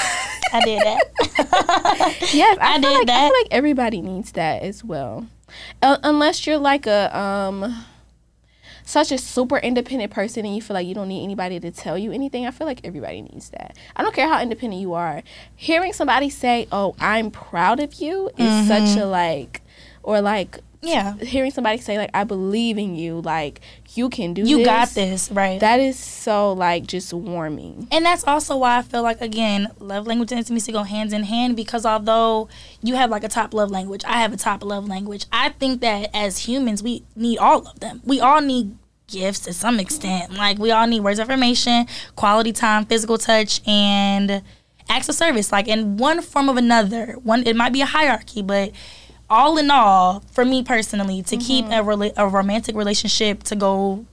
I 0.52 0.64
did 0.64 0.80
that. 0.82 2.16
yes. 2.32 2.58
I, 2.60 2.74
I 2.74 2.78
did 2.80 2.82
like, 2.88 3.02
I 3.02 3.04
that. 3.04 3.28
feel 3.30 3.38
like 3.42 3.48
everybody 3.52 4.00
needs 4.00 4.32
that 4.32 4.62
as 4.62 4.82
well, 4.82 5.26
uh, 5.82 5.98
unless 6.02 6.46
you're 6.46 6.58
like 6.58 6.86
a 6.86 7.16
um. 7.16 7.84
Such 8.88 9.10
a 9.10 9.18
super 9.18 9.58
independent 9.58 10.12
person, 10.12 10.46
and 10.46 10.54
you 10.54 10.62
feel 10.62 10.74
like 10.74 10.86
you 10.86 10.94
don't 10.94 11.08
need 11.08 11.24
anybody 11.24 11.58
to 11.58 11.72
tell 11.72 11.98
you 11.98 12.12
anything. 12.12 12.46
I 12.46 12.52
feel 12.52 12.68
like 12.68 12.82
everybody 12.84 13.20
needs 13.20 13.50
that. 13.50 13.76
I 13.96 14.04
don't 14.04 14.14
care 14.14 14.28
how 14.28 14.40
independent 14.40 14.80
you 14.80 14.94
are. 14.94 15.24
Hearing 15.56 15.92
somebody 15.92 16.30
say, 16.30 16.68
"Oh, 16.70 16.94
I'm 17.00 17.32
proud 17.32 17.80
of 17.80 17.94
you," 17.94 18.30
is 18.38 18.68
such 18.68 18.96
a 18.96 19.04
like, 19.04 19.62
or 20.04 20.20
like 20.20 20.60
yeah, 20.86 21.16
hearing 21.16 21.50
somebody 21.50 21.78
say 21.78 21.98
like 21.98 22.10
I 22.14 22.24
believe 22.24 22.78
in 22.78 22.94
you, 22.96 23.20
like 23.20 23.60
you 23.94 24.08
can 24.08 24.34
do 24.34 24.42
you 24.42 24.58
this. 24.58 24.66
got 24.66 24.88
this 24.90 25.30
right. 25.30 25.60
That 25.60 25.80
is 25.80 25.98
so 25.98 26.52
like 26.52 26.86
just 26.86 27.12
warming. 27.12 27.88
And 27.90 28.04
that's 28.04 28.24
also 28.24 28.56
why 28.56 28.78
I 28.78 28.82
feel 28.82 29.02
like 29.02 29.20
again, 29.20 29.68
love 29.78 30.06
language 30.06 30.32
and 30.32 30.38
intimacy 30.38 30.72
go 30.72 30.82
hands 30.82 31.12
in 31.12 31.24
hand 31.24 31.56
because 31.56 31.84
although 31.84 32.48
you 32.82 32.94
have 32.94 33.10
like 33.10 33.24
a 33.24 33.28
top 33.28 33.54
love 33.54 33.70
language, 33.70 34.04
I 34.06 34.20
have 34.20 34.32
a 34.32 34.36
top 34.36 34.64
love 34.64 34.88
language. 34.88 35.26
I 35.32 35.50
think 35.50 35.80
that 35.80 36.10
as 36.14 36.38
humans 36.38 36.82
we 36.82 37.04
need 37.14 37.38
all 37.38 37.66
of 37.66 37.80
them. 37.80 38.00
We 38.04 38.20
all 38.20 38.40
need 38.40 38.76
gifts 39.08 39.40
to 39.40 39.52
some 39.52 39.80
extent. 39.80 40.34
Like 40.34 40.58
we 40.58 40.70
all 40.70 40.86
need 40.86 41.00
words 41.00 41.18
of 41.18 41.28
affirmation, 41.28 41.86
quality 42.14 42.52
time, 42.52 42.86
physical 42.86 43.18
touch, 43.18 43.60
and 43.66 44.42
acts 44.88 45.08
of 45.08 45.14
service. 45.14 45.52
Like 45.52 45.68
in 45.68 45.96
one 45.96 46.22
form 46.22 46.48
of 46.48 46.56
another. 46.56 47.16
One 47.22 47.46
it 47.46 47.56
might 47.56 47.72
be 47.72 47.80
a 47.80 47.86
hierarchy, 47.86 48.42
but 48.42 48.72
all 49.28 49.58
in 49.58 49.70
all, 49.70 50.20
for 50.32 50.44
me 50.44 50.62
personally, 50.62 51.22
to 51.24 51.36
keep 51.36 51.64
a, 51.66 51.80
rela- 51.82 52.12
a 52.16 52.28
romantic 52.28 52.76
relationship 52.76 53.42
to 53.44 53.56
go 53.56 54.04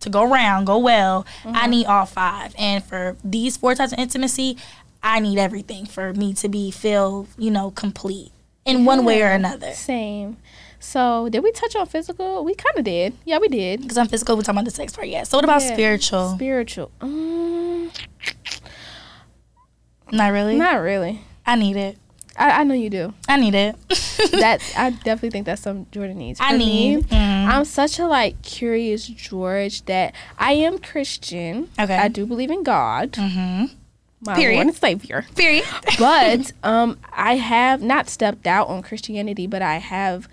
to 0.00 0.10
go 0.10 0.24
round, 0.24 0.66
go 0.66 0.78
well, 0.78 1.24
I 1.44 1.68
need 1.68 1.86
all 1.86 2.06
five. 2.06 2.54
And 2.58 2.82
for 2.82 3.16
these 3.22 3.56
four 3.56 3.74
types 3.76 3.92
of 3.92 3.98
intimacy, 4.00 4.56
I 5.02 5.20
need 5.20 5.38
everything 5.38 5.86
for 5.86 6.12
me 6.12 6.34
to 6.34 6.48
be 6.48 6.70
feel, 6.72 7.28
you 7.38 7.50
know, 7.52 7.70
complete 7.70 8.32
in 8.64 8.84
one 8.84 9.04
way 9.04 9.22
or 9.22 9.28
another. 9.28 9.72
Same. 9.72 10.38
So 10.80 11.28
did 11.30 11.44
we 11.44 11.52
touch 11.52 11.76
on 11.76 11.86
physical? 11.86 12.44
We 12.44 12.56
kind 12.56 12.76
of 12.76 12.84
did. 12.84 13.14
Yeah, 13.24 13.38
we 13.38 13.46
did. 13.46 13.82
Because 13.82 13.96
I'm 13.96 14.08
physical, 14.08 14.34
we're 14.36 14.42
talking 14.42 14.58
about 14.58 14.64
the 14.64 14.72
sex 14.72 14.92
part, 14.92 15.06
yeah. 15.06 15.22
So 15.22 15.36
what 15.38 15.44
about 15.44 15.62
Yeah. 15.62 15.72
spiritual? 15.72 16.30
Spiritual. 16.34 16.90
Um, 17.00 17.92
Not 20.10 20.32
really. 20.32 20.56
not 20.56 20.80
really. 20.82 21.20
I 21.46 21.54
need 21.56 21.76
it. 21.76 21.96
I, 22.36 22.60
I 22.60 22.64
know 22.64 22.74
you 22.74 22.90
do. 22.90 23.14
I 23.28 23.36
need 23.36 23.54
it. 23.54 23.76
That 24.32 24.62
I 24.76 24.90
definitely 24.90 25.30
think 25.30 25.46
that's 25.46 25.62
something 25.62 25.86
Jordan 25.90 26.18
needs. 26.18 26.38
I 26.40 26.52
For 26.52 26.58
need. 26.58 26.96
Me, 26.96 27.02
mm. 27.02 27.46
I'm 27.48 27.64
such 27.64 27.98
a 27.98 28.06
like 28.06 28.40
curious 28.42 29.06
George 29.06 29.84
that 29.86 30.14
I 30.38 30.52
am 30.52 30.78
Christian. 30.78 31.68
Okay. 31.78 31.96
I 31.96 32.08
do 32.08 32.24
believe 32.24 32.50
in 32.50 32.62
God, 32.62 33.16
hmm 33.18 33.64
my 34.24 34.36
Period. 34.36 34.56
Lord 34.56 34.66
and 34.68 34.76
Savior. 34.76 35.26
Period. 35.34 35.64
but 35.98 36.52
um, 36.62 36.98
I 37.12 37.36
have 37.36 37.82
not 37.82 38.08
stepped 38.08 38.46
out 38.46 38.68
on 38.68 38.82
Christianity, 38.82 39.46
but 39.46 39.62
I 39.62 39.78
have 39.78 40.28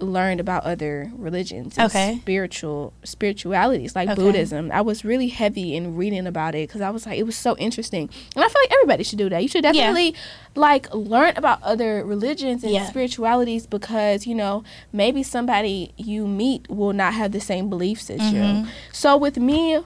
learned 0.00 0.40
about 0.40 0.64
other 0.64 1.12
religions 1.16 1.78
and 1.78 1.86
Okay. 1.86 2.18
spiritual 2.20 2.92
spiritualities 3.04 3.94
like 3.94 4.08
Okay. 4.10 4.20
Buddhism. 4.20 4.70
I 4.72 4.80
was 4.80 5.04
really 5.04 5.28
heavy 5.28 5.76
in 5.76 5.96
reading 5.96 6.26
about 6.26 6.54
it 6.54 6.68
because 6.68 6.80
I 6.80 6.90
was 6.90 7.06
like, 7.06 7.18
it 7.18 7.22
was 7.24 7.36
so 7.36 7.56
interesting, 7.58 8.10
and 8.34 8.44
I 8.44 8.48
feel 8.48 8.60
like 8.62 8.72
everybody 8.72 9.04
should 9.04 9.18
do 9.18 9.28
that. 9.28 9.40
You 9.42 9.48
should 9.48 9.62
definitely 9.62 10.14
like 10.56 10.92
learn 10.94 11.34
about 11.36 11.62
other 11.62 12.04
religions 12.04 12.62
and 12.64 12.72
Yeah. 12.72 12.86
spiritualities 12.86 13.66
because 13.66 14.26
you 14.26 14.34
know 14.34 14.64
maybe 14.92 15.22
somebody 15.22 15.92
you 15.96 16.26
meet 16.26 16.68
will 16.68 16.92
not 16.92 17.14
have 17.14 17.32
the 17.32 17.40
same 17.40 17.68
beliefs 17.70 18.10
as 18.10 18.20
Mm-hmm. 18.20 18.64
you. 18.64 18.70
So 18.92 19.16
with 19.16 19.36
me. 19.38 19.80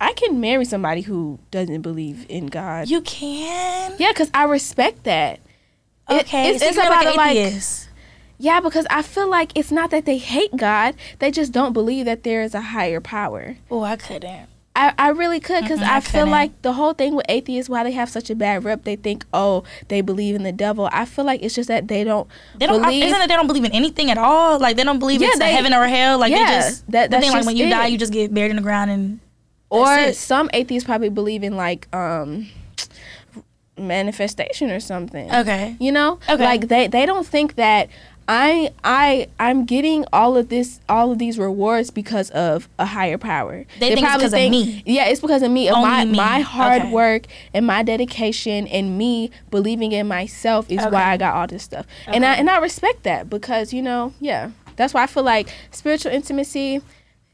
I 0.00 0.12
can 0.12 0.40
marry 0.40 0.64
somebody 0.64 1.00
who 1.00 1.40
doesn't 1.50 1.82
believe 1.82 2.24
in 2.28 2.46
God. 2.46 2.88
you 2.88 3.00
can. 3.00 3.96
Yeah, 3.98 4.10
because 4.12 4.30
I 4.32 4.44
respect 4.44 5.02
that. 5.04 5.40
It- 6.08 6.20
Okay. 6.20 6.50
it's, 6.50 6.60
so 6.62 6.68
it's 6.68 6.76
about 6.78 7.04
like 7.04 7.16
like. 7.16 7.36
Yeah, 8.38 8.60
because 8.60 8.86
I 8.90 9.02
feel 9.02 9.28
like 9.28 9.50
it's 9.56 9.70
not 9.72 9.90
that 9.90 10.04
they 10.06 10.18
hate 10.18 10.56
God; 10.56 10.94
they 11.18 11.30
just 11.30 11.52
don't 11.52 11.72
believe 11.72 12.04
that 12.06 12.22
there 12.22 12.42
is 12.42 12.54
a 12.54 12.60
higher 12.60 13.00
power. 13.00 13.56
oh, 13.70 13.82
I 13.82 13.96
couldn't. 13.96 14.48
I, 14.76 14.94
I 14.96 15.08
really 15.08 15.40
could 15.40 15.62
because 15.64 15.82
I 15.82 15.96
I, 15.96 16.00
feel 16.00 16.28
like 16.28 16.62
the 16.62 16.74
whole 16.74 16.92
thing 16.92 17.16
with 17.16 17.26
atheists, 17.28 17.68
why 17.68 17.82
they 17.82 17.90
have 17.90 18.08
such 18.08 18.30
a 18.30 18.36
bad 18.36 18.62
rep, 18.64 18.84
they 18.84 18.94
think, 18.94 19.24
oh, 19.34 19.64
they 19.88 20.02
believe 20.02 20.36
in 20.36 20.44
the 20.44 20.52
devil. 20.52 20.88
I 20.92 21.04
feel 21.04 21.24
like 21.24 21.42
it's 21.42 21.56
just 21.56 21.66
that 21.66 21.88
they 21.88 22.04
don't 22.04 22.28
They 22.60 22.66
don't. 22.66 22.80
believe. 22.80 23.02
Isn't 23.02 23.20
it 23.20 23.26
they 23.28 23.34
don't 23.34 23.48
believe 23.48 23.64
in 23.64 23.72
anything 23.72 24.08
at 24.08 24.18
all? 24.18 24.60
Like 24.60 24.76
they 24.76 24.84
don't 24.84 25.00
believe 25.00 25.20
Yeah, 25.20 25.30
it's 25.30 25.40
they- 25.40 25.50
heaven 25.52 25.74
or 25.74 25.88
hell. 25.88 26.18
Like 26.20 26.30
yeah, 26.30 26.38
they 26.60 26.68
just 26.68 26.90
that- 26.92 27.10
that's 27.10 27.24
thing 27.26 27.32
like 27.36 27.44
when 27.44 27.56
you 27.56 27.68
die, 27.68 27.86
you 27.88 27.98
just 27.98 28.12
get 28.12 28.32
buried 28.32 28.50
in 28.50 28.56
the 28.56 28.62
ground 28.62 28.92
and 28.92 29.18
or 29.68 29.92
it. 29.96 30.16
some 30.16 30.48
atheists 30.52 30.86
probably 30.86 31.08
believe 31.08 31.42
in 31.42 31.56
like 31.56 31.92
um 31.92 32.46
manifestation 33.76 34.70
or 34.70 34.80
something. 34.80 35.32
okay. 35.34 35.76
you 35.80 35.92
know 35.92 36.18
Okay. 36.28 36.44
like 36.44 36.68
they 36.68 36.86
they 36.88 37.06
don't 37.06 37.26
think 37.26 37.54
that 37.56 37.88
i 38.30 38.70
i 38.84 39.26
i'm 39.40 39.64
getting 39.64 40.04
all 40.12 40.36
of 40.36 40.50
this 40.50 40.80
all 40.88 41.10
of 41.10 41.18
these 41.18 41.38
rewards 41.38 41.90
because 41.90 42.28
of 42.30 42.68
a 42.78 42.84
higher 42.84 43.16
power 43.18 43.64
They 43.80 43.88
think 43.88 44.00
it's 44.00 44.00
probably 44.02 44.26
because 44.26 44.32
of 44.46 44.50
me. 44.50 44.82
yeah 44.84 45.06
it's 45.06 45.20
because 45.20 45.42
of 45.42 45.50
me 45.50 45.68
of 45.68 45.76
Only 45.76 45.88
my 45.88 46.04
me. 46.04 46.16
my 46.16 46.40
hard 46.40 46.82
Okay. 46.82 46.90
work 46.90 47.22
and 47.54 47.66
my 47.66 47.82
dedication 47.82 48.66
and 48.68 48.98
me 48.98 49.30
believing 49.50 49.92
in 49.92 50.06
myself 50.06 50.70
is 50.70 50.80
Okay. 50.80 50.90
why 50.90 51.04
i 51.12 51.16
got 51.16 51.34
all 51.34 51.46
this 51.46 51.62
stuff 51.62 51.86
and 52.06 52.24
i 52.24 52.34
and 52.34 52.50
i 52.50 52.58
respect 52.58 53.02
that 53.04 53.30
because 53.30 53.72
you 53.72 53.80
know 53.82 54.12
yeah 54.20 54.50
that's 54.76 54.92
why 54.92 55.02
i 55.04 55.06
feel 55.06 55.22
like 55.24 55.48
spiritual 55.70 56.12
intimacy 56.12 56.82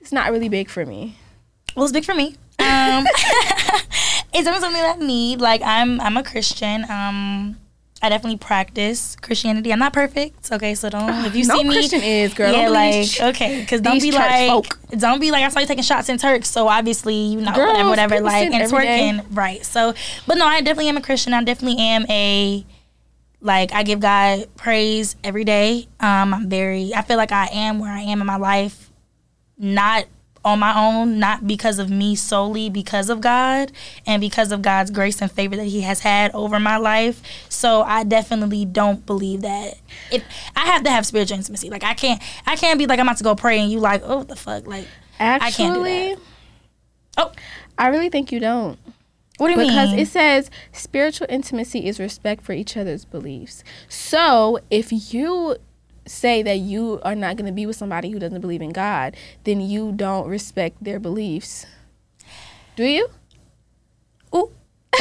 it's 0.00 0.12
not 0.12 0.30
really 0.30 0.48
big 0.48 0.68
for 0.70 0.86
me 0.86 1.16
Well, 1.74 1.84
it's 1.86 1.92
big 1.92 2.04
for 2.04 2.14
me. 2.14 2.36
Um, 2.60 3.04
it's 4.32 4.44
something 4.46 4.72
that 4.72 4.96
I 4.96 5.04
need. 5.04 5.40
Like 5.40 5.60
I'm, 5.64 6.00
I'm 6.00 6.16
a 6.16 6.22
Christian. 6.22 6.88
Um, 6.88 7.56
I 8.04 8.10
definitely 8.10 8.36
practice 8.36 9.16
Christianity. 9.16 9.72
I'm 9.72 9.78
not 9.78 9.94
perfect, 9.94 10.52
okay? 10.52 10.74
So 10.74 10.90
don't 10.90 11.24
if 11.24 11.34
you 11.36 11.46
no 11.46 11.56
see 11.56 11.64
me, 11.64 11.74
christian 11.74 12.02
is 12.02 12.34
girl 12.34 12.52
yeah, 12.52 12.68
like 12.68 13.06
sh- 13.06 13.20
okay, 13.20 13.60
because 13.60 13.80
don't 13.80 14.00
be 14.00 14.12
like, 14.12 14.50
folk. 14.50 14.78
don't 14.90 15.20
be 15.20 15.30
like 15.30 15.42
I 15.42 15.48
saw 15.48 15.60
you 15.60 15.66
taking 15.66 15.84
shots 15.84 16.10
in 16.10 16.18
Turks, 16.18 16.50
so 16.50 16.68
obviously 16.68 17.14
you 17.14 17.40
know 17.40 17.54
Girls, 17.54 17.68
whatever, 17.68 17.88
whatever, 17.88 18.20
like 18.20 18.52
and 18.52 18.70
twerking, 18.70 19.24
right? 19.30 19.64
So, 19.64 19.94
but 20.26 20.36
no, 20.36 20.44
I 20.46 20.60
definitely 20.60 20.88
am 20.88 20.98
a 20.98 21.00
Christian. 21.00 21.32
I 21.32 21.42
definitely 21.42 21.78
am 21.80 22.04
a 22.10 22.66
like 23.40 23.72
I 23.72 23.82
give 23.84 24.00
God 24.00 24.48
praise 24.56 25.16
every 25.24 25.44
day. 25.44 25.88
Um, 25.98 26.34
I'm 26.34 26.50
very. 26.50 26.92
I 26.94 27.00
feel 27.00 27.16
like 27.16 27.32
I 27.32 27.46
am 27.52 27.78
where 27.78 27.90
I 27.90 28.00
am 28.00 28.20
in 28.20 28.26
my 28.26 28.36
life, 28.36 28.90
not 29.56 30.04
on 30.44 30.58
my 30.58 30.78
own, 30.78 31.18
not 31.18 31.46
because 31.46 31.78
of 31.78 31.90
me 31.90 32.14
solely, 32.14 32.68
because 32.68 33.08
of 33.08 33.20
God 33.20 33.72
and 34.06 34.20
because 34.20 34.52
of 34.52 34.62
God's 34.62 34.90
grace 34.90 35.20
and 35.20 35.30
favor 35.30 35.56
that 35.56 35.66
He 35.66 35.82
has 35.82 36.00
had 36.00 36.30
over 36.34 36.60
my 36.60 36.76
life. 36.76 37.22
So 37.48 37.82
I 37.82 38.04
definitely 38.04 38.64
don't 38.64 39.04
believe 39.06 39.42
that. 39.42 39.74
If 40.10 40.24
I 40.54 40.66
have 40.66 40.84
to 40.84 40.90
have 40.90 41.06
spiritual 41.06 41.38
intimacy, 41.38 41.70
like 41.70 41.84
I 41.84 41.94
can't, 41.94 42.22
I 42.46 42.56
can't 42.56 42.78
be 42.78 42.86
like 42.86 42.98
I'm 42.98 43.06
about 43.06 43.18
to 43.18 43.24
go 43.24 43.34
pray 43.34 43.58
and 43.58 43.70
you 43.70 43.80
like, 43.80 44.02
oh, 44.04 44.18
what 44.18 44.28
the 44.28 44.36
fuck, 44.36 44.66
like 44.66 44.86
actually 45.18 45.46
I 45.46 45.50
can't 45.50 45.74
do 45.74 45.84
that. 45.84 46.18
Oh, 47.16 47.32
i 47.78 47.86
really 47.88 48.08
think 48.08 48.32
you 48.32 48.40
don't 48.40 48.76
what 49.38 49.48
do 49.48 49.54
you 49.54 49.58
because 49.58 49.88
mean? 49.90 49.96
Because 49.96 50.08
it 50.08 50.12
says 50.12 50.50
spiritual 50.72 51.26
intimacy 51.28 51.86
is 51.86 51.98
respect 51.98 52.44
for 52.44 52.52
each 52.52 52.76
other's 52.76 53.04
beliefs. 53.04 53.64
So 53.88 54.60
if 54.70 55.12
you 55.12 55.56
say 56.06 56.42
that 56.42 56.58
you 56.58 57.00
are 57.02 57.14
not 57.14 57.36
going 57.36 57.46
to 57.46 57.52
be 57.52 57.66
with 57.66 57.76
somebody 57.76 58.10
who 58.10 58.18
doesn't 58.18 58.40
believe 58.40 58.62
in 58.62 58.70
God, 58.70 59.16
then 59.44 59.60
you 59.60 59.92
don't 59.92 60.28
respect 60.28 60.82
their 60.82 61.00
beliefs. 61.00 61.66
Do 62.76 62.84
you? 62.84 63.08
Ooh. 64.34 64.50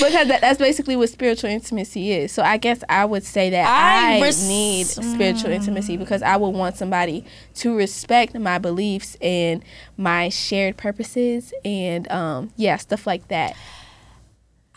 because 0.00 0.28
that, 0.28 0.40
that's 0.40 0.58
basically 0.58 0.96
what 0.96 1.08
spiritual 1.08 1.50
intimacy 1.50 2.12
is. 2.12 2.32
So 2.32 2.42
I 2.42 2.56
guess 2.56 2.82
I 2.88 3.04
would 3.04 3.24
say 3.24 3.50
that 3.50 3.68
I 3.68 4.16
I, 4.16 4.20
res- 4.20 4.48
need 4.48 4.86
spiritual 4.86 5.50
intimacy 5.50 5.96
because 5.96 6.22
I 6.22 6.36
would 6.36 6.50
want 6.50 6.76
somebody 6.76 7.24
to 7.56 7.76
respect 7.76 8.34
my 8.34 8.58
beliefs 8.58 9.16
and 9.20 9.64
my 9.96 10.28
shared 10.28 10.76
purposes 10.76 11.52
and 11.64 12.10
um 12.10 12.52
yeah 12.56 12.76
stuff 12.76 13.06
like 13.06 13.28
that. 13.28 13.56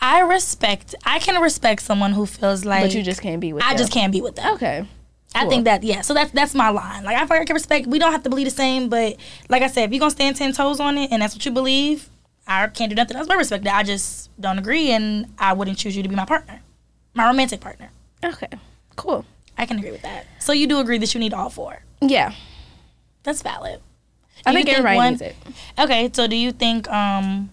I 0.00 0.20
respect. 0.20 0.94
I 1.04 1.18
can 1.18 1.40
respect 1.40 1.82
someone 1.82 2.12
who 2.12 2.26
feels 2.26 2.64
like. 2.64 2.82
But 2.84 2.94
you 2.94 3.02
just 3.02 3.22
can't 3.22 3.40
be 3.40 3.52
with. 3.52 3.62
I 3.64 3.70
them. 3.70 3.78
just 3.78 3.92
can't 3.92 4.12
be 4.12 4.20
with 4.20 4.36
them. 4.36 4.54
Okay. 4.54 4.86
I 5.34 5.40
Cool. 5.42 5.50
think 5.50 5.64
that 5.64 5.82
yeah. 5.82 6.00
So 6.02 6.14
that's 6.14 6.30
that's 6.30 6.54
my 6.54 6.68
line. 6.70 7.04
Like 7.04 7.16
I 7.16 7.20
feel 7.20 7.28
like 7.36 7.42
I 7.42 7.44
can 7.44 7.54
respect. 7.54 7.86
We 7.86 7.98
don't 7.98 8.12
have 8.12 8.22
to 8.22 8.30
believe 8.30 8.46
the 8.46 8.50
same, 8.50 8.88
but 8.88 9.16
like 9.48 9.62
I 9.62 9.66
said, 9.66 9.84
if 9.84 9.92
you're 9.92 10.00
gonna 10.00 10.10
stand 10.10 10.36
ten 10.36 10.52
toes 10.52 10.80
on 10.80 10.96
it 10.98 11.10
and 11.12 11.20
that's 11.22 11.34
what 11.34 11.44
you 11.44 11.50
believe, 11.52 12.08
I 12.46 12.66
can't 12.68 12.88
do 12.90 12.96
nothing 12.96 13.16
else 13.16 13.26
but 13.26 13.36
respect 13.36 13.64
that. 13.64 13.74
I 13.76 13.82
just 13.82 14.30
don't 14.40 14.58
agree, 14.58 14.90
and 14.92 15.26
I 15.38 15.52
wouldn't 15.52 15.78
choose 15.78 15.96
you 15.96 16.02
to 16.02 16.08
be 16.08 16.14
my 16.14 16.24
partner, 16.24 16.60
my 17.14 17.26
romantic 17.26 17.60
partner. 17.60 17.90
Okay. 18.24 18.48
Cool. 18.96 19.24
I 19.58 19.66
can 19.66 19.78
agree 19.78 19.90
with 19.90 20.02
that. 20.02 20.26
So 20.38 20.52
you 20.52 20.66
do 20.66 20.78
agree 20.80 20.98
that 20.98 21.12
you 21.14 21.20
need 21.20 21.34
all 21.34 21.50
four. 21.50 21.82
Yeah. 22.00 22.32
That's 23.22 23.42
valid. 23.42 23.80
I 24.44 24.52
Do 24.52 24.58
you 24.58 24.64
think 24.64 24.76
everybody 24.78 24.96
one- 24.96 25.12
needs 25.14 25.22
it. 25.22 25.36
Okay, 25.78 26.10
so 26.12 26.26
do 26.26 26.36
you 26.36 26.52
think 26.52 26.88
um 26.90 27.50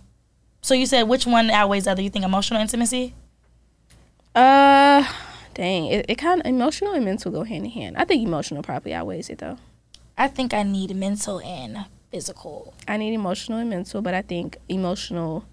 so 0.63 0.73
you 0.73 0.85
said 0.85 1.03
which 1.03 1.27
one 1.27 1.49
outweighs 1.51 1.83
the 1.83 1.91
other? 1.91 2.01
You 2.01 2.09
think 2.09 2.23
emotional 2.23 2.61
intimacy? 2.61 3.13
Uh, 4.33 5.03
dang. 5.53 5.87
It, 5.87 6.05
it 6.07 6.15
kind 6.15 6.39
of 6.39 6.47
emotional 6.47 6.93
and 6.93 7.03
mental 7.05 7.31
go 7.31 7.43
hand 7.43 7.65
in 7.65 7.71
hand. 7.71 7.97
I 7.97 8.05
think 8.05 8.25
emotional 8.25 8.63
probably 8.63 8.93
outweighs 8.93 9.29
it 9.29 9.39
though. 9.39 9.57
I 10.17 10.29
think 10.29 10.53
I 10.53 10.63
need 10.63 10.95
mental 10.95 11.41
and 11.41 11.85
physical. 12.11 12.73
I 12.87 12.95
need 12.97 13.13
emotional 13.13 13.59
and 13.59 13.69
mental, 13.69 14.01
but 14.01 14.13
I 14.13 14.21
think 14.21 14.57
emotional. 14.69 15.45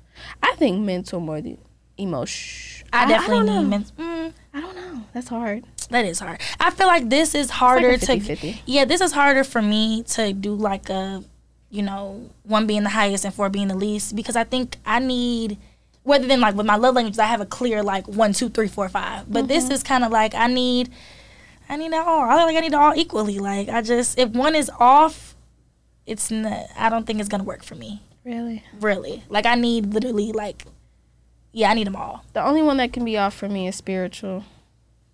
I 0.42 0.54
think 0.56 0.80
mental 0.80 1.18
more 1.18 1.40
than 1.40 1.58
emotion. 1.96 2.86
I 2.92 3.06
definitely 3.08 3.46
don't 3.46 3.62
need 3.64 3.68
mental. 3.68 3.96
Mm, 3.96 4.32
I 4.54 4.60
don't 4.60 4.76
know. 4.76 5.04
That's 5.12 5.28
hard. 5.28 5.64
that 5.90 6.04
is 6.04 6.20
hard. 6.20 6.40
I 6.60 6.70
feel 6.70 6.86
like 6.86 7.08
this 7.08 7.34
is 7.34 7.50
harder 7.50 7.90
a 7.90 7.98
to 7.98 8.06
50-50. 8.06 8.60
Yeah, 8.64 8.84
this 8.84 9.00
is 9.00 9.10
harder 9.12 9.42
for 9.42 9.60
me 9.60 10.04
to 10.04 10.32
do 10.32 10.54
like 10.54 10.88
a 10.88 11.24
you 11.70 11.82
know, 11.82 12.30
one 12.44 12.66
being 12.66 12.82
the 12.82 12.90
highest 12.90 13.24
and 13.24 13.32
four 13.32 13.48
being 13.48 13.68
the 13.68 13.76
least 13.76 14.16
because 14.16 14.36
I 14.36 14.44
think 14.44 14.76
I 14.84 14.98
need 14.98 15.56
rather 16.04 16.26
than 16.26 16.40
like 16.40 16.54
with 16.54 16.66
my 16.66 16.76
love 16.76 16.94
languages 16.94 17.18
I 17.18 17.26
have 17.26 17.40
a 17.40 17.46
clear 17.46 17.82
like 17.82 18.06
one, 18.08 18.32
two, 18.32 18.48
three, 18.48 18.68
four, 18.68 18.88
five. 18.88 19.30
But 19.32 19.48
this 19.48 19.64
mm-hmm. 19.64 19.72
is 19.72 19.82
kind 19.82 20.04
of 20.04 20.10
like 20.10 20.34
I 20.34 20.48
need 20.48 20.90
I 21.68 21.76
need 21.76 21.92
it 21.92 21.94
all. 21.94 22.22
I 22.22 22.44
like 22.44 22.56
I 22.56 22.60
need 22.60 22.72
it 22.72 22.74
all 22.74 22.94
equally. 22.94 23.38
Like 23.38 23.68
I 23.68 23.82
just 23.82 24.18
if 24.18 24.30
one 24.30 24.54
is 24.56 24.70
off, 24.80 25.36
it's 26.06 26.30
not, 26.30 26.66
I 26.76 26.88
don't 26.88 27.06
think 27.06 27.20
it's 27.20 27.28
gonna 27.28 27.44
work 27.44 27.62
for 27.62 27.76
me. 27.76 28.02
Really. 28.24 28.64
Really, 28.80 29.22
like 29.28 29.46
I 29.46 29.54
need 29.54 29.94
literally 29.94 30.32
like, 30.32 30.64
yeah, 31.52 31.70
I 31.70 31.74
need 31.74 31.86
them 31.86 31.96
all. 31.96 32.24
The 32.32 32.44
only 32.44 32.62
one 32.62 32.76
that 32.78 32.92
can 32.92 33.04
be 33.04 33.16
off 33.16 33.34
for 33.34 33.48
me 33.48 33.68
is 33.68 33.76
spiritual. 33.76 34.44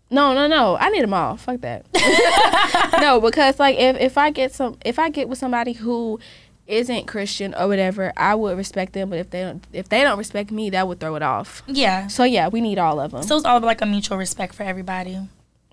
No, 0.08 0.34
no, 0.34 0.46
no. 0.46 0.76
I 0.76 0.88
need 0.90 1.02
them 1.02 1.14
all. 1.14 1.36
Fuck 1.36 1.60
that. 1.62 1.84
no, 3.00 3.20
because 3.20 3.58
like 3.58 3.76
if 3.76 3.96
if 3.96 4.18
I 4.18 4.30
get 4.30 4.54
some 4.54 4.78
if 4.84 4.98
I 4.98 5.10
get 5.10 5.28
with 5.28 5.38
somebody 5.38 5.72
who 5.72 6.20
isn't 6.66 7.06
Christian 7.06 7.54
or 7.54 7.68
whatever, 7.68 8.12
I 8.16 8.34
would 8.34 8.56
respect 8.56 8.92
them. 8.92 9.10
But 9.10 9.18
if 9.18 9.30
they 9.30 9.42
don't 9.42 9.64
if 9.72 9.88
they 9.88 10.02
don't 10.02 10.18
respect 10.18 10.50
me, 10.50 10.70
that 10.70 10.86
would 10.88 11.00
throw 11.00 11.14
it 11.16 11.22
off. 11.22 11.62
Yeah. 11.66 12.06
So 12.08 12.24
yeah, 12.24 12.48
we 12.48 12.60
need 12.60 12.78
all 12.78 12.98
of 13.00 13.12
them. 13.12 13.22
So 13.22 13.36
it's 13.36 13.44
all 13.44 13.56
about 13.56 13.66
like 13.66 13.80
a 13.82 13.86
mutual 13.86 14.18
respect 14.18 14.54
for 14.54 14.62
everybody. 14.64 15.18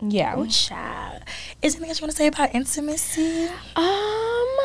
yeah. 0.01 0.35
Child. 0.49 1.23
Is 1.61 1.73
there 1.75 1.79
anything 1.79 1.89
else 1.89 1.99
you 1.99 2.03
want 2.05 2.11
to 2.11 2.17
say 2.17 2.27
about 2.27 2.53
intimacy? 2.53 3.47
Um. 3.75 4.57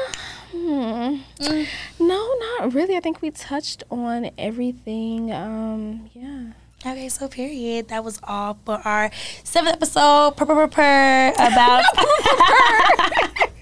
Hmm. 0.50 1.16
Mm. 1.40 1.66
No, 2.00 2.34
not 2.58 2.74
really. 2.74 2.96
I 2.96 3.00
think 3.00 3.20
we 3.22 3.30
touched 3.30 3.84
on 3.90 4.30
everything. 4.38 5.32
Um. 5.32 6.10
Yeah. 6.14 6.52
Okay, 6.86 7.08
so 7.08 7.26
period. 7.28 7.88
That 7.88 8.04
was 8.04 8.20
all 8.22 8.56
for 8.64 8.80
our 8.84 9.10
seventh 9.44 9.74
episode. 9.74 10.36
Purr, 10.36 10.46
purr, 10.46 10.68
purr, 10.68 11.32
about. 11.34 11.84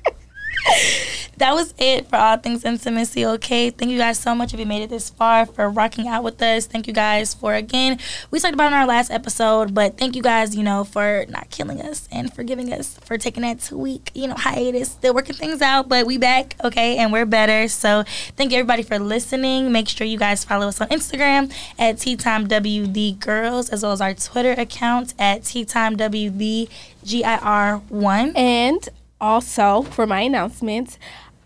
that 1.39 1.55
was 1.55 1.75
it 1.79 2.09
for 2.09 2.17
all 2.17 2.37
things 2.37 2.64
intimacy. 2.64 3.27
Okay, 3.27 3.71
thank 3.71 3.91
you 3.91 3.99
guys 3.99 4.19
so 4.19 4.35
much 4.35 4.55
if 4.55 4.61
you 4.61 4.67
made 4.67 4.83
it 4.83 4.91
this 4.91 5.11
far 5.11 5.47
for 5.47 5.69
rocking 5.69 6.09
out 6.09 6.23
with 6.23 6.41
us. 6.43 6.67
Thank 6.67 6.87
you 6.87 6.93
guys 6.93 7.35
for 7.35 7.55
again. 7.55 7.99
We 8.31 8.41
talked 8.41 8.55
about 8.55 8.69
in 8.69 8.73
our 8.75 8.87
last 8.87 9.11
episode, 9.11 9.75
but 9.75 9.99
thank 9.99 10.17
you 10.17 10.23
guys, 10.23 10.57
you 10.57 10.62
know, 10.62 10.85
for 10.85 11.27
not 11.29 11.51
killing 11.51 11.81
us 11.81 12.09
and 12.11 12.33
for 12.33 12.43
giving 12.43 12.73
us 12.73 12.99
for 13.05 13.19
taking 13.19 13.43
that 13.43 13.61
two 13.61 13.79
week, 13.79 14.11
you 14.14 14.29
know, 14.29 14.35
hiatus. 14.35 14.93
Still 14.93 15.14
working 15.14 15.37
things 15.37 15.61
out, 15.61 15.89
but 15.89 16.07
we 16.07 16.19
back, 16.19 16.57
okay, 16.64 16.97
and 16.97 17.12
we're 17.12 17.27
better. 17.27 17.69
So 17.69 18.05
thank 18.37 18.53
you 18.53 18.59
everybody 18.59 18.83
for 18.83 18.99
listening. 18.99 19.73
Make 19.73 19.89
sure 19.89 20.07
you 20.07 20.19
guys 20.19 20.45
follow 20.45 20.69
us 20.69 20.81
on 20.81 20.89
Instagram 20.89 21.53
at 21.79 21.99
Tea 21.99 22.17
Time 22.17 22.47
WD 22.49 23.21
Girls, 23.21 23.69
as 23.69 23.83
well 23.83 23.93
as 23.93 24.01
our 24.01 24.14
Twitter 24.14 24.53
account 24.53 25.14
at 25.19 25.45
Tea 25.45 25.64
Time 25.64 25.97
WD 25.97 26.69
GIR 27.05 27.77
one. 27.89 28.35
And 28.35 28.89
also 29.21 29.83
for 29.83 30.07
my 30.07 30.21
announcements, 30.23 30.99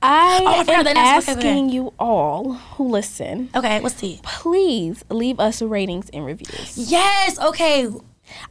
I, 0.03 0.41
oh, 0.43 0.47
I 0.47 0.73
am 0.81 0.87
announcement. 0.87 1.39
Okay, 1.41 1.49
asking 1.51 1.69
you 1.71 1.93
all 1.99 2.55
who 2.55 2.89
listen, 2.89 3.51
Okay, 3.55 3.81
let's 3.81 3.97
see. 3.97 4.19
please 4.23 5.05
leave 5.11 5.39
us 5.39 5.61
ratings 5.61 6.09
and 6.11 6.25
reviews. 6.25 6.79
Yes, 6.91 7.39
okay. 7.39 7.87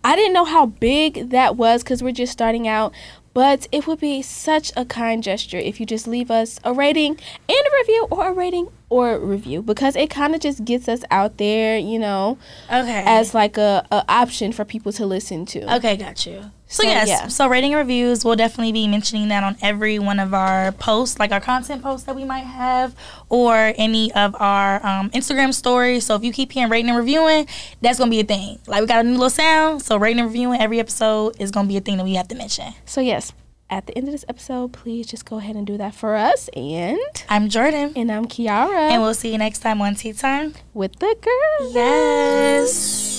I 0.03 0.15
didn't 0.15 0.33
know 0.33 0.45
how 0.45 0.67
big 0.67 1.29
that 1.31 1.55
was 1.55 1.83
because 1.83 2.03
we're 2.03 2.11
just 2.11 2.33
starting 2.33 2.67
out, 2.67 2.93
but 3.33 3.65
it 3.71 3.87
would 3.87 3.99
be 3.99 4.21
such 4.21 4.71
a 4.75 4.83
kind 4.85 5.23
gesture 5.23 5.57
if 5.57 5.79
you 5.79 5.85
just 5.85 6.05
leave 6.05 6.29
us 6.29 6.59
a 6.63 6.73
rating 6.73 7.11
and 7.47 7.49
a 7.49 7.77
review, 7.79 8.07
or 8.11 8.27
a 8.29 8.33
rating 8.33 8.67
or 8.89 9.13
a 9.13 9.19
review, 9.19 9.61
because 9.63 9.95
it 9.95 10.09
kind 10.09 10.35
of 10.35 10.41
just 10.41 10.65
gets 10.65 10.87
us 10.89 11.03
out 11.09 11.37
there, 11.37 11.77
you 11.77 11.97
know, 11.97 12.37
Okay. 12.71 13.03
as 13.07 13.33
like 13.33 13.57
a, 13.57 13.87
a 13.91 14.03
option 14.09 14.51
for 14.51 14.65
people 14.65 14.91
to 14.91 15.05
listen 15.05 15.45
to. 15.47 15.75
Okay, 15.77 15.95
got 15.95 16.25
you. 16.25 16.51
So, 16.71 16.83
So, 16.83 16.89
yes, 16.89 17.07
yeah. 17.07 17.27
so 17.29 17.47
rating 17.47 17.73
and 17.73 17.79
reviews, 17.79 18.23
we'll 18.23 18.35
definitely 18.35 18.71
be 18.71 18.87
mentioning 18.87 19.27
that 19.29 19.43
on 19.43 19.57
every 19.59 19.97
one 19.97 20.19
of 20.19 20.35
our 20.35 20.71
posts, 20.73 21.17
like 21.19 21.31
our 21.31 21.41
content 21.41 21.81
posts 21.81 22.05
that 22.05 22.15
we 22.15 22.23
might 22.23 22.45
have, 22.45 22.95
or 23.27 23.73
any 23.75 24.13
of 24.13 24.35
our 24.39 24.75
um, 24.85 25.09
Instagram 25.09 25.51
stories. 25.51 26.05
So 26.05 26.13
if 26.15 26.23
you 26.23 26.31
keep 26.31 26.51
hearing 26.51 26.69
rating 26.71 26.89
and 26.89 26.97
reviewing, 26.97 27.47
that's 27.81 27.97
gonna 27.97 28.11
be 28.11 28.19
a 28.19 28.23
thing. 28.23 28.59
Like 28.67 28.81
we 28.81 28.87
got 28.87 28.99
a 28.99 29.03
new 29.03 29.13
little 29.13 29.31
sound, 29.31 29.81
so 29.81 29.97
rating 29.97 30.19
and 30.19 30.27
reviewing 30.29 30.61
every 30.61 30.79
episode 30.79 31.35
is 31.41 31.49
gonna 31.49 31.67
be 31.67 31.75
a 31.77 31.81
thing 31.81 31.97
that 31.97 32.03
we 32.03 32.13
have 32.13 32.27
to 32.27 32.35
mention. 32.35 32.73
So 32.85 33.01
yes, 33.01 33.33
at 33.71 33.87
the 33.87 33.97
end 33.97 34.07
of 34.07 34.11
this 34.11 34.25
episode, 34.29 34.71
please 34.71 35.07
just 35.07 35.25
go 35.25 35.37
ahead 35.39 35.55
and 35.55 35.65
do 35.65 35.75
that 35.77 35.95
for 35.95 36.15
us. 36.15 36.49
And 36.55 36.99
I'm 37.29 37.49
Jordan, 37.49 37.93
and 37.95 38.11
I'm 38.11 38.25
Kiara 38.25 38.91
and 38.91 39.01
we'll 39.01 39.15
see 39.15 39.31
you 39.31 39.39
next 39.39 39.59
time 39.59 39.81
on 39.81 39.95
Tea 39.95 40.13
Time. 40.13 40.53
with 40.75 40.95
the 40.99 41.15
girls. 41.19 41.73
Yes. 41.73 43.15